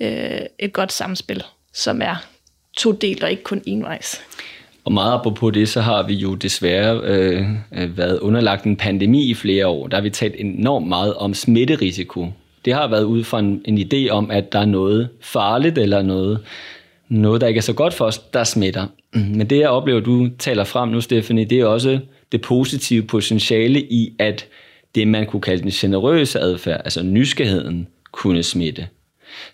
øh, 0.00 0.40
et 0.58 0.72
godt 0.72 0.92
samspil, 0.92 1.44
som 1.72 2.02
er 2.02 2.16
to 2.76 2.92
delt 2.92 3.22
og 3.22 3.30
ikke 3.30 3.42
kun 3.42 3.62
envejs. 3.66 4.20
Og 4.84 4.92
meget 4.92 5.20
på 5.36 5.50
det, 5.50 5.68
så 5.68 5.80
har 5.80 6.02
vi 6.02 6.14
jo 6.14 6.34
desværre 6.34 7.00
øh, 7.04 7.46
øh, 7.72 7.98
været 7.98 8.18
underlagt 8.18 8.64
en 8.64 8.76
pandemi 8.76 9.30
i 9.30 9.34
flere 9.34 9.66
år. 9.66 9.86
Der 9.86 9.96
har 9.96 10.02
vi 10.02 10.10
talt 10.10 10.34
enormt 10.38 10.88
meget 10.88 11.14
om 11.14 11.34
smitterisiko. 11.34 12.28
Det 12.64 12.72
har 12.72 12.88
været 12.88 13.04
ud 13.04 13.24
fra 13.24 13.38
en, 13.38 13.62
en 13.64 13.78
idé 13.78 14.08
om, 14.10 14.30
at 14.30 14.52
der 14.52 14.58
er 14.58 14.64
noget 14.64 15.08
farligt 15.20 15.78
eller 15.78 16.02
noget, 16.02 16.40
noget, 17.08 17.40
der 17.40 17.46
ikke 17.46 17.58
er 17.58 17.62
så 17.62 17.72
godt 17.72 17.94
for 17.94 18.04
os, 18.04 18.18
der 18.18 18.44
smitter. 18.44 18.86
Men 19.12 19.46
det, 19.50 19.58
jeg 19.58 19.68
oplever, 19.68 20.00
du 20.00 20.28
taler 20.38 20.64
frem 20.64 20.88
nu, 20.88 21.00
Stephanie, 21.00 21.44
det 21.44 21.60
er 21.60 21.66
også 21.66 21.98
det 22.32 22.40
positive 22.40 23.02
potentiale 23.02 23.80
i, 23.80 24.14
at 24.18 24.46
det, 24.94 25.08
man 25.08 25.26
kunne 25.26 25.40
kalde 25.40 25.62
den 25.62 25.70
generøse 25.70 26.40
adfærd, 26.40 26.80
altså 26.84 27.02
nysgerrigheden, 27.02 27.88
kunne 28.12 28.42
smitte. 28.42 28.86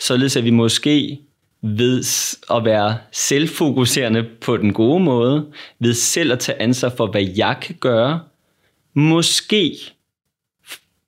Således 0.00 0.36
at 0.36 0.44
vi 0.44 0.50
måske 0.50 1.18
ved 1.62 2.04
at 2.50 2.64
være 2.64 2.98
selvfokuserende 3.12 4.26
på 4.40 4.56
den 4.56 4.72
gode 4.72 5.04
måde, 5.04 5.46
ved 5.78 5.94
selv 5.94 6.32
at 6.32 6.38
tage 6.38 6.62
ansvar 6.62 6.88
for, 6.88 7.06
hvad 7.06 7.26
jeg 7.36 7.56
kan 7.62 7.74
gøre, 7.80 8.20
måske 8.94 9.76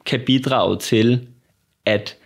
kan 0.07 0.21
bidrage 0.27 0.79
til, 0.79 1.27
at 1.87 2.17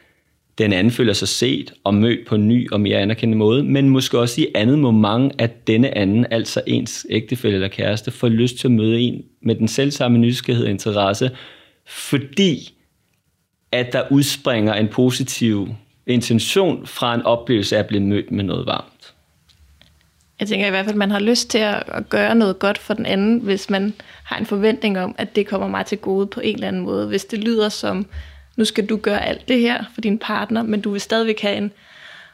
den 0.58 0.72
anden 0.72 0.90
føler 0.90 1.12
sig 1.12 1.28
set 1.28 1.72
og 1.84 1.94
mødt 1.94 2.26
på 2.26 2.34
en 2.34 2.48
ny 2.48 2.70
og 2.70 2.80
mere 2.80 2.98
anerkendende 2.98 3.38
måde, 3.38 3.64
men 3.64 3.88
måske 3.88 4.18
også 4.18 4.40
i 4.40 4.46
andet 4.54 4.78
moment, 4.78 5.32
at 5.38 5.66
denne 5.66 5.98
anden, 5.98 6.26
altså 6.30 6.62
ens 6.66 7.06
ægtefælle 7.10 7.54
eller 7.54 7.68
kæreste, 7.68 8.10
får 8.10 8.28
lyst 8.28 8.56
til 8.56 8.68
at 8.68 8.72
møde 8.72 9.00
en 9.00 9.24
med 9.42 9.54
den 9.54 9.68
selv 9.68 9.90
samme 9.90 10.18
nysgerrighed 10.18 10.64
og 10.64 10.70
interesse, 10.70 11.30
fordi 11.86 12.74
at 13.72 13.92
der 13.92 14.02
udspringer 14.10 14.74
en 14.74 14.88
positiv 14.88 15.68
intention 16.06 16.86
fra 16.86 17.14
en 17.14 17.22
oplevelse 17.22 17.76
af 17.76 17.80
at 17.80 17.86
blive 17.86 18.02
mødt 18.02 18.30
med 18.30 18.44
noget 18.44 18.66
varmt. 18.66 19.14
Jeg 20.40 20.48
tænker 20.48 20.66
i 20.66 20.70
hvert 20.70 20.84
fald, 20.84 20.94
at 20.94 20.98
man 20.98 21.10
har 21.10 21.20
lyst 21.20 21.50
til 21.50 21.58
at 21.58 22.08
gøre 22.08 22.34
noget 22.34 22.58
godt 22.58 22.78
for 22.78 22.94
den 22.94 23.06
anden, 23.06 23.38
hvis 23.38 23.70
man 23.70 23.94
har 24.24 24.36
en 24.36 24.46
forventning 24.46 24.98
om, 24.98 25.14
at 25.18 25.36
det 25.36 25.46
kommer 25.46 25.68
mig 25.68 25.86
til 25.86 25.98
gode 25.98 26.26
på 26.26 26.40
en 26.40 26.54
eller 26.54 26.68
anden 26.68 26.82
måde. 26.82 27.06
Hvis 27.06 27.24
det 27.24 27.38
lyder 27.38 27.68
som, 27.68 28.06
nu 28.56 28.64
skal 28.64 28.86
du 28.86 28.96
gøre 28.96 29.24
alt 29.24 29.48
det 29.48 29.60
her 29.60 29.84
for 29.94 30.00
din 30.00 30.18
partner, 30.18 30.62
men 30.62 30.80
du 30.80 30.90
vil 30.90 31.00
stadigvæk 31.00 31.40
have 31.40 31.56
en 31.56 31.72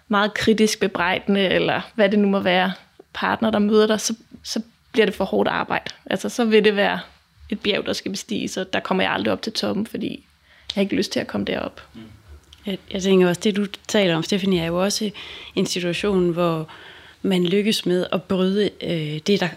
meget 0.08 0.34
kritisk 0.34 0.80
bebrejdende, 0.80 1.40
eller 1.40 1.80
hvad 1.94 2.08
det 2.08 2.18
nu 2.18 2.28
må 2.28 2.40
være, 2.40 2.72
partner, 3.12 3.50
der 3.50 3.58
møder 3.58 3.86
dig, 3.86 4.00
så, 4.00 4.14
så 4.42 4.62
bliver 4.92 5.06
det 5.06 5.14
for 5.14 5.24
hårdt 5.24 5.48
arbejde. 5.48 5.94
Altså, 6.06 6.28
så 6.28 6.44
vil 6.44 6.64
det 6.64 6.76
være 6.76 7.00
et 7.50 7.60
bjerg, 7.60 7.86
der 7.86 7.92
skal 7.92 8.10
bestiges, 8.10 8.56
og 8.56 8.72
der 8.72 8.80
kommer 8.80 9.04
jeg 9.04 9.12
aldrig 9.12 9.32
op 9.32 9.42
til 9.42 9.52
toppen, 9.52 9.86
fordi 9.86 10.08
jeg 10.68 10.74
har 10.74 10.82
ikke 10.82 10.96
lyst 10.96 11.12
til 11.12 11.20
at 11.20 11.26
komme 11.26 11.44
derop. 11.44 11.82
Mm. 11.94 12.00
Jeg, 12.66 12.78
jeg 12.92 13.02
tænker 13.02 13.28
også, 13.28 13.40
det 13.44 13.56
du 13.56 13.66
taler 13.88 14.16
om, 14.16 14.22
Stefanie, 14.22 14.60
er 14.60 14.66
jo 14.66 14.82
også 14.82 15.10
en 15.56 15.66
situation, 15.66 16.30
hvor 16.30 16.68
man 17.22 17.44
lykkes 17.44 17.86
med 17.86 18.06
at 18.12 18.22
bryde 18.22 18.70
øh, 18.82 19.18
det, 19.26 19.40
der, 19.40 19.48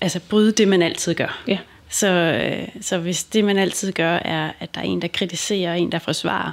altså 0.00 0.20
bryde 0.20 0.52
det, 0.52 0.68
man 0.68 0.82
altid 0.82 1.14
gør. 1.14 1.42
Ja. 1.48 1.58
Så, 1.88 2.08
øh, 2.08 2.68
så 2.80 2.98
hvis 2.98 3.24
det, 3.24 3.44
man 3.44 3.58
altid 3.58 3.92
gør, 3.92 4.14
er, 4.14 4.52
at 4.60 4.74
der 4.74 4.80
er 4.80 4.84
en, 4.84 5.02
der 5.02 5.08
kritiserer, 5.08 5.74
en, 5.74 5.92
der 5.92 5.98
forsvarer, 5.98 6.52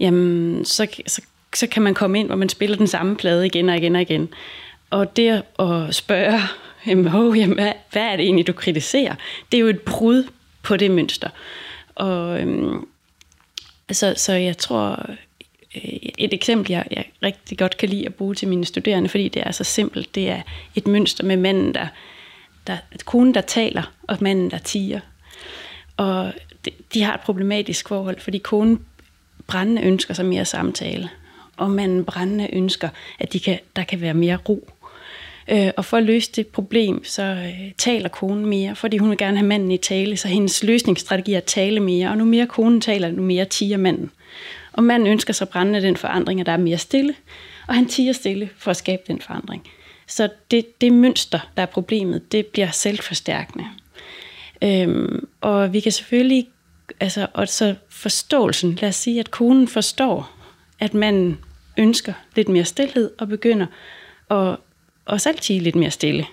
jamen, 0.00 0.64
så, 0.64 0.86
så, 1.06 1.22
så 1.54 1.66
kan 1.66 1.82
man 1.82 1.94
komme 1.94 2.20
ind, 2.20 2.26
hvor 2.26 2.36
man 2.36 2.48
spiller 2.48 2.76
den 2.76 2.86
samme 2.86 3.16
plade 3.16 3.46
igen 3.46 3.68
og 3.68 3.76
igen 3.76 3.96
og 3.96 4.02
igen. 4.02 4.28
Og 4.90 5.16
det 5.16 5.42
at 5.58 5.94
spørge, 5.94 6.40
jamen, 6.86 7.14
oh, 7.14 7.38
jamen, 7.38 7.54
hvad, 7.54 7.72
hvad 7.92 8.02
er 8.02 8.16
det 8.16 8.24
egentlig, 8.24 8.46
du 8.46 8.52
kritiserer? 8.52 9.14
Det 9.52 9.58
er 9.58 9.60
jo 9.60 9.68
et 9.68 9.80
brud 9.80 10.24
på 10.62 10.76
det 10.76 10.90
mønster. 10.90 11.28
Og 11.94 12.40
øhm, 12.40 12.86
så, 13.92 14.14
så 14.16 14.32
jeg 14.32 14.58
tror, 14.58 15.06
øh, 15.76 15.82
et 16.18 16.34
eksempel, 16.34 16.72
jeg, 16.72 16.86
jeg 16.90 17.04
rigtig 17.22 17.58
godt 17.58 17.76
kan 17.76 17.88
lide 17.88 18.06
at 18.06 18.14
bruge 18.14 18.34
til 18.34 18.48
mine 18.48 18.64
studerende, 18.64 19.08
fordi 19.08 19.28
det 19.28 19.42
er 19.46 19.50
så 19.52 19.64
simpelt, 19.64 20.14
det 20.14 20.30
er 20.30 20.42
et 20.74 20.86
mønster 20.86 21.24
med 21.24 21.36
manden, 21.36 21.74
der, 21.74 21.86
der 22.66 22.76
konen, 23.04 23.34
der 23.34 23.40
taler, 23.40 23.92
og 24.02 24.18
manden, 24.20 24.50
der 24.50 24.58
tiger. 24.58 25.00
Og 25.96 26.32
de, 26.64 26.70
de 26.94 27.02
har 27.02 27.14
et 27.14 27.20
problematisk 27.20 27.88
forhold, 27.88 28.20
fordi 28.20 28.38
konen 28.38 28.84
brændende 29.46 29.82
ønsker 29.82 30.14
sig 30.14 30.24
mere 30.24 30.44
samtale, 30.44 31.10
og 31.56 31.70
manden 31.70 32.04
brændende 32.04 32.54
ønsker, 32.54 32.88
at 33.18 33.32
de 33.32 33.40
kan, 33.40 33.58
der 33.76 33.84
kan 33.84 34.00
være 34.00 34.14
mere 34.14 34.36
ro. 34.48 34.68
Øh, 35.48 35.70
og 35.76 35.84
for 35.84 35.96
at 35.96 36.02
løse 36.02 36.32
det 36.32 36.46
problem, 36.46 37.04
så 37.04 37.22
øh, 37.22 37.72
taler 37.78 38.08
konen 38.08 38.46
mere, 38.46 38.76
fordi 38.76 38.96
hun 38.96 39.10
vil 39.10 39.18
gerne 39.18 39.36
have 39.36 39.46
manden 39.46 39.70
i 39.70 39.76
tale, 39.76 40.16
så 40.16 40.28
hendes 40.28 40.62
løsningsstrategi 40.62 41.32
er 41.32 41.38
at 41.38 41.44
tale 41.44 41.80
mere, 41.80 42.08
og 42.08 42.16
nu 42.16 42.24
mere 42.24 42.46
konen 42.46 42.80
taler, 42.80 43.10
nu 43.10 43.22
mere 43.22 43.44
tiger 43.44 43.76
manden. 43.76 44.10
Og 44.72 44.84
manden 44.84 45.08
ønsker 45.08 45.32
sig 45.32 45.48
brændende 45.48 45.82
den 45.82 45.96
forandring, 45.96 46.40
at 46.40 46.46
der 46.46 46.52
er 46.52 46.56
mere 46.56 46.78
stille, 46.78 47.14
og 47.68 47.74
han 47.74 47.86
tiger 47.86 48.12
stille 48.12 48.50
for 48.58 48.70
at 48.70 48.76
skabe 48.76 49.02
den 49.06 49.20
forandring. 49.20 49.62
Så 50.06 50.28
det, 50.50 50.80
det 50.80 50.92
mønster, 50.92 51.50
der 51.56 51.62
er 51.62 51.66
problemet, 51.66 52.32
det 52.32 52.46
bliver 52.46 52.70
selvforstærkende. 52.70 53.64
Øhm, 54.62 55.28
og 55.40 55.72
vi 55.72 55.80
kan 55.80 55.92
selvfølgelig, 55.92 56.48
altså, 57.00 57.26
og 57.34 57.48
så 57.48 57.74
forståelsen, 57.88 58.78
lad 58.80 58.88
os 58.88 58.96
sige, 58.96 59.20
at 59.20 59.30
konen 59.30 59.68
forstår, 59.68 60.30
at 60.80 60.94
manden 60.94 61.38
ønsker 61.76 62.12
lidt 62.36 62.48
mere 62.48 62.64
stillhed, 62.64 63.10
og 63.18 63.28
begynder 63.28 63.66
at 64.30 64.56
og 65.04 65.20
selv 65.20 65.38
tige 65.38 65.60
lidt 65.60 65.76
mere 65.76 65.90
stille. 65.90 66.26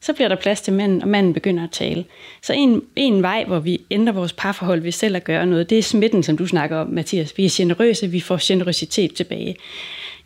Så 0.00 0.12
bliver 0.12 0.28
der 0.28 0.36
plads 0.36 0.60
til 0.60 0.72
manden, 0.72 1.02
og 1.02 1.08
manden 1.08 1.34
begynder 1.34 1.64
at 1.64 1.70
tale. 1.70 2.04
Så 2.42 2.52
en, 2.52 2.82
en 2.96 3.22
vej, 3.22 3.44
hvor 3.44 3.58
vi 3.58 3.80
ændrer 3.90 4.12
vores 4.12 4.32
parforhold 4.32 4.80
ved 4.80 4.92
selv 4.92 5.16
at 5.16 5.24
gøre 5.24 5.46
noget, 5.46 5.70
det 5.70 5.78
er 5.78 5.82
smitten, 5.82 6.22
som 6.22 6.36
du 6.36 6.46
snakker 6.46 6.76
om, 6.76 6.86
Mathias. 6.86 7.36
Vi 7.36 7.44
er 7.44 7.50
generøse, 7.52 8.10
vi 8.10 8.20
får 8.20 8.38
generøsitet 8.42 9.14
tilbage. 9.14 9.56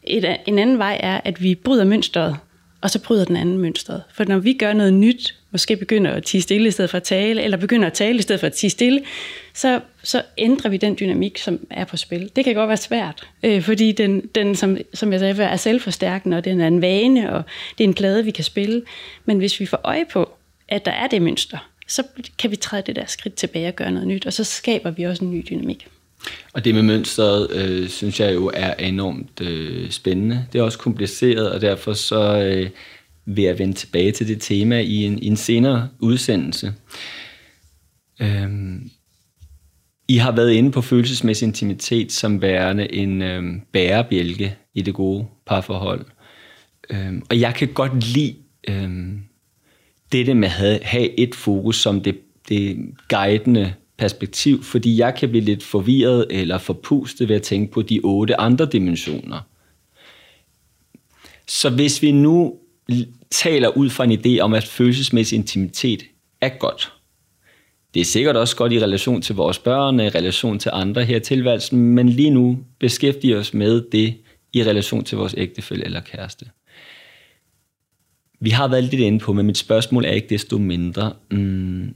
Et, 0.05 0.37
en 0.47 0.59
anden 0.59 0.79
vej 0.79 1.01
er, 1.03 1.21
at 1.25 1.43
vi 1.43 1.55
bryder 1.55 1.85
mønstret, 1.85 2.37
og 2.81 2.91
så 2.91 3.03
bryder 3.03 3.25
den 3.25 3.37
anden 3.37 3.59
mønstret. 3.59 4.03
For 4.15 4.25
når 4.25 4.39
vi 4.39 4.53
gør 4.53 4.73
noget 4.73 4.95
nyt, 4.95 5.35
måske 5.51 5.77
begynder 5.77 6.11
at 6.11 6.25
tige 6.25 6.43
stille 6.43 6.69
i 6.69 6.71
stedet 6.71 6.91
for 6.91 6.97
at 6.97 7.03
tale, 7.03 7.43
eller 7.43 7.57
begynder 7.57 7.87
at 7.87 7.93
tale 7.93 8.19
i 8.19 8.23
stedet 8.23 8.41
for 8.41 8.47
at 8.47 8.53
tige 8.53 8.71
stille, 8.71 9.01
så, 9.55 9.81
så 10.09 10.23
ændrer 10.39 10.71
vi 10.71 10.77
den 10.77 10.97
dynamik, 11.01 11.39
som 11.39 11.67
er 11.71 11.85
på 11.85 11.97
spil. 11.97 12.31
Det 12.37 12.45
kan 12.45 12.55
godt 12.55 12.69
være 12.69 12.77
svært, 12.77 13.29
øh, 13.43 13.63
fordi 13.63 13.93
den, 13.93 14.21
den 14.35 14.57
som, 14.57 14.79
som 14.95 15.13
jeg 15.13 15.21
sagde, 15.21 15.43
er 15.43 15.57
selvforstærkende, 15.57 16.37
og 16.37 16.45
den 16.45 16.61
er 16.61 16.67
en 16.67 16.83
vane, 16.83 17.33
og 17.33 17.43
det 17.79 17.85
er 17.85 17.89
en 17.89 17.95
plade, 17.95 18.25
vi 18.25 18.31
kan 18.31 18.45
spille. 18.45 18.83
Men 19.25 19.39
hvis 19.39 19.61
vi 19.61 19.67
får 19.67 19.81
øje 19.85 20.05
på, 20.13 20.31
at 20.69 20.85
der 20.85 20.91
er 20.91 21.07
det 21.07 21.23
mønster, 21.23 21.71
så 21.89 22.03
kan 22.39 22.51
vi 22.51 22.57
træde 22.57 22.83
det 22.87 22.97
der 22.97 23.07
skridt 23.07 23.35
tilbage 23.35 23.69
og 23.69 23.77
gøre 23.77 23.91
noget 23.91 24.09
nyt, 24.09 24.27
og 24.27 24.33
så 24.33 24.45
skaber 24.45 24.91
vi 24.91 25.03
også 25.03 25.25
en 25.25 25.31
ny 25.31 25.47
dynamik. 25.51 25.87
Og 26.53 26.65
det 26.65 26.75
med 26.75 26.83
mønstret, 26.83 27.51
øh, 27.53 27.89
synes 27.89 28.21
jeg 28.21 28.35
jo 28.35 28.51
er 28.55 28.75
enormt 28.75 29.41
øh, 29.41 29.91
spændende. 29.91 30.47
Det 30.53 30.59
er 30.59 30.63
også 30.63 30.79
kompliceret, 30.79 31.53
og 31.53 31.61
derfor 31.61 31.93
så 31.93 32.39
øh, 32.39 32.71
vil 33.27 33.45
jeg 33.45 33.59
vende 33.59 33.75
tilbage 33.75 34.13
til 34.13 34.29
det 34.29 34.41
tema 34.41 34.81
i 34.81 35.05
en, 35.05 35.19
i 35.19 35.27
en 35.27 35.37
senere 35.37 35.89
udsendelse. 35.99 36.73
Øh, 38.21 38.49
i 40.09 40.17
har 40.17 40.33
været 40.33 40.53
inde 40.53 40.71
på 40.71 40.81
følelsesmæssig 40.81 41.47
intimitet 41.47 42.13
som 42.13 42.43
værende 42.43 42.93
en 42.93 43.23
øh, 43.23 43.43
bærebjælke 43.73 44.57
i 44.75 44.83
det 44.83 44.95
gode 44.95 45.27
parforhold. 45.47 46.07
Øh, 46.91 47.13
og 47.31 47.41
jeg 47.41 47.55
kan 47.55 47.69
godt 47.69 48.15
lide 48.15 48.37
øh, 48.69 48.91
dette 50.13 50.35
med 50.35 50.49
at 50.49 50.83
have 50.83 51.21
et 51.21 51.35
fokus 51.35 51.81
som 51.81 52.01
det, 52.01 52.19
det 52.49 52.77
guidende 53.09 53.75
perspektiv, 53.99 54.63
fordi 54.63 54.99
jeg 54.99 55.15
kan 55.15 55.29
blive 55.29 55.45
lidt 55.45 55.63
forvirret 55.63 56.27
eller 56.31 56.59
forpustet 56.59 57.29
ved 57.29 57.37
at 57.37 57.43
tænke 57.43 57.73
på 57.73 57.83
de 57.83 58.01
otte 58.05 58.41
andre 58.41 58.67
dimensioner. 58.67 59.41
Så 61.47 61.71
hvis 61.71 62.03
vi 62.03 62.13
nu 62.13 62.55
taler 63.31 63.69
ud 63.69 63.91
fra 63.91 64.05
en 64.05 64.13
idé 64.13 64.41
om, 64.41 64.55
at 64.55 64.65
følelsesmæssig 64.65 65.37
intimitet 65.37 66.03
er 66.41 66.49
godt, 66.49 66.93
det 67.95 68.01
er 68.01 68.05
sikkert 68.05 68.37
også 68.37 68.57
godt 68.57 68.73
i 68.73 68.81
relation 68.81 69.23
til 69.23 69.35
vores 69.35 69.59
børn, 69.59 70.01
i 70.01 70.09
relation 70.09 70.59
til 70.59 70.71
andre 70.75 71.05
her 71.05 71.17
i 71.17 71.21
tilværelsen, 71.21 71.79
men 71.79 72.09
lige 72.09 72.31
nu 72.31 72.59
beskæftiger 72.79 73.39
os 73.39 73.55
med 73.55 73.83
det 73.93 74.17
i 74.53 74.65
relation 74.65 75.05
til 75.05 75.19
vores 75.19 75.35
ægtefælle 75.39 75.85
eller 75.85 76.01
kæreste. 76.01 76.51
Vi 78.41 78.51
har 78.51 78.69
været 78.69 78.85
lidt 78.85 79.03
inde 79.03 79.19
på, 79.19 79.33
men 79.33 79.47
mit 79.47 79.59
spørgsmål 79.59 80.05
er 80.05 80.11
ikke 80.11 80.29
desto 80.29 80.59
mindre. 80.59 81.13
hmm, 81.31 81.95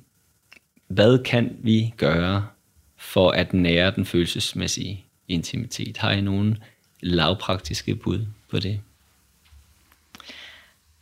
hvad 0.88 1.18
kan 1.24 1.57
vi 1.62 1.94
gøre 1.96 2.46
for 2.98 3.31
at 3.31 3.55
nære 3.55 3.92
den 3.96 4.05
følelsesmæssige 4.05 5.05
intimitet? 5.28 5.96
Har 5.96 6.12
I 6.12 6.20
nogen 6.20 6.59
lavpraktiske 7.00 7.94
bud 7.94 8.26
på 8.50 8.59
det? 8.59 8.81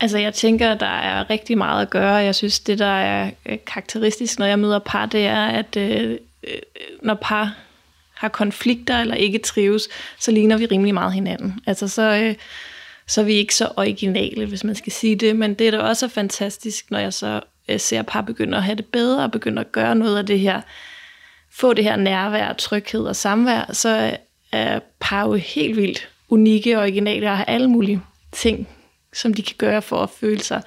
Altså 0.00 0.18
jeg 0.18 0.34
tænker, 0.34 0.74
der 0.74 0.86
er 0.86 1.30
rigtig 1.30 1.58
meget 1.58 1.82
at 1.82 1.90
gøre. 1.90 2.14
Jeg 2.14 2.34
synes, 2.34 2.60
det 2.60 2.78
der 2.78 2.86
er 2.86 3.30
øh, 3.46 3.58
karakteristisk, 3.66 4.38
når 4.38 4.46
jeg 4.46 4.58
møder 4.58 4.78
par, 4.78 5.06
det 5.06 5.26
er, 5.26 5.46
at 5.46 5.76
øh, 5.76 6.18
øh, 6.44 6.58
når 7.02 7.14
par 7.14 7.54
har 8.14 8.28
konflikter 8.28 9.00
eller 9.00 9.14
ikke 9.14 9.38
trives, 9.38 9.88
så 10.20 10.30
ligner 10.30 10.56
vi 10.56 10.66
rimelig 10.66 10.94
meget 10.94 11.12
hinanden. 11.12 11.60
Altså 11.66 11.88
så, 11.88 12.02
øh, 12.02 12.34
så 13.06 13.20
er 13.20 13.24
vi 13.24 13.32
ikke 13.32 13.54
så 13.54 13.68
originale, 13.76 14.46
hvis 14.46 14.64
man 14.64 14.74
skal 14.74 14.92
sige 14.92 15.16
det, 15.16 15.36
men 15.36 15.54
det 15.54 15.66
er 15.66 15.70
da 15.70 15.78
også 15.78 16.08
fantastisk, 16.08 16.90
når 16.90 16.98
jeg 16.98 17.12
så 17.12 17.40
øh, 17.68 17.80
ser 17.80 18.02
par 18.02 18.20
begynde 18.20 18.56
at 18.56 18.62
have 18.62 18.76
det 18.76 18.86
bedre, 18.86 19.24
og 19.24 19.32
begynde 19.32 19.60
at 19.60 19.72
gøre 19.72 19.94
noget 19.94 20.18
af 20.18 20.26
det 20.26 20.40
her, 20.40 20.60
få 21.52 21.72
det 21.72 21.84
her 21.84 21.96
nærvær, 21.96 22.52
tryghed 22.52 23.04
og 23.04 23.16
samvær, 23.16 23.70
så 23.72 24.16
er 24.52 24.80
par 25.00 25.26
jo 25.26 25.34
helt 25.34 25.76
vildt 25.76 26.08
unikke 26.28 26.76
og 26.76 26.82
originale 26.82 27.30
og 27.30 27.36
har 27.36 27.44
alle 27.44 27.70
mulige 27.70 28.00
ting, 28.32 28.68
som 29.12 29.34
de 29.34 29.42
kan 29.42 29.56
gøre 29.58 29.82
for 29.82 29.96
at 29.96 30.10
føle 30.10 30.42
sig 30.42 30.62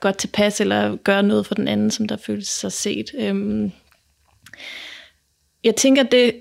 godt 0.00 0.18
tilpas, 0.18 0.60
eller 0.60 0.96
gøre 0.96 1.22
noget 1.22 1.46
for 1.46 1.54
den 1.54 1.68
anden, 1.68 1.90
som 1.90 2.08
der 2.08 2.16
føles 2.16 2.48
sig 2.48 2.72
set. 2.72 3.10
Øhm, 3.18 3.72
jeg 5.64 5.76
tænker, 5.76 6.02
det, 6.02 6.34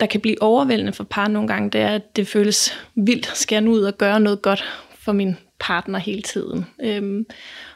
der 0.00 0.06
kan 0.06 0.20
blive 0.20 0.42
overvældende 0.42 0.92
for 0.92 1.04
par 1.04 1.28
nogle 1.28 1.48
gange, 1.48 1.70
det 1.70 1.80
er, 1.80 1.88
at 1.88 2.16
det 2.16 2.28
føles 2.28 2.78
vildt. 2.94 3.36
Skal 3.36 3.56
jeg 3.56 3.62
nu 3.62 3.72
ud 3.72 3.82
og 3.82 3.98
gøre 3.98 4.20
noget 4.20 4.42
godt 4.42 4.64
for 4.98 5.12
min 5.12 5.36
partner 5.60 5.98
hele 5.98 6.22
tiden? 6.22 6.66
Øhm, 6.82 7.26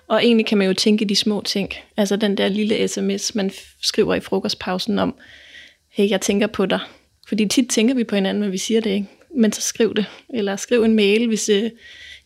og 0.08 0.24
egentlig 0.24 0.46
kan 0.46 0.58
man 0.58 0.66
jo 0.66 0.74
tænke 0.74 1.04
de 1.04 1.16
små 1.16 1.42
ting. 1.42 1.72
Altså 1.96 2.16
den 2.16 2.36
der 2.36 2.48
lille 2.48 2.88
sms, 2.88 3.34
man 3.34 3.50
skriver 3.82 4.14
i 4.14 4.20
frokostpausen 4.20 4.98
om, 4.98 5.16
hey, 5.88 6.10
jeg 6.10 6.20
tænker 6.20 6.46
på 6.46 6.66
dig. 6.66 6.80
Fordi 7.28 7.48
tit 7.48 7.70
tænker 7.70 7.94
vi 7.94 8.04
på 8.04 8.14
hinanden, 8.14 8.42
men 8.42 8.52
vi 8.52 8.58
siger 8.58 8.80
det 8.80 8.90
ikke. 8.90 9.06
men 9.36 9.52
så 9.52 9.60
skriv 9.60 9.94
det. 9.94 10.06
Eller 10.34 10.56
skriv 10.56 10.82
en 10.82 10.94
mail, 10.94 11.28
hvis 11.28 11.48
øh, 11.48 11.70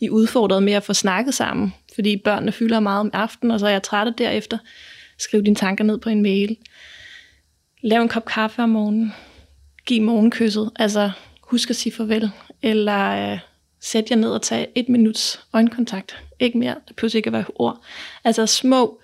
i 0.01 0.07
er 0.07 0.11
udfordret 0.11 0.63
med 0.63 0.73
at 0.73 0.83
få 0.83 0.95
snakket 0.95 1.35
sammen. 1.35 1.75
Fordi 1.95 2.17
børnene 2.17 2.53
fylder 2.53 2.81
meget 2.81 3.01
om 3.01 3.11
aftenen, 3.13 3.51
og 3.51 3.61
så 3.61 3.67
er 3.67 3.71
jeg 3.71 3.83
træt 3.83 4.15
derefter. 4.19 4.59
Skriv 5.19 5.43
dine 5.43 5.57
tanker 5.57 5.85
ned 5.85 5.99
på 5.99 6.11
en 6.11 6.23
mail. 6.23 6.57
Lav 7.83 8.03
en 8.03 8.09
kop 8.09 8.25
kaffe 8.25 8.63
om 8.63 8.69
morgenen. 8.69 9.13
Giv 9.87 10.03
morgenkysset. 10.03 10.71
Altså, 10.77 11.11
husk 11.43 11.71
at 11.71 11.77
sige 11.77 11.93
farvel. 11.93 12.31
Eller 12.63 13.33
øh, 13.33 13.39
sæt 13.81 14.11
jer 14.11 14.17
ned 14.17 14.31
og 14.31 14.43
tag 14.43 14.69
et 14.75 14.89
minuts 14.89 15.41
øjenkontakt. 15.53 16.17
Ikke 16.41 16.59
mere. 16.59 16.75
Det 16.89 16.97
pludselig 16.97 17.19
ikke 17.19 17.29
at 17.29 17.33
være 17.33 17.45
ord. 17.55 17.81
Altså 18.25 18.47
små 18.47 19.01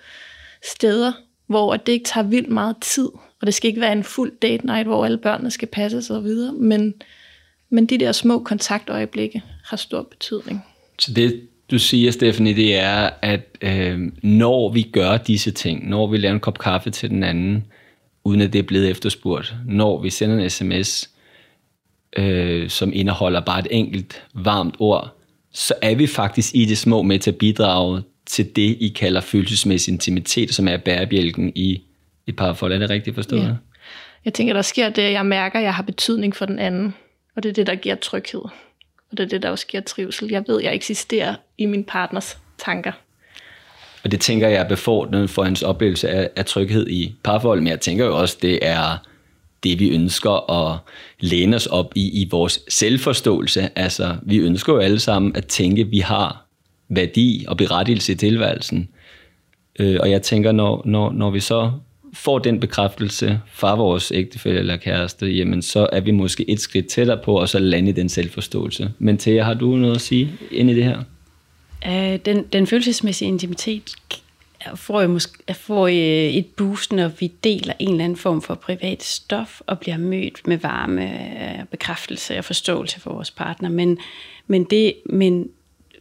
steder, 0.73 1.11
hvor 1.47 1.77
det 1.77 1.91
ikke 1.91 2.05
tager 2.05 2.27
vildt 2.27 2.49
meget 2.49 2.75
tid. 2.81 3.09
Og 3.41 3.47
det 3.47 3.53
skal 3.53 3.67
ikke 3.67 3.81
være 3.81 3.91
en 3.91 4.03
fuld 4.03 4.31
date 4.39 4.65
night, 4.65 4.87
hvor 4.87 5.05
alle 5.05 5.17
børnene 5.17 5.51
skal 5.51 5.67
passe 5.67 6.01
sig 6.01 6.23
videre. 6.23 6.53
Men, 6.53 6.93
men 7.69 7.85
de 7.85 7.97
der 7.97 8.11
små 8.11 8.39
kontaktøjeblikke 8.39 9.43
har 9.65 9.77
stor 9.77 10.01
betydning. 10.01 10.65
Så 11.01 11.13
det, 11.13 11.41
du 11.71 11.79
siger, 11.79 12.11
Stephanie, 12.11 12.55
det 12.55 12.75
er, 12.75 13.09
at 13.21 13.57
øh, 13.61 13.99
når 14.23 14.71
vi 14.71 14.81
gør 14.81 15.17
disse 15.17 15.51
ting, 15.51 15.89
når 15.89 16.07
vi 16.07 16.17
laver 16.17 16.33
en 16.33 16.39
kop 16.39 16.59
kaffe 16.59 16.89
til 16.89 17.09
den 17.09 17.23
anden, 17.23 17.65
uden 18.23 18.41
at 18.41 18.53
det 18.53 18.59
er 18.59 18.63
blevet 18.63 18.89
efterspurgt, 18.89 19.55
når 19.65 20.01
vi 20.01 20.09
sender 20.09 20.37
en 20.37 20.49
sms, 20.49 21.09
øh, 22.17 22.69
som 22.69 22.91
indeholder 22.93 23.39
bare 23.39 23.59
et 23.59 23.67
enkelt 23.71 24.23
varmt 24.33 24.75
ord, 24.79 25.17
så 25.51 25.73
er 25.81 25.95
vi 25.95 26.07
faktisk 26.07 26.55
i 26.55 26.65
det 26.65 26.77
små 26.77 27.01
med 27.01 27.19
til 27.19 27.31
at 27.31 27.37
bidrage 27.37 28.03
til 28.25 28.55
det, 28.55 28.77
I 28.79 28.93
kalder 28.95 29.21
følelsesmæssig 29.21 29.91
intimitet, 29.91 30.53
som 30.53 30.67
er 30.67 30.77
bærebjælken 30.77 31.51
i 31.55 31.81
et 32.27 32.35
parforhold. 32.35 32.73
Er 32.73 32.79
det 32.79 32.89
rigtigt 32.89 33.15
forstået? 33.15 33.43
Ja. 33.43 33.53
Jeg 34.25 34.33
tænker, 34.33 34.53
der 34.53 34.61
sker 34.61 34.89
det, 34.89 35.01
at 35.01 35.11
jeg 35.11 35.25
mærker, 35.25 35.59
at 35.59 35.65
jeg 35.65 35.73
har 35.73 35.83
betydning 35.83 36.35
for 36.35 36.45
den 36.45 36.59
anden. 36.59 36.93
Og 37.35 37.43
det 37.43 37.49
er 37.49 37.53
det, 37.53 37.67
der 37.67 37.75
giver 37.75 37.95
tryghed. 37.95 38.41
Og 39.11 39.17
det 39.17 39.23
er 39.23 39.27
det, 39.27 39.43
der 39.43 39.49
også 39.49 39.67
giver 39.67 39.83
trivsel. 39.83 40.29
Jeg 40.29 40.43
ved, 40.47 40.61
jeg 40.61 40.75
eksisterer 40.75 41.35
i 41.57 41.65
min 41.65 41.83
partners 41.83 42.37
tanker. 42.57 42.91
Og 44.03 44.11
det 44.11 44.19
tænker 44.19 44.47
jeg 44.47 44.59
er 44.59 44.67
befordrende 44.67 45.27
for 45.27 45.43
hans 45.43 45.63
oplevelse 45.63 46.09
af, 46.09 46.29
af 46.35 46.45
tryghed 46.45 46.87
i 46.87 47.15
parforhold, 47.23 47.59
men 47.59 47.67
jeg 47.67 47.79
tænker 47.79 48.05
jo 48.05 48.17
også, 48.19 48.37
det 48.41 48.59
er 48.61 48.97
det, 49.63 49.79
vi 49.79 49.89
ønsker 49.89 50.51
at 50.51 50.79
læne 51.19 51.55
os 51.55 51.65
op 51.65 51.91
i, 51.95 52.21
i 52.21 52.27
vores 52.31 52.59
selvforståelse. 52.69 53.69
Altså, 53.75 54.15
vi 54.21 54.37
ønsker 54.37 54.73
jo 54.73 54.79
alle 54.79 54.99
sammen 54.99 55.35
at 55.35 55.47
tænke, 55.47 55.81
at 55.81 55.91
vi 55.91 55.99
har 55.99 56.45
værdi 56.89 57.45
og 57.47 57.57
berettigelse 57.57 58.11
i 58.11 58.15
tilværelsen. 58.15 58.89
Øh, 59.79 59.97
og 59.99 60.11
jeg 60.11 60.21
tænker, 60.21 60.51
når, 60.51 60.81
når, 60.85 61.11
når 61.11 61.29
vi 61.29 61.39
så 61.39 61.71
får 62.17 62.39
den 62.39 62.59
bekræftelse 62.59 63.39
fra 63.53 63.75
vores 63.75 64.11
ægtefælle 64.15 64.59
eller 64.59 64.77
kæreste, 64.77 65.27
jamen 65.27 65.61
så 65.61 65.89
er 65.91 65.99
vi 65.99 66.11
måske 66.11 66.49
et 66.49 66.59
skridt 66.59 66.87
tættere 66.87 67.19
på, 67.25 67.39
og 67.39 67.49
så 67.49 67.59
lande 67.59 67.89
i 67.89 67.93
den 67.93 68.09
selvforståelse. 68.09 68.91
Men 68.99 69.17
Thea, 69.17 69.43
har 69.43 69.53
du 69.53 69.75
noget 69.75 69.95
at 69.95 70.01
sige 70.01 70.33
ind 70.51 70.69
i 70.69 70.75
det 70.75 70.83
her? 70.83 71.03
Uh, 71.87 72.19
den, 72.25 72.45
den 72.53 72.67
følelsesmæssige 72.67 73.27
intimitet 73.27 73.95
får, 74.75 74.99
jeg 74.99 75.09
måske, 75.09 75.53
får 75.53 75.87
øh, 75.87 75.93
et 76.33 76.45
boost, 76.45 76.93
når 76.93 77.07
vi 77.07 77.31
deler 77.43 77.73
en 77.79 77.91
eller 77.91 78.03
anden 78.03 78.17
form 78.17 78.41
for 78.41 78.55
privat 78.55 79.03
stof, 79.03 79.61
og 79.67 79.79
bliver 79.79 79.97
mødt 79.97 80.47
med 80.47 80.57
varme 80.57 81.03
øh, 81.03 81.65
bekræftelse 81.71 82.37
og 82.37 82.45
forståelse 82.45 82.99
for 82.99 83.13
vores 83.13 83.31
partner. 83.31 83.69
Men, 83.69 83.97
men, 84.47 84.63
det, 84.63 84.93
men 85.05 85.49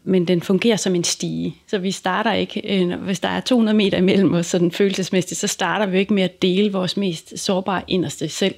men 0.07 0.24
den 0.24 0.42
fungerer 0.42 0.76
som 0.76 0.94
en 0.94 1.04
stige. 1.04 1.57
Så 1.66 1.78
vi 1.78 1.90
starter 1.90 2.32
ikke, 2.32 2.61
øh, 2.64 3.02
hvis 3.02 3.20
der 3.20 3.28
er 3.28 3.40
200 3.40 3.76
meter 3.76 3.98
imellem 3.98 4.34
os, 4.34 4.46
sådan 4.46 4.70
følelsesmæssigt, 4.70 5.40
så 5.40 5.46
starter 5.46 5.86
vi 5.86 5.98
ikke 5.98 6.14
med 6.14 6.22
at 6.22 6.42
dele 6.42 6.72
vores 6.72 6.96
mest 6.96 7.38
sårbare 7.38 7.82
inderste 7.88 8.28
selv. 8.28 8.54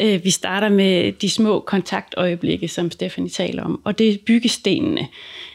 Øh, 0.00 0.24
vi 0.24 0.30
starter 0.30 0.68
med 0.68 1.12
de 1.12 1.30
små 1.30 1.60
kontaktøjeblikke, 1.60 2.68
som 2.68 2.90
Stephanie 2.90 3.30
taler 3.30 3.62
om, 3.62 3.80
og 3.84 3.98
det 3.98 4.08
er 4.08 4.16
byggestenene, 4.26 5.08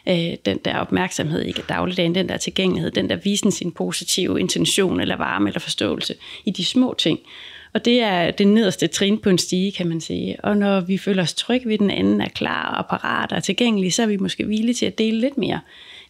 øh, 0.07 0.33
den 0.45 0.57
der 0.65 0.77
opmærksomhed 0.77 1.45
i 1.45 1.51
dagligdagen, 1.69 2.15
den 2.15 2.29
der 2.29 2.37
tilgængelighed, 2.37 2.91
den 2.91 3.09
der 3.09 3.15
visen 3.15 3.51
sin 3.51 3.71
positive 3.71 4.39
intention 4.39 4.99
eller 4.99 5.17
varme 5.17 5.49
eller 5.49 5.59
forståelse 5.59 6.15
i 6.45 6.51
de 6.51 6.65
små 6.65 6.95
ting. 6.97 7.19
Og 7.73 7.85
det 7.85 8.01
er 8.01 8.31
det 8.31 8.47
nederste 8.47 8.87
trin 8.87 9.17
på 9.17 9.29
en 9.29 9.37
stige, 9.37 9.71
kan 9.71 9.87
man 9.87 10.01
sige. 10.01 10.45
Og 10.45 10.57
når 10.57 10.79
vi 10.79 10.97
føler 10.97 11.23
os 11.23 11.33
trygge 11.33 11.69
ved, 11.69 11.77
den 11.77 11.91
anden 11.91 12.21
er 12.21 12.29
klar 12.29 12.75
og 12.75 12.85
parat 12.89 13.31
og 13.31 13.43
tilgængelig, 13.43 13.93
så 13.93 14.03
er 14.03 14.07
vi 14.07 14.17
måske 14.17 14.47
villige 14.47 14.73
til 14.73 14.85
at 14.85 14.97
dele 14.97 15.19
lidt 15.19 15.37
mere, 15.37 15.59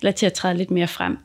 eller 0.01 0.11
til 0.11 0.25
at 0.25 0.33
træde 0.33 0.57
lidt 0.57 0.71
mere 0.71 0.87
frem. 0.87 1.17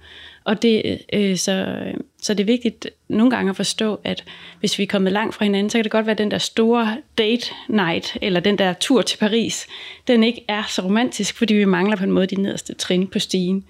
Og 0.45 0.63
det, 0.63 0.99
øh, 1.13 1.37
så, 1.37 1.77
så 2.23 2.35
det 2.35 2.41
er 2.41 2.45
vigtigt 2.45 2.89
nogle 3.09 3.31
gange 3.31 3.51
at 3.51 3.57
forstå, 3.57 4.01
at 4.05 4.25
hvis 4.61 4.79
vi 4.79 4.83
er 4.83 4.87
kommet 4.87 5.13
langt 5.13 5.35
fra 5.35 5.45
hinanden, 5.45 5.71
så 5.71 5.79
kan 5.79 5.85
det 5.85 5.93
godt 5.93 6.07
være, 6.07 6.13
at 6.13 6.19
den 6.19 6.31
der 6.31 6.39
store 6.39 6.97
date 7.19 7.47
night, 7.69 8.17
eller 8.23 8.41
den 8.41 8.59
der 8.59 8.73
tur 8.73 9.03
til 9.03 9.19
Paris, 9.19 9.67
den 10.07 10.23
ikke 10.23 10.45
er 10.49 10.63
så 10.69 10.83
romantisk, 10.83 11.37
fordi 11.39 11.55
vi 11.55 11.65
mangler 11.65 11.97
på 11.97 12.05
en 12.05 12.11
måde 12.11 12.27
de 12.27 12.43
nederste 12.43 12.75
trin 12.75 13.07
på 13.07 13.19
stigen. 13.19 13.65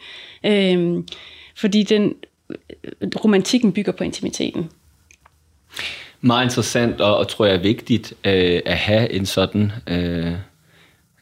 Øh, 0.46 1.02
fordi 1.56 1.82
den, 1.82 2.14
øh, 2.50 3.08
romantikken 3.24 3.72
bygger 3.72 3.92
på 3.92 4.04
intimiteten 4.04 4.70
meget 6.22 6.44
interessant 6.44 7.00
og, 7.00 7.16
og 7.16 7.28
tror 7.28 7.46
jeg 7.46 7.54
er 7.54 7.62
vigtigt 7.62 8.14
øh, 8.24 8.60
at 8.66 8.76
have 8.76 9.12
en 9.12 9.26
sådan 9.26 9.72
øh, 9.86 10.32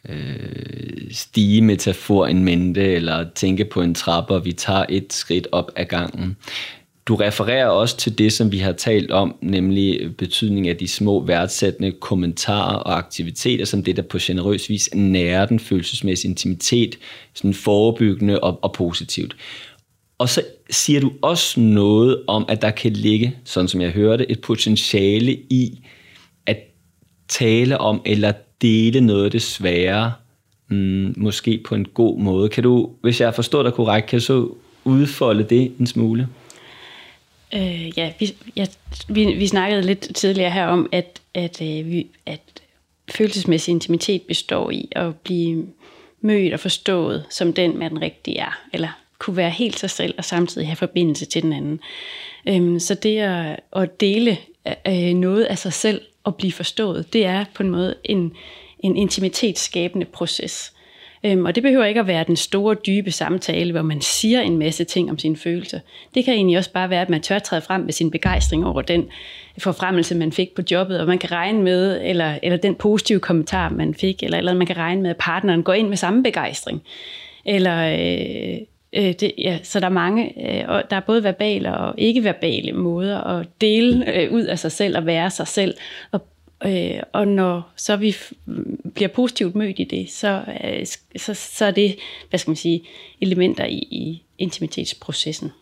øh, 0.08 1.10
stigemetafor 1.12 2.26
en 2.26 2.44
mente, 2.44 2.92
eller 2.92 3.26
tænke 3.34 3.64
på 3.64 3.82
en 3.82 3.94
trappe, 3.94 4.34
og 4.34 4.44
vi 4.44 4.52
tager 4.52 4.84
et 4.88 5.12
skridt 5.12 5.48
op 5.52 5.70
ad 5.76 5.84
gangen. 5.84 6.36
Du 7.06 7.14
refererer 7.14 7.66
også 7.66 7.96
til 7.96 8.18
det, 8.18 8.32
som 8.32 8.52
vi 8.52 8.58
har 8.58 8.72
talt 8.72 9.10
om, 9.10 9.36
nemlig 9.40 10.16
betydning 10.18 10.68
af 10.68 10.76
de 10.76 10.88
små 10.88 11.24
værdsættende 11.24 11.92
kommentarer 11.92 12.76
og 12.76 12.98
aktiviteter, 12.98 13.64
som 13.64 13.84
det, 13.84 13.96
der 13.96 14.02
på 14.02 14.18
generøs 14.20 14.68
vis 14.68 14.90
nærer 14.94 15.46
den 15.46 15.60
følelsesmæssige 15.60 16.28
intimitet, 16.28 16.98
sådan 17.34 17.54
forebyggende 17.54 18.40
og, 18.40 18.58
og 18.62 18.72
positivt. 18.72 19.36
Og 20.20 20.28
så 20.28 20.42
siger 20.70 21.00
du 21.00 21.12
også 21.22 21.60
noget 21.60 22.22
om, 22.26 22.44
at 22.48 22.62
der 22.62 22.70
kan 22.70 22.92
ligge, 22.92 23.36
sådan 23.44 23.68
som 23.68 23.80
jeg 23.80 23.90
hørte, 23.90 24.30
et 24.30 24.40
potentiale 24.40 25.32
i 25.32 25.86
at 26.46 26.58
tale 27.28 27.78
om 27.78 28.02
eller 28.04 28.32
dele 28.62 29.00
noget 29.00 29.24
af 29.24 29.30
det 29.30 29.42
svære, 29.42 30.12
mm, 30.68 31.14
måske 31.16 31.62
på 31.64 31.74
en 31.74 31.84
god 31.84 32.18
måde. 32.18 32.48
Kan 32.48 32.62
du, 32.62 32.90
hvis 33.00 33.20
jeg 33.20 33.34
forstår 33.34 33.62
dig 33.62 33.72
korrekt, 33.72 34.06
kan 34.06 34.18
du 34.18 34.24
så 34.24 34.48
udfolde 34.84 35.42
det 35.42 35.72
en 35.80 35.86
smule? 35.86 36.28
Øh, 37.54 37.98
ja, 37.98 38.12
vi, 38.18 38.34
ja 38.56 38.66
vi, 39.08 39.24
vi 39.24 39.46
snakkede 39.46 39.82
lidt 39.82 40.14
tidligere 40.14 40.50
her 40.50 40.66
om, 40.66 40.88
at, 40.92 41.20
at, 41.34 41.62
øh, 41.62 41.90
vi, 41.90 42.06
at 42.26 42.40
følelsesmæssig 43.10 43.72
intimitet 43.72 44.22
består 44.22 44.70
i 44.70 44.88
at 44.92 45.16
blive 45.16 45.66
mødt 46.20 46.52
og 46.52 46.60
forstået 46.60 47.24
som 47.30 47.52
den, 47.52 47.78
man 47.78 48.02
rigtig 48.02 48.36
er, 48.36 48.58
eller 48.72 48.88
kunne 49.20 49.36
være 49.36 49.50
helt 49.50 49.78
sig 49.78 49.90
selv 49.90 50.14
og 50.18 50.24
samtidig 50.24 50.68
have 50.68 50.76
forbindelse 50.76 51.26
til 51.26 51.42
den 51.42 51.52
anden. 51.52 51.80
Øhm, 52.48 52.78
så 52.78 52.94
det 52.94 53.18
at, 53.18 53.60
at 53.76 54.00
dele 54.00 54.36
øh, 54.86 55.14
noget 55.14 55.44
af 55.44 55.58
sig 55.58 55.72
selv 55.72 56.00
og 56.24 56.34
blive 56.34 56.52
forstået, 56.52 57.12
det 57.12 57.24
er 57.24 57.44
på 57.54 57.62
en 57.62 57.70
måde 57.70 57.94
en, 58.04 58.32
en 58.80 58.96
intimitetsskabende 58.96 60.06
proces. 60.06 60.72
Øhm, 61.24 61.44
og 61.44 61.54
det 61.54 61.62
behøver 61.62 61.84
ikke 61.84 62.00
at 62.00 62.06
være 62.06 62.24
den 62.24 62.36
store, 62.36 62.74
dybe 62.86 63.10
samtale, 63.10 63.72
hvor 63.72 63.82
man 63.82 64.00
siger 64.00 64.40
en 64.40 64.58
masse 64.58 64.84
ting 64.84 65.10
om 65.10 65.18
sine 65.18 65.36
følelser. 65.36 65.80
Det 66.14 66.24
kan 66.24 66.34
egentlig 66.34 66.58
også 66.58 66.72
bare 66.72 66.90
være, 66.90 67.02
at 67.02 67.10
man 67.10 67.22
tør 67.22 67.38
træde 67.38 67.62
frem 67.62 67.80
med 67.80 67.92
sin 67.92 68.10
begejstring 68.10 68.66
over 68.66 68.82
den 68.82 69.08
forfremmelse, 69.58 70.14
man 70.14 70.32
fik 70.32 70.54
på 70.54 70.62
jobbet, 70.70 71.00
og 71.00 71.06
man 71.06 71.18
kan 71.18 71.32
regne 71.32 71.62
med, 71.62 72.00
eller, 72.04 72.38
eller 72.42 72.56
den 72.56 72.74
positive 72.74 73.20
kommentar, 73.20 73.68
man 73.68 73.94
fik, 73.94 74.22
eller, 74.22 74.38
eller 74.38 74.54
man 74.54 74.66
kan 74.66 74.76
regne 74.76 75.02
med, 75.02 75.10
at 75.10 75.16
partneren 75.16 75.62
går 75.62 75.72
ind 75.72 75.88
med 75.88 75.96
samme 75.96 76.22
begejstring. 76.22 76.82
Eller, 77.44 77.92
øh, 77.92 78.58
Øh, 78.92 79.14
det, 79.20 79.32
ja, 79.38 79.58
så 79.62 79.80
der 79.80 79.86
er 79.86 79.90
mange, 79.90 80.50
øh, 80.50 80.68
og 80.68 80.82
der 80.90 80.96
er 80.96 81.00
både 81.00 81.24
verbale 81.24 81.76
og 81.76 81.94
ikke-verbale 81.98 82.72
måder 82.72 83.20
at 83.20 83.46
dele 83.60 84.16
øh, 84.16 84.32
ud 84.32 84.42
af 84.42 84.58
sig 84.58 84.72
selv 84.72 84.96
og 84.96 85.06
være 85.06 85.30
sig 85.30 85.48
selv. 85.48 85.74
Og, 86.12 86.26
øh, 86.64 87.02
og 87.12 87.28
når 87.28 87.72
så 87.76 87.96
vi 87.96 88.16
bliver 88.94 89.08
positivt 89.08 89.54
mødt 89.54 89.78
i 89.78 89.84
det, 89.84 90.10
så, 90.10 90.42
øh, 90.64 90.86
så, 91.16 91.34
så 91.34 91.64
er 91.64 91.70
det, 91.70 91.96
hvad 92.28 92.38
skal 92.38 92.50
man 92.50 92.56
sige, 92.56 92.82
elementer 93.20 93.64
i, 93.64 93.78
i 93.78 94.22
intimitetsprocessen. 94.38 95.52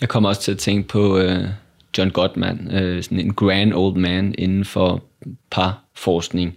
Jeg 0.00 0.08
kommer 0.08 0.28
også 0.28 0.42
til 0.42 0.52
at 0.52 0.58
tænke 0.58 0.88
på 0.88 1.18
øh, 1.18 1.44
John 1.98 2.10
Gottman, 2.10 2.70
øh, 2.72 3.02
sådan 3.02 3.20
en 3.20 3.34
grand 3.34 3.72
old 3.74 3.96
man 3.96 4.34
inden 4.38 4.64
for 4.64 5.02
parforskning. 5.50 6.56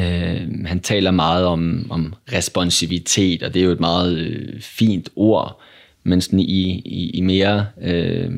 Øh, 0.00 0.64
han 0.66 0.80
taler 0.80 1.10
meget 1.10 1.46
om, 1.46 1.86
om 1.90 2.14
responsivitet, 2.32 3.42
og 3.42 3.54
det 3.54 3.60
er 3.60 3.66
jo 3.66 3.72
et 3.72 3.80
meget 3.80 4.18
øh, 4.18 4.60
fint 4.60 5.08
ord, 5.16 5.60
men 6.02 6.20
sådan 6.20 6.40
i, 6.40 6.82
i, 6.84 7.10
i 7.10 7.20
mere 7.20 7.66
øh, 7.82 8.30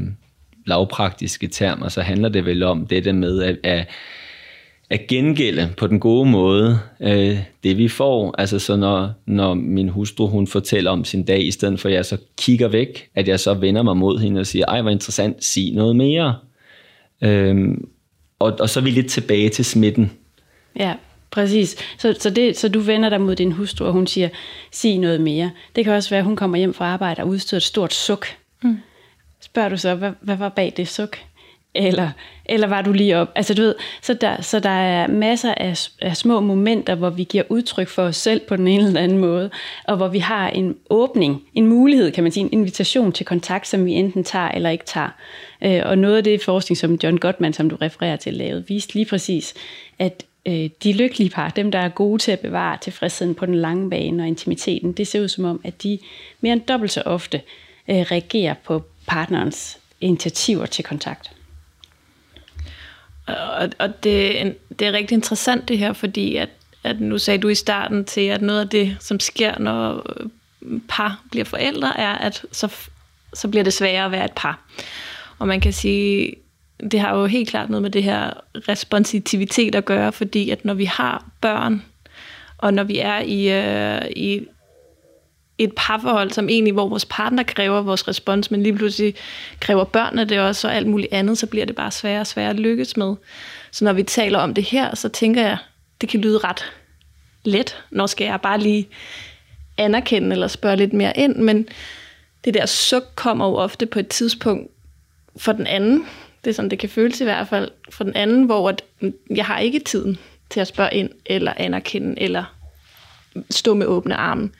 lavpraktiske 0.66 1.46
termer, 1.46 1.88
så 1.88 2.02
handler 2.02 2.28
det 2.28 2.46
vel 2.46 2.62
om 2.62 2.86
det 2.86 3.04
der 3.04 3.12
med 3.12 3.42
at, 3.42 3.56
at, 3.64 3.88
at 4.90 5.06
gengælde 5.06 5.68
på 5.76 5.86
den 5.86 6.00
gode 6.00 6.30
måde 6.30 6.78
øh, 7.00 7.38
det 7.64 7.78
vi 7.78 7.88
får. 7.88 8.34
Altså 8.38 8.58
så 8.58 8.76
når, 8.76 9.10
når 9.26 9.54
min 9.54 9.88
hustru 9.88 10.26
hun 10.26 10.46
fortæller 10.46 10.90
om 10.90 11.04
sin 11.04 11.24
dag, 11.24 11.46
i 11.46 11.50
stedet 11.50 11.80
for 11.80 11.88
at 11.88 11.94
jeg 11.94 12.04
så 12.04 12.18
kigger 12.38 12.68
væk, 12.68 13.08
at 13.14 13.28
jeg 13.28 13.40
så 13.40 13.54
vender 13.54 13.82
mig 13.82 13.96
mod 13.96 14.18
hende 14.18 14.40
og 14.40 14.46
siger, 14.46 14.66
ej 14.66 14.82
hvor 14.82 14.90
interessant, 14.90 15.44
sig 15.44 15.72
noget 15.74 15.96
mere. 15.96 16.36
Øh, 17.22 17.68
og, 18.38 18.56
og 18.60 18.68
så 18.68 18.80
er 18.80 18.84
vi 18.84 18.90
lidt 18.90 19.10
tilbage 19.10 19.48
til 19.48 19.64
smitten. 19.64 20.10
Ja. 20.78 20.94
Præcis. 21.30 21.76
Så, 21.98 22.16
så, 22.20 22.30
det, 22.30 22.58
så 22.58 22.68
du 22.68 22.80
vender 22.80 23.08
dig 23.08 23.20
mod 23.20 23.36
din 23.36 23.52
hustru, 23.52 23.84
og 23.84 23.92
hun 23.92 24.06
siger, 24.06 24.28
sig 24.72 24.98
noget 24.98 25.20
mere. 25.20 25.50
Det 25.76 25.84
kan 25.84 25.92
også 25.92 26.10
være, 26.10 26.18
at 26.18 26.24
hun 26.24 26.36
kommer 26.36 26.58
hjem 26.58 26.74
fra 26.74 26.84
arbejde 26.84 27.22
og 27.22 27.28
udstøder 27.28 27.58
et 27.58 27.64
stort 27.64 27.94
suk. 27.94 28.26
Mm. 28.62 28.78
Spørger 29.40 29.68
du 29.68 29.76
så, 29.76 29.94
hvad, 29.94 30.10
hvad 30.20 30.36
var 30.36 30.48
bag 30.48 30.72
det 30.76 30.88
suk? 30.88 31.18
Eller, 31.74 32.10
eller 32.44 32.66
var 32.66 32.82
du 32.82 32.92
lige 32.92 33.16
op? 33.16 33.32
Altså 33.34 33.54
du 33.54 33.62
ved, 33.62 33.74
så 34.02 34.14
der, 34.14 34.42
så 34.42 34.60
der 34.60 34.70
er 34.70 35.06
masser 35.06 35.54
af, 35.54 35.88
af 36.00 36.16
små 36.16 36.40
momenter, 36.40 36.94
hvor 36.94 37.10
vi 37.10 37.24
giver 37.24 37.44
udtryk 37.48 37.88
for 37.88 38.02
os 38.02 38.16
selv 38.16 38.40
på 38.48 38.56
den 38.56 38.68
ene 38.68 38.86
eller 38.86 39.00
anden 39.00 39.18
måde, 39.18 39.50
og 39.84 39.96
hvor 39.96 40.08
vi 40.08 40.18
har 40.18 40.48
en 40.48 40.76
åbning, 40.90 41.42
en 41.54 41.66
mulighed, 41.66 42.12
kan 42.12 42.22
man 42.22 42.32
sige, 42.32 42.44
en 42.44 42.52
invitation 42.52 43.12
til 43.12 43.26
kontakt, 43.26 43.68
som 43.68 43.84
vi 43.84 43.92
enten 43.92 44.24
tager 44.24 44.48
eller 44.48 44.70
ikke 44.70 44.84
tager. 44.84 45.08
Øh, 45.62 45.82
og 45.84 45.98
noget 45.98 46.16
af 46.16 46.24
det 46.24 46.42
forskning, 46.42 46.78
som 46.78 46.98
John 47.02 47.16
Gottman, 47.16 47.52
som 47.52 47.70
du 47.70 47.76
refererer 47.76 48.16
til, 48.16 48.34
lavet, 48.34 48.64
viste 48.68 48.94
lige 48.94 49.06
præcis, 49.06 49.54
at 49.98 50.24
øh, 50.46 50.70
de 50.82 50.92
lykkelige 50.92 51.30
par, 51.30 51.48
dem 51.48 51.70
der 51.70 51.78
er 51.78 51.88
gode 51.88 52.22
til 52.22 52.32
at 52.32 52.40
bevare 52.40 52.78
tilfredsheden 52.80 53.34
på 53.34 53.46
den 53.46 53.54
lange 53.54 53.90
bane 53.90 54.22
og 54.22 54.26
intimiteten, 54.26 54.92
det 54.92 55.06
ser 55.06 55.20
ud 55.20 55.28
som 55.28 55.44
om, 55.44 55.60
at 55.64 55.82
de 55.82 55.98
mere 56.40 56.52
end 56.52 56.60
dobbelt 56.60 56.92
så 56.92 57.02
ofte 57.06 57.40
øh, 57.88 57.96
reagerer 57.96 58.54
på 58.64 58.84
partnerens 59.06 59.78
initiativer 60.00 60.66
til 60.66 60.84
kontakt. 60.84 61.30
Og, 63.26 63.70
og 63.78 64.04
det, 64.04 64.54
det 64.78 64.86
er 64.86 64.92
rigtig 64.92 65.14
interessant 65.14 65.68
det 65.68 65.78
her, 65.78 65.92
fordi 65.92 66.36
at, 66.36 66.48
at 66.84 67.00
nu 67.00 67.18
sagde 67.18 67.38
du 67.38 67.48
i 67.48 67.54
starten 67.54 68.04
til, 68.04 68.20
at 68.20 68.42
noget 68.42 68.60
af 68.60 68.68
det, 68.68 68.96
som 69.00 69.20
sker, 69.20 69.58
når 69.58 70.06
øh, 70.20 70.80
par 70.88 71.22
bliver 71.30 71.44
forældre, 71.44 72.00
er, 72.00 72.12
at 72.12 72.44
så, 72.52 72.74
så 73.34 73.48
bliver 73.48 73.64
det 73.64 73.72
sværere 73.72 74.04
at 74.04 74.10
være 74.10 74.24
et 74.24 74.32
par. 74.36 74.60
Og 75.38 75.48
man 75.48 75.60
kan 75.60 75.72
sige, 75.72 76.34
det 76.90 77.00
har 77.00 77.16
jo 77.16 77.26
helt 77.26 77.48
klart 77.48 77.70
noget 77.70 77.82
med 77.82 77.90
det 77.90 78.02
her 78.02 78.30
responsivitet 78.68 79.74
at 79.74 79.84
gøre, 79.84 80.12
fordi 80.12 80.50
at 80.50 80.64
når 80.64 80.74
vi 80.74 80.84
har 80.84 81.24
børn, 81.40 81.82
og 82.58 82.74
når 82.74 82.84
vi 82.84 82.98
er 82.98 83.18
i, 83.18 83.52
øh, 83.52 84.10
i 84.16 84.46
et 85.58 85.72
parforhold, 85.76 86.30
som 86.30 86.48
egentlig, 86.48 86.72
hvor 86.72 86.88
vores 86.88 87.04
partner 87.04 87.42
kræver 87.42 87.82
vores 87.82 88.08
respons, 88.08 88.50
men 88.50 88.62
lige 88.62 88.76
pludselig 88.76 89.14
kræver 89.60 89.84
børnene 89.84 90.24
det 90.24 90.40
også, 90.40 90.68
og 90.68 90.74
alt 90.74 90.86
muligt 90.86 91.12
andet, 91.12 91.38
så 91.38 91.46
bliver 91.46 91.66
det 91.66 91.76
bare 91.76 91.90
sværere 91.90 92.20
og 92.20 92.26
sværere 92.26 92.50
at 92.50 92.60
lykkes 92.60 92.96
med. 92.96 93.14
Så 93.70 93.84
når 93.84 93.92
vi 93.92 94.02
taler 94.02 94.38
om 94.38 94.54
det 94.54 94.64
her, 94.64 94.94
så 94.94 95.08
tænker 95.08 95.42
jeg, 95.42 95.58
det 96.00 96.08
kan 96.08 96.20
lyde 96.20 96.38
ret 96.38 96.72
let. 97.44 97.82
Når 97.90 98.06
skal 98.06 98.24
jeg 98.24 98.40
bare 98.40 98.58
lige 98.58 98.88
anerkende 99.78 100.32
eller 100.32 100.48
spørge 100.48 100.76
lidt 100.76 100.92
mere 100.92 101.18
ind, 101.18 101.36
men 101.36 101.68
det 102.44 102.54
der 102.54 102.66
suk 102.66 103.04
kommer 103.14 103.46
jo 103.46 103.54
ofte 103.54 103.86
på 103.86 103.98
et 103.98 104.08
tidspunkt 104.08 104.70
for 105.36 105.52
den 105.52 105.66
anden. 105.66 106.06
Det 106.46 106.50
er 106.52 106.54
sådan, 106.54 106.70
det 106.70 106.78
kan 106.78 106.88
føles 106.88 107.20
i 107.20 107.24
hvert 107.24 107.48
fald 107.48 107.70
for 107.90 108.04
den 108.04 108.16
anden, 108.16 108.44
hvor 108.44 108.68
at 108.68 108.82
jeg 109.30 109.44
har 109.44 109.58
ikke 109.58 109.78
tiden 109.78 110.18
til 110.50 110.60
at 110.60 110.66
spørge 110.66 110.94
ind, 110.94 111.10
eller 111.26 111.52
anerkende, 111.56 112.20
eller 112.20 112.44
stå 113.50 113.74
med 113.74 113.86
åbne 113.86 114.14
arme. 114.14 114.50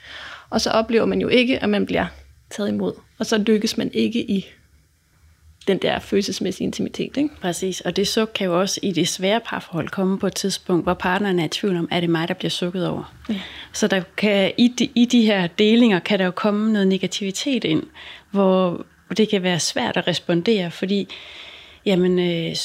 Og 0.50 0.60
så 0.60 0.70
oplever 0.70 1.06
man 1.06 1.20
jo 1.20 1.28
ikke, 1.28 1.58
at 1.58 1.68
man 1.68 1.86
bliver 1.86 2.06
taget 2.50 2.68
imod. 2.68 2.92
Og 3.18 3.26
så 3.26 3.38
lykkes 3.38 3.76
man 3.76 3.90
ikke 3.94 4.30
i 4.30 4.46
den 5.66 5.78
der 5.78 5.98
følelsesmæssige 5.98 6.64
intimitet. 6.64 7.16
Ikke? 7.16 7.28
Præcis, 7.40 7.80
og 7.80 7.96
det 7.96 8.08
suk 8.08 8.30
kan 8.34 8.46
jo 8.46 8.60
også 8.60 8.80
i 8.82 8.92
det 8.92 9.08
svære 9.08 9.40
parforhold 9.40 9.88
komme 9.88 10.18
på 10.18 10.26
et 10.26 10.34
tidspunkt, 10.34 10.84
hvor 10.84 10.94
partneren 10.94 11.38
er 11.38 11.44
i 11.44 11.48
tvivl 11.48 11.76
om, 11.76 11.88
er 11.90 12.00
det 12.00 12.10
mig, 12.10 12.28
der 12.28 12.34
bliver 12.34 12.50
sukket 12.50 12.88
over. 12.88 13.14
Ja. 13.28 13.40
Så 13.72 13.86
der 13.86 14.02
kan, 14.16 14.52
i, 14.58 14.68
de, 14.78 14.88
i 14.94 15.04
de 15.04 15.22
her 15.22 15.46
delinger 15.46 15.98
kan 15.98 16.18
der 16.18 16.24
jo 16.24 16.30
komme 16.30 16.72
noget 16.72 16.88
negativitet 16.88 17.64
ind, 17.64 17.82
hvor 18.30 18.86
det 19.16 19.28
kan 19.28 19.42
være 19.42 19.60
svært 19.60 19.96
at 19.96 20.08
respondere, 20.08 20.70
fordi 20.70 21.08
jamen, 21.86 22.18
øh, 22.18 22.56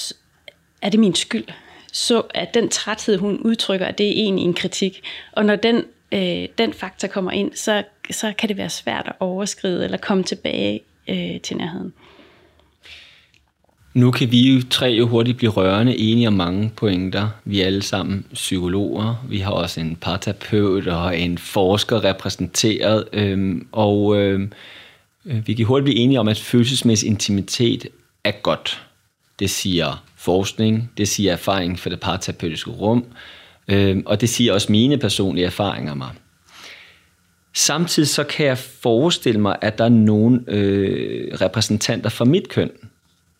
er 0.82 0.90
det 0.90 1.00
min 1.00 1.16
skyld? 1.16 1.48
Så 1.94 2.22
at 2.34 2.54
den 2.54 2.70
træthed, 2.70 3.18
hun 3.18 3.38
udtrykker, 3.38 3.86
at 3.86 3.98
det 3.98 4.08
er 4.08 4.12
egentlig 4.12 4.46
en 4.46 4.54
kritik. 4.54 5.02
Og 5.32 5.46
når 5.46 5.56
den 5.56 5.84
øh, 6.12 6.48
den 6.58 6.74
faktor 6.74 7.08
kommer 7.08 7.32
ind, 7.32 7.52
så, 7.56 7.84
så 8.12 8.34
kan 8.38 8.50
det 8.50 8.58
være 8.58 8.70
svært 8.70 9.06
at 9.08 9.14
overskride 9.20 9.84
eller 9.84 9.98
komme 9.98 10.24
tilbage 10.24 10.80
øh, 11.10 11.42
til 11.42 11.58
nærheden. 11.58 11.94
Nu 13.94 14.12
kan 14.12 14.32
vi 14.32 14.54
jo 14.54 14.62
tre 14.70 14.86
jo 14.86 15.08
hurtigt 15.08 15.38
blive 15.38 15.52
rørende 15.52 15.98
enige 15.98 16.28
om 16.28 16.34
mange 16.34 16.72
pointer. 16.76 17.30
Vi 17.46 17.62
er 17.62 17.66
alle 17.66 17.82
sammen 17.82 18.26
psykologer. 18.34 19.26
Vi 19.30 19.40
har 19.40 19.52
også 19.52 19.80
en 19.80 19.96
parterapeut 19.96 20.88
og 20.88 21.20
en 21.20 21.38
forsker 21.38 22.04
repræsenteret. 22.04 23.08
Øhm, 23.14 23.68
og 23.72 24.18
øhm, 24.18 24.52
øh, 25.26 25.48
vi 25.48 25.54
kan 25.54 25.66
hurtigt 25.66 25.84
blive 25.84 25.98
enige 25.98 26.20
om, 26.20 26.28
at 26.28 26.40
følelsesmæssig 26.40 27.10
intimitet 27.10 27.88
er 28.24 28.32
godt. 28.32 28.82
Det 29.42 29.50
siger 29.50 30.04
forskning, 30.16 30.92
det 30.98 31.08
siger 31.08 31.32
erfaring 31.32 31.80
for 31.80 31.90
det 31.90 32.00
parterapeutiske 32.00 32.72
rum, 32.72 33.06
Øh, 33.68 33.98
og 34.06 34.22
det 34.22 34.30
siger 34.30 34.54
også 34.54 34.72
mine 34.72 34.98
personlige 34.98 35.46
erfaringer 35.46 35.96
mig. 35.96 36.10
Samtidig 37.54 38.10
så 38.10 38.24
kan 38.24 38.46
jeg 38.46 38.58
forestille 38.58 39.42
mig, 39.42 39.56
at 39.62 39.78
der 39.78 39.86
er 39.86 39.90
nogle 39.90 40.44
øh, 40.48 41.34
repræsentanter 41.42 42.10
fra 42.10 42.26
mit 42.26 42.50
køn, 42.50 42.72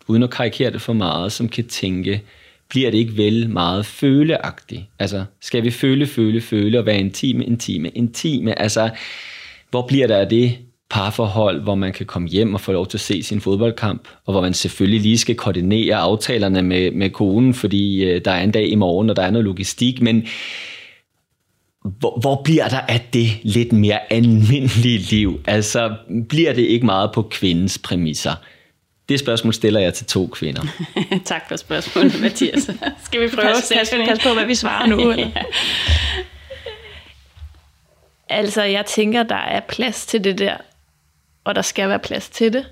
uden 0.08 0.24
at 0.24 0.30
karikere 0.30 0.72
det 0.72 0.82
for 0.82 0.94
meget, 0.94 1.32
som 1.32 1.50
kan 1.50 1.68
tænke, 1.68 2.24
bliver 2.70 2.92
det 2.92 2.98
ikke 2.98 3.18
vel 3.18 3.50
meget 3.50 3.86
føleagtigt? 3.86 4.84
Altså, 5.00 5.26
skal 5.42 5.64
vi 5.64 5.72
føle, 5.72 6.08
føle, 6.08 6.42
føle 6.42 6.80
og 6.80 6.86
være 6.86 7.00
intime, 7.00 7.46
intime, 7.46 7.90
intime? 7.90 8.62
Altså, 8.62 8.90
hvor 9.70 9.88
bliver 9.88 10.08
der 10.08 10.18
af 10.18 10.30
det 10.30 10.58
parforhold, 10.92 11.62
hvor 11.62 11.76
man 11.76 11.94
kan 11.94 12.06
komme 12.06 12.28
hjem 12.28 12.54
og 12.54 12.62
få 12.62 12.72
lov 12.72 12.88
til 12.88 12.98
at 12.98 13.02
se 13.02 13.24
sin 13.24 13.42
fodboldkamp, 13.42 14.08
og 14.26 14.34
hvor 14.34 14.42
man 14.42 14.54
selvfølgelig 14.54 15.02
lige 15.02 15.18
skal 15.18 15.36
koordinere 15.36 15.96
aftalerne 15.96 16.62
med, 16.62 16.92
med 16.92 17.10
konen, 17.10 17.54
fordi 17.54 18.04
øh, 18.04 18.22
der 18.26 18.32
er 18.32 18.44
en 18.44 18.52
dag 18.52 18.68
i 18.68 18.76
morgen, 18.76 19.10
og 19.10 19.16
der 19.16 19.24
er 19.24 19.32
noget 19.32 19.46
logistik, 19.46 20.02
men 20.02 20.28
hvor, 21.84 22.20
hvor 22.20 22.42
bliver 22.44 22.68
der 22.68 22.80
af 22.80 23.08
det 23.14 23.30
lidt 23.44 23.74
mere 23.74 24.14
almindelige 24.14 24.98
liv? 24.98 25.42
Altså, 25.48 25.96
bliver 26.30 26.54
det 26.54 26.62
ikke 26.62 26.86
meget 26.86 27.12
på 27.14 27.22
kvindens 27.22 27.78
præmisser? 27.78 28.36
Det 29.10 29.20
spørgsmål 29.20 29.54
stiller 29.54 29.80
jeg 29.80 29.94
til 29.94 30.06
to 30.06 30.28
kvinder. 30.28 30.62
tak 31.26 31.42
for 31.50 31.56
spørgsmålet, 31.56 32.22
Mathias. 32.22 32.70
Skal 33.06 33.22
vi 33.22 33.28
prøve 33.28 33.48
pas, 33.54 33.72
at 33.72 33.78
pas, 33.78 34.08
pas 34.08 34.20
på, 34.24 34.34
hvad 34.34 34.46
vi 34.46 34.56
svarer 34.56 34.88
nu? 34.88 35.00
Eller? 35.12 35.30
ja. 35.36 35.44
Altså, 38.30 38.64
jeg 38.64 38.86
tænker, 38.86 39.24
der 39.24 39.36
er 39.36 39.60
plads 39.60 40.06
til 40.06 40.24
det 40.24 40.38
der 40.38 40.58
og 41.44 41.56
der 41.56 41.62
skal 41.62 41.90
være 41.90 42.00
plads 42.00 42.30
til 42.30 42.54
det. 42.54 42.66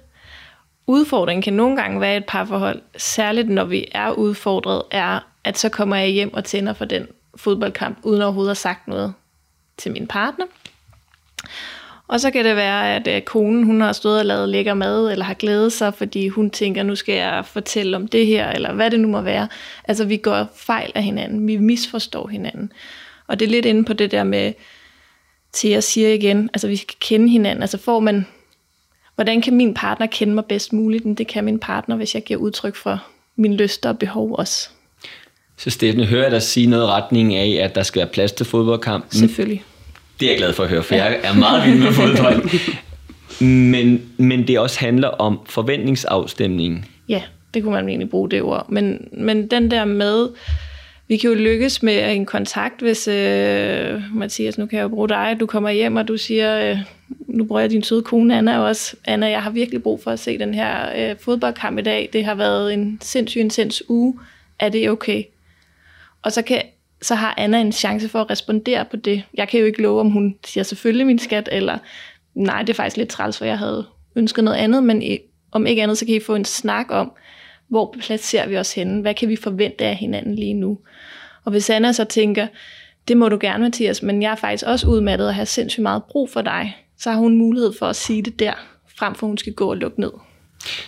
Udfordringen 0.87 1.41
kan 1.41 1.53
nogle 1.53 1.75
gange 1.75 2.01
være 2.01 2.17
et 2.17 2.25
parforhold, 2.25 2.81
særligt 2.97 3.49
når 3.49 3.65
vi 3.65 3.87
er 3.91 4.11
udfordret, 4.11 4.83
er, 4.91 5.19
at 5.43 5.57
så 5.57 5.69
kommer 5.69 5.95
jeg 5.95 6.07
hjem 6.07 6.33
og 6.33 6.45
tænder 6.45 6.73
for 6.73 6.85
den 6.85 7.07
fodboldkamp, 7.35 7.97
uden 8.03 8.21
overhovedet 8.21 8.51
at 8.51 8.57
have 8.57 8.61
sagt 8.61 8.87
noget 8.87 9.13
til 9.77 9.91
min 9.91 10.07
partner. 10.07 10.45
Og 12.07 12.19
så 12.19 12.31
kan 12.31 12.45
det 12.45 12.55
være, 12.55 12.95
at 12.95 13.07
øh, 13.07 13.21
konen 13.21 13.63
hun 13.63 13.81
har 13.81 13.93
stået 13.93 14.19
og 14.19 14.25
lavet 14.25 14.49
lækker 14.49 14.73
mad, 14.73 15.11
eller 15.11 15.25
har 15.25 15.33
glædet 15.33 15.73
sig, 15.73 15.93
fordi 15.93 16.27
hun 16.27 16.49
tænker, 16.49 16.83
nu 16.83 16.95
skal 16.95 17.15
jeg 17.15 17.45
fortælle 17.45 17.97
om 17.97 18.07
det 18.07 18.25
her, 18.25 18.49
eller 18.51 18.73
hvad 18.73 18.91
det 18.91 18.99
nu 18.99 19.07
må 19.07 19.21
være. 19.21 19.47
Altså 19.83 20.05
vi 20.05 20.17
går 20.17 20.47
fejl 20.55 20.91
af 20.95 21.03
hinanden, 21.03 21.47
vi 21.47 21.57
misforstår 21.57 22.27
hinanden. 22.27 22.71
Og 23.27 23.39
det 23.39 23.45
er 23.45 23.49
lidt 23.49 23.65
inde 23.65 23.85
på 23.85 23.93
det 23.93 24.11
der 24.11 24.23
med, 24.23 24.53
til 25.51 25.69
at 25.69 25.83
siger 25.83 26.13
igen, 26.13 26.49
altså 26.53 26.67
vi 26.67 26.75
skal 26.75 26.95
kende 26.99 27.29
hinanden. 27.29 27.61
Altså 27.61 27.77
får 27.77 27.99
man 27.99 28.27
hvordan 29.19 29.41
kan 29.41 29.53
min 29.53 29.73
partner 29.73 30.07
kende 30.07 30.33
mig 30.33 30.45
bedst 30.45 30.73
muligt? 30.73 31.17
Det 31.17 31.27
kan 31.27 31.43
min 31.43 31.59
partner, 31.59 31.95
hvis 31.95 32.15
jeg 32.15 32.23
giver 32.23 32.39
udtryk 32.39 32.75
for 32.75 33.03
min 33.35 33.53
lyster 33.53 33.89
og 33.89 33.99
behov 33.99 34.35
også. 34.37 34.69
Så 35.57 35.69
Steffen, 35.69 36.03
hører 36.03 36.23
jeg 36.23 36.31
dig 36.31 36.41
sige 36.41 36.67
noget 36.67 36.83
i 36.83 36.85
retning 36.85 37.35
af, 37.35 37.63
at 37.63 37.75
der 37.75 37.83
skal 37.83 37.99
være 37.99 38.07
plads 38.07 38.31
til 38.31 38.45
fodboldkamp? 38.45 39.05
Selvfølgelig. 39.09 39.63
Det 40.19 40.25
er 40.25 40.29
jeg 40.31 40.37
glad 40.37 40.53
for 40.53 40.63
at 40.63 40.69
høre, 40.69 40.83
for 40.83 40.95
ja. 40.95 41.03
jeg 41.05 41.19
er 41.23 41.33
meget 41.33 41.67
vild 41.67 41.83
med 41.83 41.91
fodbold. 42.01 42.49
men, 43.45 44.01
men 44.17 44.47
det 44.47 44.59
også 44.59 44.79
handler 44.79 45.07
om 45.07 45.39
forventningsafstemning. 45.45 46.91
Ja, 47.09 47.21
det 47.53 47.63
kunne 47.63 47.73
man 47.73 47.89
egentlig 47.89 48.09
bruge 48.09 48.29
det 48.29 48.41
ord. 48.41 48.65
Men, 48.69 49.07
men 49.11 49.47
den 49.47 49.71
der 49.71 49.85
med, 49.85 50.29
vi 51.07 51.17
kan 51.17 51.29
jo 51.29 51.35
lykkes 51.35 51.83
med 51.83 52.15
en 52.15 52.25
kontakt, 52.25 52.81
hvis 52.81 53.07
øh, 53.07 54.01
Mathias, 54.15 54.57
nu 54.57 54.65
kan 54.65 54.77
jeg 54.77 54.83
jo 54.83 54.89
bruge 54.89 55.09
dig, 55.09 55.37
du 55.39 55.45
kommer 55.45 55.69
hjem, 55.69 55.95
og 55.95 56.07
du 56.07 56.17
siger, 56.17 56.71
øh, 56.71 56.77
nu 57.27 57.43
bruger 57.43 57.61
jeg 57.61 57.69
din 57.69 57.83
søde 57.83 58.01
kone 58.01 58.37
Anna 58.37 58.59
også, 58.59 58.95
Anna, 59.05 59.29
jeg 59.29 59.43
har 59.43 59.49
virkelig 59.49 59.83
brug 59.83 60.03
for 60.03 60.11
at 60.11 60.19
se 60.19 60.37
den 60.37 60.53
her 60.53 61.09
øh, 61.11 61.17
fodboldkamp 61.19 61.79
i 61.79 61.81
dag, 61.81 62.09
det 62.13 62.25
har 62.25 62.35
været 62.35 62.73
en 62.73 62.97
sindssygt 63.01 63.41
intens 63.41 63.89
uge, 63.89 64.19
er 64.59 64.69
det 64.69 64.89
okay? 64.89 65.23
Og 66.21 66.31
så, 66.31 66.41
kan, 66.41 66.61
så 67.01 67.15
har 67.15 67.33
Anna 67.37 67.61
en 67.61 67.71
chance 67.71 68.09
for 68.09 68.21
at 68.21 68.29
respondere 68.29 68.85
på 68.85 68.97
det. 68.97 69.23
Jeg 69.33 69.47
kan 69.47 69.59
jo 69.59 69.65
ikke 69.65 69.81
love, 69.81 69.99
om 69.99 70.09
hun 70.09 70.35
siger 70.45 70.63
selvfølgelig 70.63 71.07
min 71.07 71.19
skat, 71.19 71.49
eller 71.51 71.77
nej, 72.33 72.61
det 72.61 72.69
er 72.69 72.73
faktisk 72.73 72.97
lidt 72.97 73.09
træls, 73.09 73.37
for 73.37 73.45
jeg 73.45 73.57
havde 73.57 73.85
ønsket 74.15 74.43
noget 74.43 74.57
andet, 74.57 74.83
men 74.83 75.03
om 75.51 75.65
ikke 75.65 75.83
andet, 75.83 75.97
så 75.97 76.05
kan 76.05 76.15
I 76.15 76.19
få 76.19 76.35
en 76.35 76.45
snak 76.45 76.85
om, 76.89 77.11
hvor 77.67 77.95
placerer 78.01 78.47
vi 78.47 78.57
os 78.57 78.73
henne? 78.73 79.01
Hvad 79.01 79.13
kan 79.13 79.29
vi 79.29 79.35
forvente 79.35 79.85
af 79.85 79.95
hinanden 79.95 80.35
lige 80.35 80.53
nu? 80.53 80.79
Og 81.45 81.51
hvis 81.51 81.69
Anna 81.69 81.91
så 81.91 82.03
tænker, 82.03 82.47
det 83.07 83.17
må 83.17 83.29
du 83.29 83.37
gerne, 83.41 83.63
Mathias, 83.63 84.03
men 84.03 84.21
jeg 84.21 84.31
er 84.31 84.35
faktisk 84.35 84.65
også 84.67 84.87
udmattet 84.87 85.27
og 85.27 85.35
har 85.35 85.45
sindssygt 85.45 85.83
meget 85.83 86.03
brug 86.03 86.29
for 86.29 86.41
dig, 86.41 86.77
så 86.99 87.11
har 87.11 87.17
hun 87.17 87.37
mulighed 87.37 87.73
for 87.79 87.85
at 87.85 87.95
sige 87.95 88.21
det 88.21 88.39
der, 88.39 88.53
frem 88.97 89.15
for 89.15 89.27
hun 89.27 89.37
skal 89.37 89.53
gå 89.53 89.69
og 89.69 89.77
lukke 89.77 90.01
ned. 90.01 90.11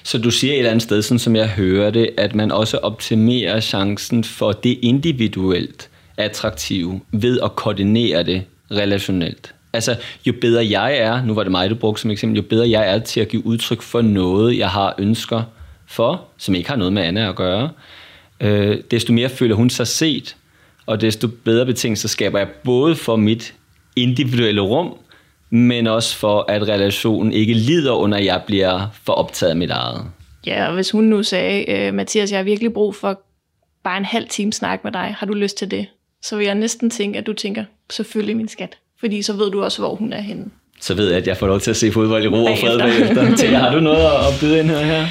Så 0.04 0.18
du 0.18 0.32
siger 0.32 0.54
et 0.54 0.58
eller 0.58 0.72
andet 0.72 0.84
sted, 0.84 1.02
sådan 1.02 1.20
som 1.20 1.36
jeg 1.36 1.50
hører 1.50 1.92
det, 1.92 2.10
at 2.18 2.36
man 2.36 2.52
også 2.52 2.78
optimerer 2.78 3.60
chancen 3.60 4.24
for 4.24 4.52
det 4.52 4.80
individuelt, 4.82 5.90
attraktive 6.18 7.02
ved 7.12 7.40
at 7.44 7.56
koordinere 7.56 8.24
det 8.24 8.44
relationelt. 8.72 9.54
Altså, 9.74 9.96
jo 10.26 10.34
bedre 10.42 10.70
jeg 10.70 10.98
er, 10.98 11.26
nu 11.26 11.34
var 11.34 11.44
det 11.44 11.52
mig, 11.52 11.70
du 11.70 11.76
brugte 11.76 12.02
som 12.02 12.12
eksempel, 12.12 12.36
jo 12.38 12.44
bedre 12.50 12.70
jeg 12.70 12.96
er 12.96 13.00
til 13.00 13.20
at 13.20 13.28
give 13.28 13.46
udtryk 13.46 13.82
for 13.82 14.02
noget, 14.02 14.58
jeg 14.58 14.70
har 14.70 14.96
ønsker 14.98 15.44
for, 15.88 16.26
som 16.38 16.56
ikke 16.56 16.70
har 16.70 16.76
noget 16.76 16.94
med 16.94 17.04
Anna 17.04 17.30
at 17.30 17.36
gøre, 17.36 17.70
øh, 18.40 18.78
desto 18.92 19.14
mere 19.14 19.30
føler 19.30 19.56
hun 19.56 19.70
sig 19.70 19.88
set, 19.88 20.36
og 20.86 21.02
desto 21.02 21.28
bedre 21.28 21.66
betingelser 21.66 22.08
skaber 22.08 22.40
jeg 22.40 22.48
både 22.64 22.96
for 22.96 23.16
mit 23.16 23.54
individuelle 23.96 24.62
rum, 24.62 24.94
men 25.52 25.88
også 25.88 26.18
for, 26.18 26.46
at 26.48 26.68
relationen 26.68 27.34
ikke 27.34 27.54
lider 27.54 27.92
under, 27.92 28.18
at 28.18 28.26
jeg 28.26 28.42
bliver 28.48 28.88
for 29.04 29.14
optaget 29.14 29.50
af 29.50 29.56
mit 29.56 29.70
eget. 29.70 30.06
Ja, 30.46 30.68
og 30.68 30.74
hvis 30.74 30.92
hun 30.92 31.04
nu 31.04 31.24
sagde, 31.24 31.72
øh, 31.72 31.94
Mathias, 31.94 32.32
jeg 32.32 32.40
har 32.40 32.44
virkelig 32.44 32.74
brug 32.74 32.96
for 32.96 33.22
bare 33.84 33.98
en 33.98 34.06
halv 34.06 34.28
time 34.28 34.54
snak 34.54 34.84
med 34.84 34.92
dig, 34.92 35.16
har 35.18 35.26
du 35.26 35.34
lyst 35.34 35.58
til 35.58 35.72
det? 35.72 35.88
Så 36.22 36.38
vil 36.38 36.46
jeg 36.46 36.56
næsten 36.56 36.90
tænke, 36.90 37.20
at 37.20 37.28
du 37.28 37.34
tænker, 37.34 37.64
selvfølgelig 37.90 38.38
min 38.38 38.48
skat. 38.48 38.78
Fordi 39.00 39.22
så 39.22 39.34
ved 39.34 39.52
du 39.52 39.64
også, 39.64 39.82
hvor 39.82 39.96
hun 39.96 40.14
er 40.14 40.22
henne. 40.22 40.46
Så 40.80 40.94
ved 40.94 41.08
jeg, 41.08 41.18
at 41.18 41.28
jeg 41.28 41.38
får 41.38 41.48
lov 41.48 41.60
til 41.60 41.72
at 41.72 41.78
se 41.78 41.92
fodbold 41.92 42.24
i 42.24 42.28
ro 42.28 42.46
og 42.46 42.58
fred 42.58 42.80
bagefter. 42.80 43.36
Til, 43.36 43.50
har 43.50 43.74
du 43.74 43.80
noget 43.80 44.06
at 44.06 44.34
byde 44.42 44.60
ind 44.60 44.68
her? 44.68 44.80
her? 44.80 45.06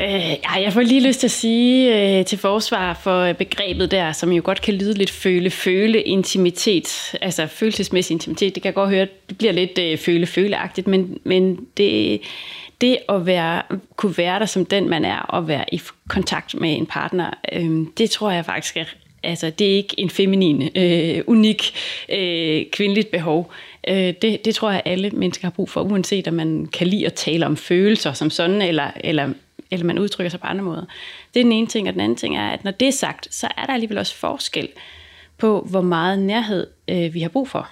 Øh, 0.00 0.30
ja, 0.30 0.52
jeg 0.62 0.72
får 0.72 0.80
lige 0.80 1.06
lyst 1.06 1.20
til 1.20 1.26
at 1.26 1.30
sige 1.30 2.18
øh, 2.18 2.24
til 2.24 2.38
forsvar 2.38 2.94
for 2.94 3.20
øh, 3.20 3.34
begrebet 3.34 3.90
der, 3.90 4.12
som 4.12 4.32
jo 4.32 4.42
godt 4.44 4.62
kan 4.62 4.74
lyde 4.74 4.94
lidt 4.94 5.10
føle-føle 5.10 6.02
intimitet, 6.02 7.14
altså 7.20 7.46
følelsesmæssig 7.46 8.14
intimitet. 8.14 8.54
Det 8.54 8.62
kan 8.62 8.68
jeg 8.68 8.74
godt 8.74 8.90
høre, 8.90 9.06
det 9.28 9.38
bliver 9.38 9.52
lidt 9.52 9.78
øh, 9.78 9.98
føle-føleagtigt, 9.98 10.86
men, 10.86 11.18
men 11.24 11.66
det, 11.76 12.20
det 12.80 12.98
at 13.08 13.26
være, 13.26 13.62
kunne 13.96 14.18
være 14.18 14.38
der 14.38 14.46
som 14.46 14.64
den, 14.64 14.88
man 14.88 15.04
er, 15.04 15.18
og 15.18 15.48
være 15.48 15.64
i 15.72 15.80
kontakt 16.08 16.54
med 16.54 16.76
en 16.76 16.86
partner, 16.86 17.30
øh, 17.52 17.86
det 17.98 18.10
tror 18.10 18.30
jeg 18.30 18.44
faktisk 18.44 18.76
er 18.76 18.84
Altså, 19.22 19.50
det 19.50 19.66
er 19.66 19.76
ikke 19.76 20.00
en 20.00 20.10
feminin, 20.10 20.70
øh, 20.74 21.22
unik, 21.26 21.72
øh, 22.08 22.64
kvindeligt 22.72 23.10
behov. 23.10 23.52
Øh, 23.88 24.14
det, 24.22 24.44
det 24.44 24.54
tror 24.54 24.70
jeg, 24.70 24.82
alle 24.84 25.10
mennesker 25.10 25.46
har 25.46 25.50
brug 25.50 25.70
for, 25.70 25.80
uanset 25.80 26.28
om 26.28 26.34
man 26.34 26.66
kan 26.66 26.86
lide 26.86 27.06
at 27.06 27.14
tale 27.14 27.46
om 27.46 27.56
følelser 27.56 28.12
som 28.12 28.30
sådan, 28.30 28.62
eller, 28.62 28.90
eller, 29.00 29.32
eller 29.70 29.86
man 29.86 29.98
udtrykker 29.98 30.30
sig 30.30 30.40
på 30.40 30.46
andre 30.46 30.64
måder. 30.64 30.84
Det 31.34 31.40
er 31.40 31.44
den 31.44 31.52
ene 31.52 31.66
ting, 31.66 31.88
og 31.88 31.92
den 31.92 32.00
anden 32.00 32.16
ting 32.16 32.36
er, 32.36 32.48
at 32.48 32.64
når 32.64 32.70
det 32.70 32.88
er 32.88 32.92
sagt, 32.92 33.34
så 33.34 33.48
er 33.56 33.66
der 33.66 33.72
alligevel 33.72 33.98
også 33.98 34.14
forskel 34.14 34.68
på, 35.38 35.66
hvor 35.70 35.80
meget 35.80 36.18
nærhed 36.18 36.66
øh, 36.88 37.14
vi 37.14 37.20
har 37.20 37.28
brug 37.28 37.48
for. 37.48 37.68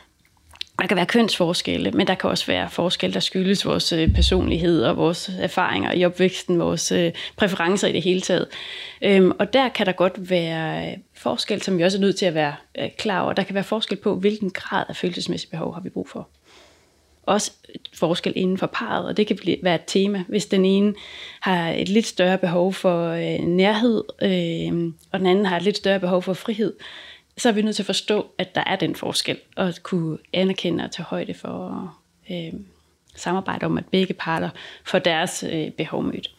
Der 0.79 0.87
kan 0.87 0.97
være 0.97 1.07
kønsforskelle, 1.07 1.91
men 1.91 2.07
der 2.07 2.15
kan 2.15 2.31
også 2.31 2.47
være 2.47 2.71
forskel, 2.71 3.15
der 3.15 3.21
skyldes 3.21 3.67
vores 3.67 3.93
øh, 3.93 4.15
personlighed 4.15 4.83
og 4.83 4.97
vores 4.97 5.31
erfaringer 5.39 5.93
i 5.93 6.05
opvæksten, 6.05 6.59
vores 6.59 6.93
øh, 6.93 7.13
præferencer 7.37 7.89
i 7.89 7.93
det 7.93 8.03
hele 8.03 8.21
taget. 8.21 8.47
Øhm, 9.03 9.33
og 9.39 9.53
der 9.53 9.69
kan 9.69 9.87
der 9.87 9.93
godt 9.93 10.31
være 10.31 10.91
øh, 10.91 10.97
forskel, 11.17 11.63
som 11.63 11.79
vi 11.79 11.83
også 11.83 11.99
er 11.99 12.01
nødt 12.01 12.17
til 12.17 12.27
at 12.27 12.35
være 12.35 12.55
øh, 12.79 12.89
klar 12.99 13.21
over. 13.21 13.33
Der 13.33 13.43
kan 13.43 13.55
være 13.55 13.65
forskel 13.65 13.97
på, 13.97 14.15
hvilken 14.15 14.51
grad 14.51 14.85
af 14.89 14.97
følelsesmæssigt 14.97 15.51
behov 15.51 15.75
har 15.75 15.81
vi 15.81 15.89
brug 15.89 16.09
for. 16.09 16.29
Også 17.27 17.53
forskel 17.95 18.33
inden 18.37 18.59
for 18.59 18.67
parret, 18.67 19.07
og 19.07 19.17
det 19.17 19.27
kan 19.27 19.39
være 19.63 19.75
et 19.75 19.85
tema. 19.87 20.25
Hvis 20.29 20.47
den 20.47 20.65
ene 20.65 20.95
har 21.41 21.71
et 21.71 21.89
lidt 21.89 22.07
større 22.07 22.39
behov 22.39 22.73
for 22.73 23.09
øh, 23.09 23.47
nærhed, 23.47 24.05
øh, 24.23 24.93
og 25.13 25.19
den 25.19 25.27
anden 25.27 25.47
har 25.47 25.57
et 25.57 25.63
lidt 25.63 25.77
større 25.77 26.01
behov 26.01 26.23
for 26.23 26.35
frihed, 26.35 26.73
så 27.39 27.49
er 27.49 27.53
vi 27.53 27.63
nødt 27.63 27.77
til 27.77 27.83
at 27.83 27.87
forstå, 27.87 28.27
at 28.39 28.55
der 28.55 28.65
er 28.67 28.77
den 28.77 28.95
forskel, 28.95 29.39
og 29.57 29.69
at 29.69 29.83
kunne 29.83 30.19
anerkende 30.33 30.85
og 30.85 30.91
tage 30.91 31.07
højde 31.07 31.35
for 31.35 31.95
øh, 32.31 32.53
samarbejde 33.17 33.67
om, 33.67 33.79
at 33.79 33.85
begge 33.93 34.15
parter 34.15 34.51
får 34.85 34.99
deres 34.99 35.45
øh, 35.53 35.71
behov 35.71 36.03
mødt. 36.05 36.31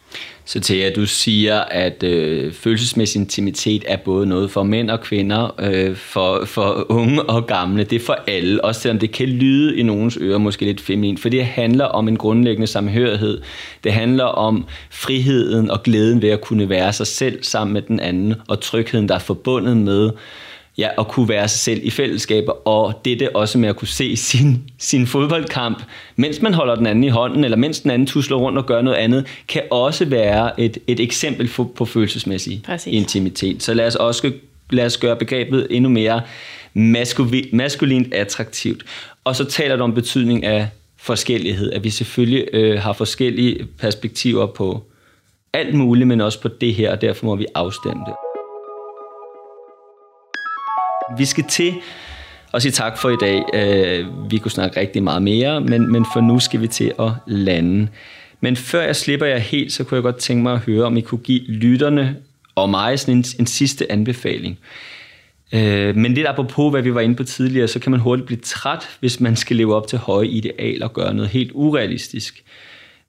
Så 0.46 0.60
Thea, 0.60 0.92
du 0.96 1.06
siger, 1.06 1.60
at 1.60 2.04
øh, 2.04 2.54
følelsesmæssig 2.54 3.20
intimitet 3.20 3.84
er 3.88 3.98
både 3.98 4.26
noget 4.26 4.52
for 4.52 4.64
mænd 4.64 4.90
og 4.90 5.02
kvinder, 5.02 5.56
øh, 5.60 5.96
for, 5.96 6.46
for 6.46 6.86
unge 6.90 7.24
og 7.24 7.48
gamle. 7.48 7.84
Det 7.84 7.96
er 7.96 8.06
for 8.06 8.18
alle, 8.28 8.66
også 8.66 8.82
selvom 8.82 9.00
det 9.00 9.12
kan 9.12 9.28
lyde 9.28 9.78
i 9.78 9.84
nogens 9.84 10.18
ører 10.22 10.38
måske 10.38 10.66
lidt 10.66 10.82
feminin, 10.82 11.18
for 11.18 11.30
det 11.30 11.46
handler 11.46 11.86
om 11.86 12.08
en 12.08 12.18
grundlæggende 12.18 12.68
samhørighed. 12.68 13.42
Det 13.84 13.94
handler 13.94 14.24
om 14.24 14.66
friheden 14.90 15.72
og 15.72 15.84
glæden 15.84 16.22
ved 16.22 16.30
at 16.30 16.42
kunne 16.42 16.70
være 16.70 16.94
sig 16.94 17.08
selv 17.08 17.44
sammen 17.44 17.74
med 17.74 17.82
den 17.82 18.00
anden, 18.00 18.36
og 18.48 18.62
trygheden, 18.62 19.10
der 19.10 19.16
er 19.16 19.20
forbundet 19.20 19.78
med 19.78 20.12
ja, 20.78 20.90
at 20.98 21.08
kunne 21.08 21.30
være 21.30 21.48
sig 21.48 21.60
selv 21.60 21.80
i 21.84 21.90
fællesskaber, 21.90 22.68
og 22.68 23.02
dette 23.06 23.36
også 23.36 23.58
med 23.58 23.70
at 23.70 23.76
kunne 23.76 23.88
se 23.88 24.16
sin, 24.16 24.64
sin 24.80 25.08
fodboldkamp, 25.08 25.84
mens 26.16 26.42
man 26.42 26.54
holder 26.54 26.76
den 26.76 26.86
anden 26.86 27.04
i 27.04 27.10
hånden, 27.10 27.44
eller 27.44 27.58
mens 27.58 27.80
den 27.80 27.92
anden 27.92 28.08
tusler 28.08 28.38
rundt 28.38 28.58
og 28.58 28.66
gør 28.66 28.82
noget 28.82 28.98
andet, 28.98 29.26
kan 29.48 29.62
også 29.72 30.06
være 30.06 30.62
et, 30.62 30.78
et 30.88 31.00
eksempel 31.00 31.48
på, 31.48 31.72
på 31.76 31.86
følelsesmæssig 31.86 32.62
Præcis. 32.66 32.94
intimitet. 32.94 33.64
Så 33.64 33.74
lad 33.74 33.88
os 33.88 33.96
også 33.96 34.32
lad 34.70 34.86
os 34.86 34.98
gøre 34.98 35.16
begrebet 35.16 35.68
endnu 35.70 35.90
mere 35.90 36.22
maskulin, 36.74 37.46
maskulint 37.54 38.14
attraktivt. 38.14 38.86
Og 39.24 39.36
så 39.36 39.46
taler 39.46 39.76
du 39.76 39.84
om 39.84 39.94
betydning 39.94 40.46
af 40.46 40.68
forskellighed, 40.98 41.72
at 41.72 41.84
vi 41.84 41.90
selvfølgelig 41.90 42.48
øh, 42.54 42.80
har 42.80 42.94
forskellige 42.94 43.68
perspektiver 43.80 44.46
på 44.46 44.84
alt 45.54 45.74
muligt, 45.74 46.08
men 46.08 46.22
også 46.22 46.42
på 46.42 46.48
det 46.48 46.74
her, 46.74 46.92
og 46.92 47.02
derfor 47.02 47.26
må 47.26 47.36
vi 47.36 47.46
afstemme 47.56 48.04
det. 48.08 48.25
Vi 51.18 51.26
skal 51.26 51.44
til 51.44 51.74
at 52.54 52.62
sige 52.62 52.72
tak 52.72 52.98
for 52.98 53.10
i 53.10 53.16
dag. 53.22 53.44
Øh, 53.54 54.32
vi 54.32 54.38
kunne 54.38 54.52
snakke 54.52 54.80
rigtig 54.80 55.04
meget 55.04 55.22
mere, 55.22 55.62
men, 55.62 55.92
men 55.92 56.06
for 56.14 56.22
nu 56.22 56.40
skal 56.40 56.62
vi 56.62 56.68
til 56.68 56.94
at 57.00 57.12
lande. 57.28 57.88
Men 58.42 58.56
før 58.56 58.82
jeg 58.82 58.96
slipper 58.96 59.26
jer 59.26 59.38
helt, 59.38 59.74
så 59.74 59.84
kunne 59.84 59.96
jeg 59.96 60.04
godt 60.04 60.18
tænke 60.18 60.44
mig 60.44 60.54
at 60.54 60.60
høre, 60.60 60.86
om 60.86 60.98
I 60.98 61.02
kunne 61.02 61.22
give 61.22 61.40
lytterne 61.40 62.18
og 62.56 62.70
mig 62.70 63.00
sådan 63.00 63.18
en, 63.18 63.26
en 63.40 63.46
sidste 63.46 63.92
anbefaling. 63.92 64.60
Øh, 65.54 65.96
men 65.96 66.14
lidt 66.14 66.28
apropos, 66.28 66.72
hvad 66.72 66.82
vi 66.82 66.94
var 66.94 67.02
inde 67.02 67.16
på 67.16 67.24
tidligere, 67.24 67.68
så 67.68 67.80
kan 67.80 67.92
man 67.92 68.00
hurtigt 68.00 68.26
blive 68.26 68.40
træt, 68.40 68.90
hvis 69.00 69.20
man 69.20 69.36
skal 69.36 69.56
leve 69.56 69.76
op 69.76 69.88
til 69.88 70.00
høje 70.00 70.28
idealer 70.28 70.88
og 70.88 70.94
gøre 70.94 71.14
noget 71.14 71.30
helt 71.30 71.52
urealistisk. 71.54 72.44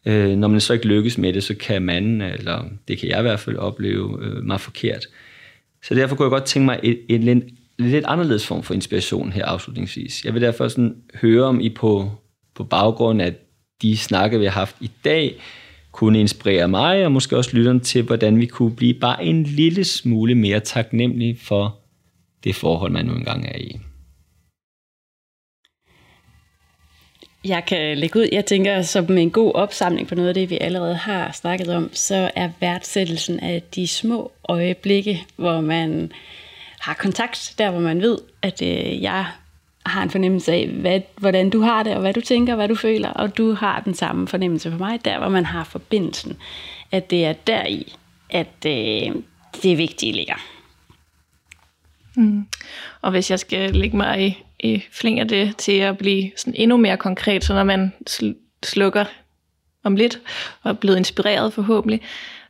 Øh, 0.06 0.36
når 0.36 0.48
man 0.48 0.60
så 0.60 0.72
ikke 0.72 0.86
lykkes 0.86 1.18
med 1.18 1.32
det, 1.32 1.44
så 1.44 1.54
kan 1.54 1.82
man, 1.82 2.22
eller 2.22 2.64
det 2.88 2.98
kan 2.98 3.08
jeg 3.08 3.18
i 3.18 3.22
hvert 3.22 3.40
fald 3.40 3.56
opleve, 3.56 4.18
øh, 4.22 4.44
mig 4.44 4.60
forkert. 4.60 5.06
Så 5.82 5.94
derfor 5.94 6.16
kunne 6.16 6.24
jeg 6.24 6.30
godt 6.30 6.44
tænke 6.44 6.66
mig 6.66 6.80
et, 6.82 7.00
et, 7.08 7.42
lidt 7.78 8.04
anderledes 8.04 8.46
form 8.46 8.62
for 8.62 8.74
inspiration 8.74 9.32
her 9.32 9.44
afslutningsvis. 9.44 10.24
Jeg 10.24 10.34
vil 10.34 10.42
derfor 10.42 10.68
sådan 10.68 10.96
høre, 11.14 11.44
om 11.44 11.60
I 11.60 11.68
på, 11.68 12.10
på 12.54 12.64
baggrund 12.64 13.22
af 13.22 13.34
de 13.82 13.96
snakke, 13.96 14.38
vi 14.38 14.44
har 14.44 14.52
haft 14.52 14.76
i 14.80 14.90
dag, 15.04 15.34
kunne 15.92 16.20
inspirere 16.20 16.68
mig, 16.68 17.04
og 17.04 17.12
måske 17.12 17.36
også 17.36 17.56
lytterne 17.56 17.80
til, 17.80 18.02
hvordan 18.02 18.40
vi 18.40 18.46
kunne 18.46 18.76
blive 18.76 18.94
bare 18.94 19.24
en 19.24 19.42
lille 19.42 19.84
smule 19.84 20.34
mere 20.34 20.60
taknemmelig 20.60 21.38
for 21.40 21.78
det 22.44 22.54
forhold, 22.54 22.92
man 22.92 23.06
nu 23.06 23.12
engang 23.12 23.46
er 23.46 23.58
i. 23.58 23.78
Jeg 27.44 27.64
kan 27.66 27.98
lægge 27.98 28.18
ud, 28.20 28.28
jeg 28.32 28.46
tænker, 28.46 28.82
som 28.82 29.18
en 29.18 29.30
god 29.30 29.52
opsamling 29.54 30.08
på 30.08 30.14
noget 30.14 30.28
af 30.28 30.34
det, 30.34 30.50
vi 30.50 30.58
allerede 30.60 30.94
har 30.94 31.32
snakket 31.32 31.68
om, 31.68 31.90
så 31.92 32.30
er 32.36 32.50
værdsættelsen 32.60 33.40
af 33.40 33.62
de 33.74 33.86
små 33.86 34.32
øjeblikke, 34.48 35.22
hvor 35.36 35.60
man 35.60 36.12
har 36.86 36.94
kontakt, 36.94 37.54
der 37.58 37.70
hvor 37.70 37.80
man 37.80 38.00
ved, 38.00 38.18
at 38.42 38.62
øh, 38.62 39.02
jeg 39.02 39.26
har 39.86 40.02
en 40.02 40.10
fornemmelse 40.10 40.52
af, 40.52 40.68
hvad, 40.68 41.00
hvordan 41.16 41.50
du 41.50 41.60
har 41.60 41.82
det, 41.82 41.94
og 41.94 42.00
hvad 42.00 42.14
du 42.14 42.20
tænker, 42.20 42.54
hvad 42.54 42.68
du 42.68 42.74
føler, 42.74 43.08
og 43.08 43.38
du 43.38 43.52
har 43.52 43.80
den 43.80 43.94
samme 43.94 44.28
fornemmelse 44.28 44.70
for 44.70 44.78
mig, 44.78 45.04
der 45.04 45.18
hvor 45.18 45.28
man 45.28 45.44
har 45.44 45.64
forbindelsen. 45.64 46.36
At 46.92 47.10
det 47.10 47.24
er 47.24 47.32
deri, 47.32 47.94
at 48.30 48.66
øh, 48.66 49.14
det 49.62 49.78
vigtige 49.78 50.12
ligger. 50.12 50.34
Mm. 52.16 52.46
Og 53.02 53.10
hvis 53.10 53.30
jeg 53.30 53.38
skal 53.40 53.74
lægge 53.74 53.96
mig 53.96 54.26
i, 54.26 54.44
i 54.60 54.82
flinger 54.92 55.24
det 55.24 55.56
til 55.56 55.78
at 55.78 55.98
blive 55.98 56.30
sådan 56.36 56.54
endnu 56.56 56.76
mere 56.76 56.96
konkret, 56.96 57.44
så 57.44 57.54
når 57.54 57.64
man 57.64 57.92
sl- 58.10 58.58
slukker 58.64 59.04
om 59.84 59.96
lidt, 59.96 60.20
og 60.62 60.70
er 60.70 60.74
blevet 60.74 60.96
inspireret 60.96 61.52
forhåbentlig, 61.52 62.00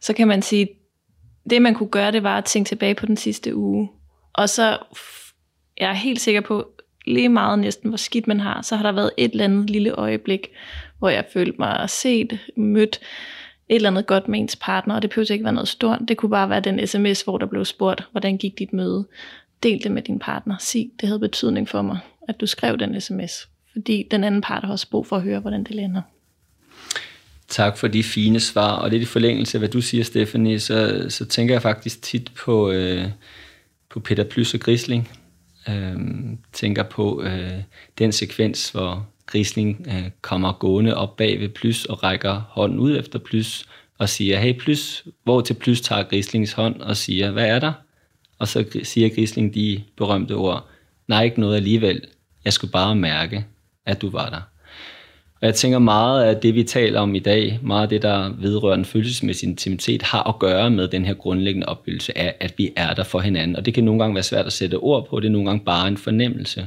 så 0.01 0.13
kan 0.13 0.29
man 0.29 0.43
sige, 0.43 0.69
det 1.51 1.63
man 1.63 1.75
kunne 1.75 1.89
gøre, 1.89 2.13
det 2.13 2.23
var 2.23 2.39
at 2.39 2.45
tænke 2.45 2.69
tilbage 2.69 2.95
på 2.95 3.07
den 3.07 3.17
sidste 3.17 3.57
uge. 3.57 3.89
Og 4.37 4.49
så 4.49 4.79
jeg 5.81 5.91
er 5.91 5.95
helt 5.95 6.21
sikker 6.21 6.41
på, 6.41 6.71
lige 7.07 7.29
meget 7.29 7.59
næsten, 7.59 7.89
hvor 7.89 7.97
skidt 7.97 8.27
man 8.27 8.41
har, 8.41 8.63
så 8.63 8.77
har 8.77 8.83
der 8.83 8.93
været 8.93 9.11
et 9.17 9.31
eller 9.31 9.45
andet 9.45 9.71
lille 9.71 9.91
øjeblik, 9.93 10.49
hvor 10.99 11.09
jeg 11.09 11.25
følte 11.33 11.59
mig 11.59 11.91
set, 11.91 12.39
mødt, 12.57 13.01
et 13.69 13.75
eller 13.75 13.91
andet 13.91 14.07
godt 14.07 14.29
med 14.29 14.39
ens 14.39 14.57
partner, 14.57 14.95
og 14.95 15.03
det 15.03 15.11
behøvede 15.11 15.33
ikke 15.33 15.45
være 15.45 15.53
noget 15.53 15.69
stort. 15.69 15.99
Det 16.09 16.17
kunne 16.17 16.31
bare 16.31 16.51
være 16.51 16.61
den 16.61 16.87
sms, 16.87 17.23
hvor 17.23 17.39
der 17.39 17.47
blev 17.47 17.65
spurgt, 17.65 18.09
hvordan 18.11 18.37
gik 18.37 18.59
dit 18.59 18.73
møde? 18.73 19.07
Del 19.63 19.83
det 19.83 19.91
med 19.91 20.03
din 20.03 20.19
partner. 20.19 20.57
Sig, 20.61 20.91
det 21.01 21.09
havde 21.09 21.19
betydning 21.19 21.69
for 21.69 21.83
mig, 21.83 21.99
at 22.29 22.41
du 22.41 22.47
skrev 22.47 22.79
den 22.79 23.01
sms. 23.01 23.49
Fordi 23.73 24.09
den 24.11 24.25
anden 24.25 24.41
part 24.41 24.65
har 24.65 24.73
også 24.73 24.91
brug 24.91 25.07
for 25.07 25.17
at 25.17 25.23
høre, 25.23 25.41
hvordan 25.41 25.65
det 25.65 25.75
lander. 25.75 26.03
Tak 27.49 27.77
for 27.77 27.89
de 27.89 28.03
fine 28.03 28.41
svar, 28.41 28.77
og 28.77 28.91
det 28.91 28.97
er 28.97 29.01
i 29.01 29.05
forlængelse 29.05 29.59
af, 29.59 29.61
hvad 29.61 29.69
du 29.69 29.81
siger, 29.81 30.05
Stephanie, 30.05 30.61
så, 30.61 31.07
så 31.09 31.25
tænker 31.25 31.55
jeg 31.55 31.63
faktisk 31.63 32.03
tit 32.03 32.33
på, 32.35 32.71
øh, 32.71 33.05
på 33.97 34.01
Peter 34.01 34.25
Plys 34.25 34.55
og 34.55 34.61
Grisling. 34.61 35.09
Øh, 35.69 35.97
tænker 36.53 36.83
på 36.83 37.23
øh, 37.23 37.61
den 37.99 38.13
sekvens, 38.13 38.71
hvor 38.71 39.07
Grisling 39.27 39.87
øh, 39.89 40.11
kommer 40.21 40.53
gående 40.53 40.97
op 40.97 41.17
bag 41.17 41.41
ved 41.41 41.49
Plys 41.49 41.85
og 41.85 42.03
rækker 42.03 42.43
hånden 42.49 42.79
ud 42.79 42.99
efter 42.99 43.19
Plys 43.19 43.67
og 43.99 44.09
siger, 44.09 44.39
hey 44.39 44.59
Plys, 44.59 45.05
hvor 45.25 45.41
til 45.41 45.55
Plys 45.55 45.81
tager 45.81 46.03
Grislings 46.03 46.53
hånd 46.53 46.81
og 46.81 46.97
siger, 46.97 47.31
hvad 47.31 47.47
er 47.47 47.59
der? 47.59 47.73
Og 48.39 48.49
så 48.49 48.65
siger 48.83 49.09
Grisling 49.09 49.55
de 49.55 49.83
berømte 49.97 50.33
ord, 50.33 50.69
nej, 51.09 51.25
ikke 51.25 51.41
noget 51.41 51.57
alligevel. 51.57 52.01
Jeg 52.45 52.53
skulle 52.53 52.73
bare 52.73 52.97
mærke, 52.97 53.47
at 53.87 54.03
du 54.03 54.11
var 54.11 54.31
der. 54.31 54.41
Og 55.41 55.47
jeg 55.47 55.55
tænker 55.55 55.79
meget 55.79 56.25
af 56.25 56.37
det, 56.37 56.55
vi 56.55 56.63
taler 56.63 57.01
om 57.01 57.15
i 57.15 57.19
dag, 57.19 57.59
meget 57.63 57.83
af 57.83 57.89
det, 57.89 58.03
der 58.03 58.33
vedrører 58.39 58.75
en 58.75 58.85
følelsesmæssig 58.85 59.49
intimitet, 59.49 60.03
har 60.03 60.23
at 60.29 60.39
gøre 60.39 60.71
med 60.71 60.89
den 60.89 61.05
her 61.05 61.15
grundlæggende 61.15 61.69
opbyggelse 61.69 62.19
af, 62.19 62.35
at 62.41 62.55
vi 62.57 62.73
er 62.77 62.95
der 62.95 63.05
for 63.05 63.21
hinanden. 63.21 63.57
Og 63.57 63.67
det 63.67 63.75
kan 63.75 63.85
nogle 63.85 64.01
gange 64.01 64.15
være 64.15 64.23
svært 64.23 64.47
at 64.47 64.53
sætte 64.53 64.75
ord 64.75 65.09
på, 65.09 65.21
det 65.21 65.27
er 65.27 65.33
nogle 65.33 65.47
gange 65.47 65.65
bare 65.65 65.89
en 65.89 65.97
fornemmelse. 65.97 66.67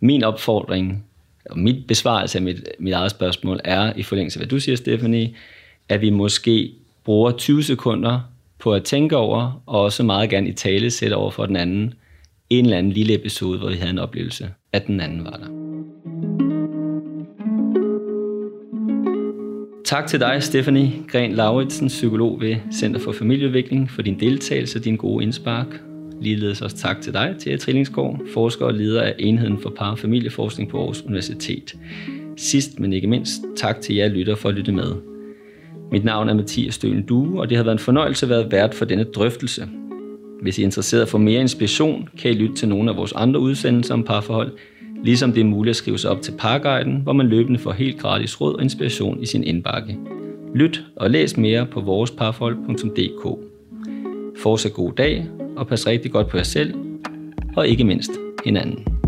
Min 0.00 0.24
opfordring, 0.24 1.04
og 1.50 1.58
mit 1.58 1.86
besvarelse 1.86 2.38
af 2.38 2.42
mit, 2.42 2.68
mit 2.78 2.92
eget 2.92 3.10
spørgsmål, 3.10 3.60
er 3.64 3.92
i 3.96 4.02
forlængelse 4.02 4.38
af, 4.38 4.40
hvad 4.40 4.48
du 4.48 4.60
siger, 4.60 4.76
Stephanie, 4.76 5.34
at 5.88 6.00
vi 6.00 6.10
måske 6.10 6.72
bruger 7.04 7.30
20 7.30 7.62
sekunder 7.62 8.20
på 8.58 8.72
at 8.72 8.84
tænke 8.84 9.16
over, 9.16 9.62
og 9.66 9.80
også 9.80 10.02
meget 10.02 10.30
gerne 10.30 10.48
i 10.48 10.52
tale 10.52 10.90
sætte 10.90 11.14
over 11.14 11.30
for 11.30 11.46
den 11.46 11.56
anden, 11.56 11.94
en 12.50 12.64
eller 12.64 12.78
anden 12.78 12.92
lille 12.92 13.14
episode, 13.14 13.58
hvor 13.58 13.68
vi 13.68 13.76
havde 13.76 13.90
en 13.90 13.98
oplevelse, 13.98 14.50
at 14.72 14.86
den 14.86 15.00
anden 15.00 15.24
var 15.24 15.30
der. 15.30 15.61
Tak 19.92 20.06
til 20.06 20.20
dig, 20.20 20.42
Stephanie 20.42 20.92
Gren 21.08 21.32
Lauritsen, 21.32 21.88
psykolog 21.88 22.40
ved 22.40 22.56
Center 22.74 23.00
for 23.00 23.12
Familieudvikling, 23.12 23.90
for 23.90 24.02
din 24.02 24.20
deltagelse 24.20 24.78
og 24.78 24.84
din 24.84 24.96
gode 24.96 25.24
indspark. 25.24 25.66
Ligeledes 26.20 26.62
også 26.62 26.76
tak 26.76 27.00
til 27.00 27.12
dig, 27.12 27.34
Thea 27.40 27.56
Trillingsgaard, 27.56 28.20
forsker 28.34 28.66
og 28.66 28.74
leder 28.74 29.02
af 29.02 29.14
enheden 29.18 29.58
for 29.58 29.72
par- 29.76 29.90
og 29.90 29.98
familieforskning 29.98 30.70
på 30.70 30.78
Aarhus 30.78 31.02
Universitet. 31.02 31.74
Sidst, 32.36 32.80
men 32.80 32.92
ikke 32.92 33.06
mindst, 33.06 33.42
tak 33.56 33.80
til 33.80 33.94
jer 33.94 34.08
lytter 34.08 34.34
for 34.34 34.48
at 34.48 34.54
lytte 34.54 34.72
med. 34.72 34.92
Mit 35.90 36.04
navn 36.04 36.28
er 36.28 36.34
Mathias 36.34 36.74
Støen 36.74 37.02
Due, 37.02 37.40
og 37.40 37.48
det 37.48 37.56
har 37.56 37.64
været 37.64 37.74
en 37.74 37.78
fornøjelse 37.78 38.26
at 38.26 38.30
være 38.30 38.50
vært 38.50 38.74
for 38.74 38.84
denne 38.84 39.04
drøftelse. 39.04 39.68
Hvis 40.42 40.58
I 40.58 40.62
er 40.62 40.66
interesseret 40.66 41.08
for 41.08 41.18
mere 41.18 41.40
inspiration, 41.40 42.08
kan 42.18 42.30
I 42.30 42.34
lytte 42.34 42.54
til 42.54 42.68
nogle 42.68 42.90
af 42.90 42.96
vores 42.96 43.12
andre 43.12 43.40
udsendelser 43.40 43.94
om 43.94 44.04
parforhold, 44.04 44.52
Ligesom 45.02 45.32
det 45.32 45.40
er 45.40 45.44
muligt 45.44 45.70
at 45.70 45.76
skrive 45.76 45.98
sig 45.98 46.10
op 46.10 46.22
til 46.22 46.34
Parguiden, 46.38 47.00
hvor 47.02 47.12
man 47.12 47.26
løbende 47.26 47.58
får 47.58 47.72
helt 47.72 48.00
gratis 48.00 48.40
råd 48.40 48.54
og 48.54 48.62
inspiration 48.62 49.22
i 49.22 49.26
sin 49.26 49.44
indbakke. 49.44 49.98
Lyt 50.54 50.84
og 50.96 51.10
læs 51.10 51.36
mere 51.36 51.66
på 51.66 51.80
voresparforhold.dk. 51.80 53.38
Fortsat 54.42 54.72
god 54.72 54.92
dag, 54.92 55.26
og 55.56 55.66
pas 55.66 55.86
rigtig 55.86 56.12
godt 56.12 56.28
på 56.28 56.36
jer 56.36 56.42
selv, 56.42 56.74
og 57.56 57.68
ikke 57.68 57.84
mindst 57.84 58.10
hinanden. 58.44 59.01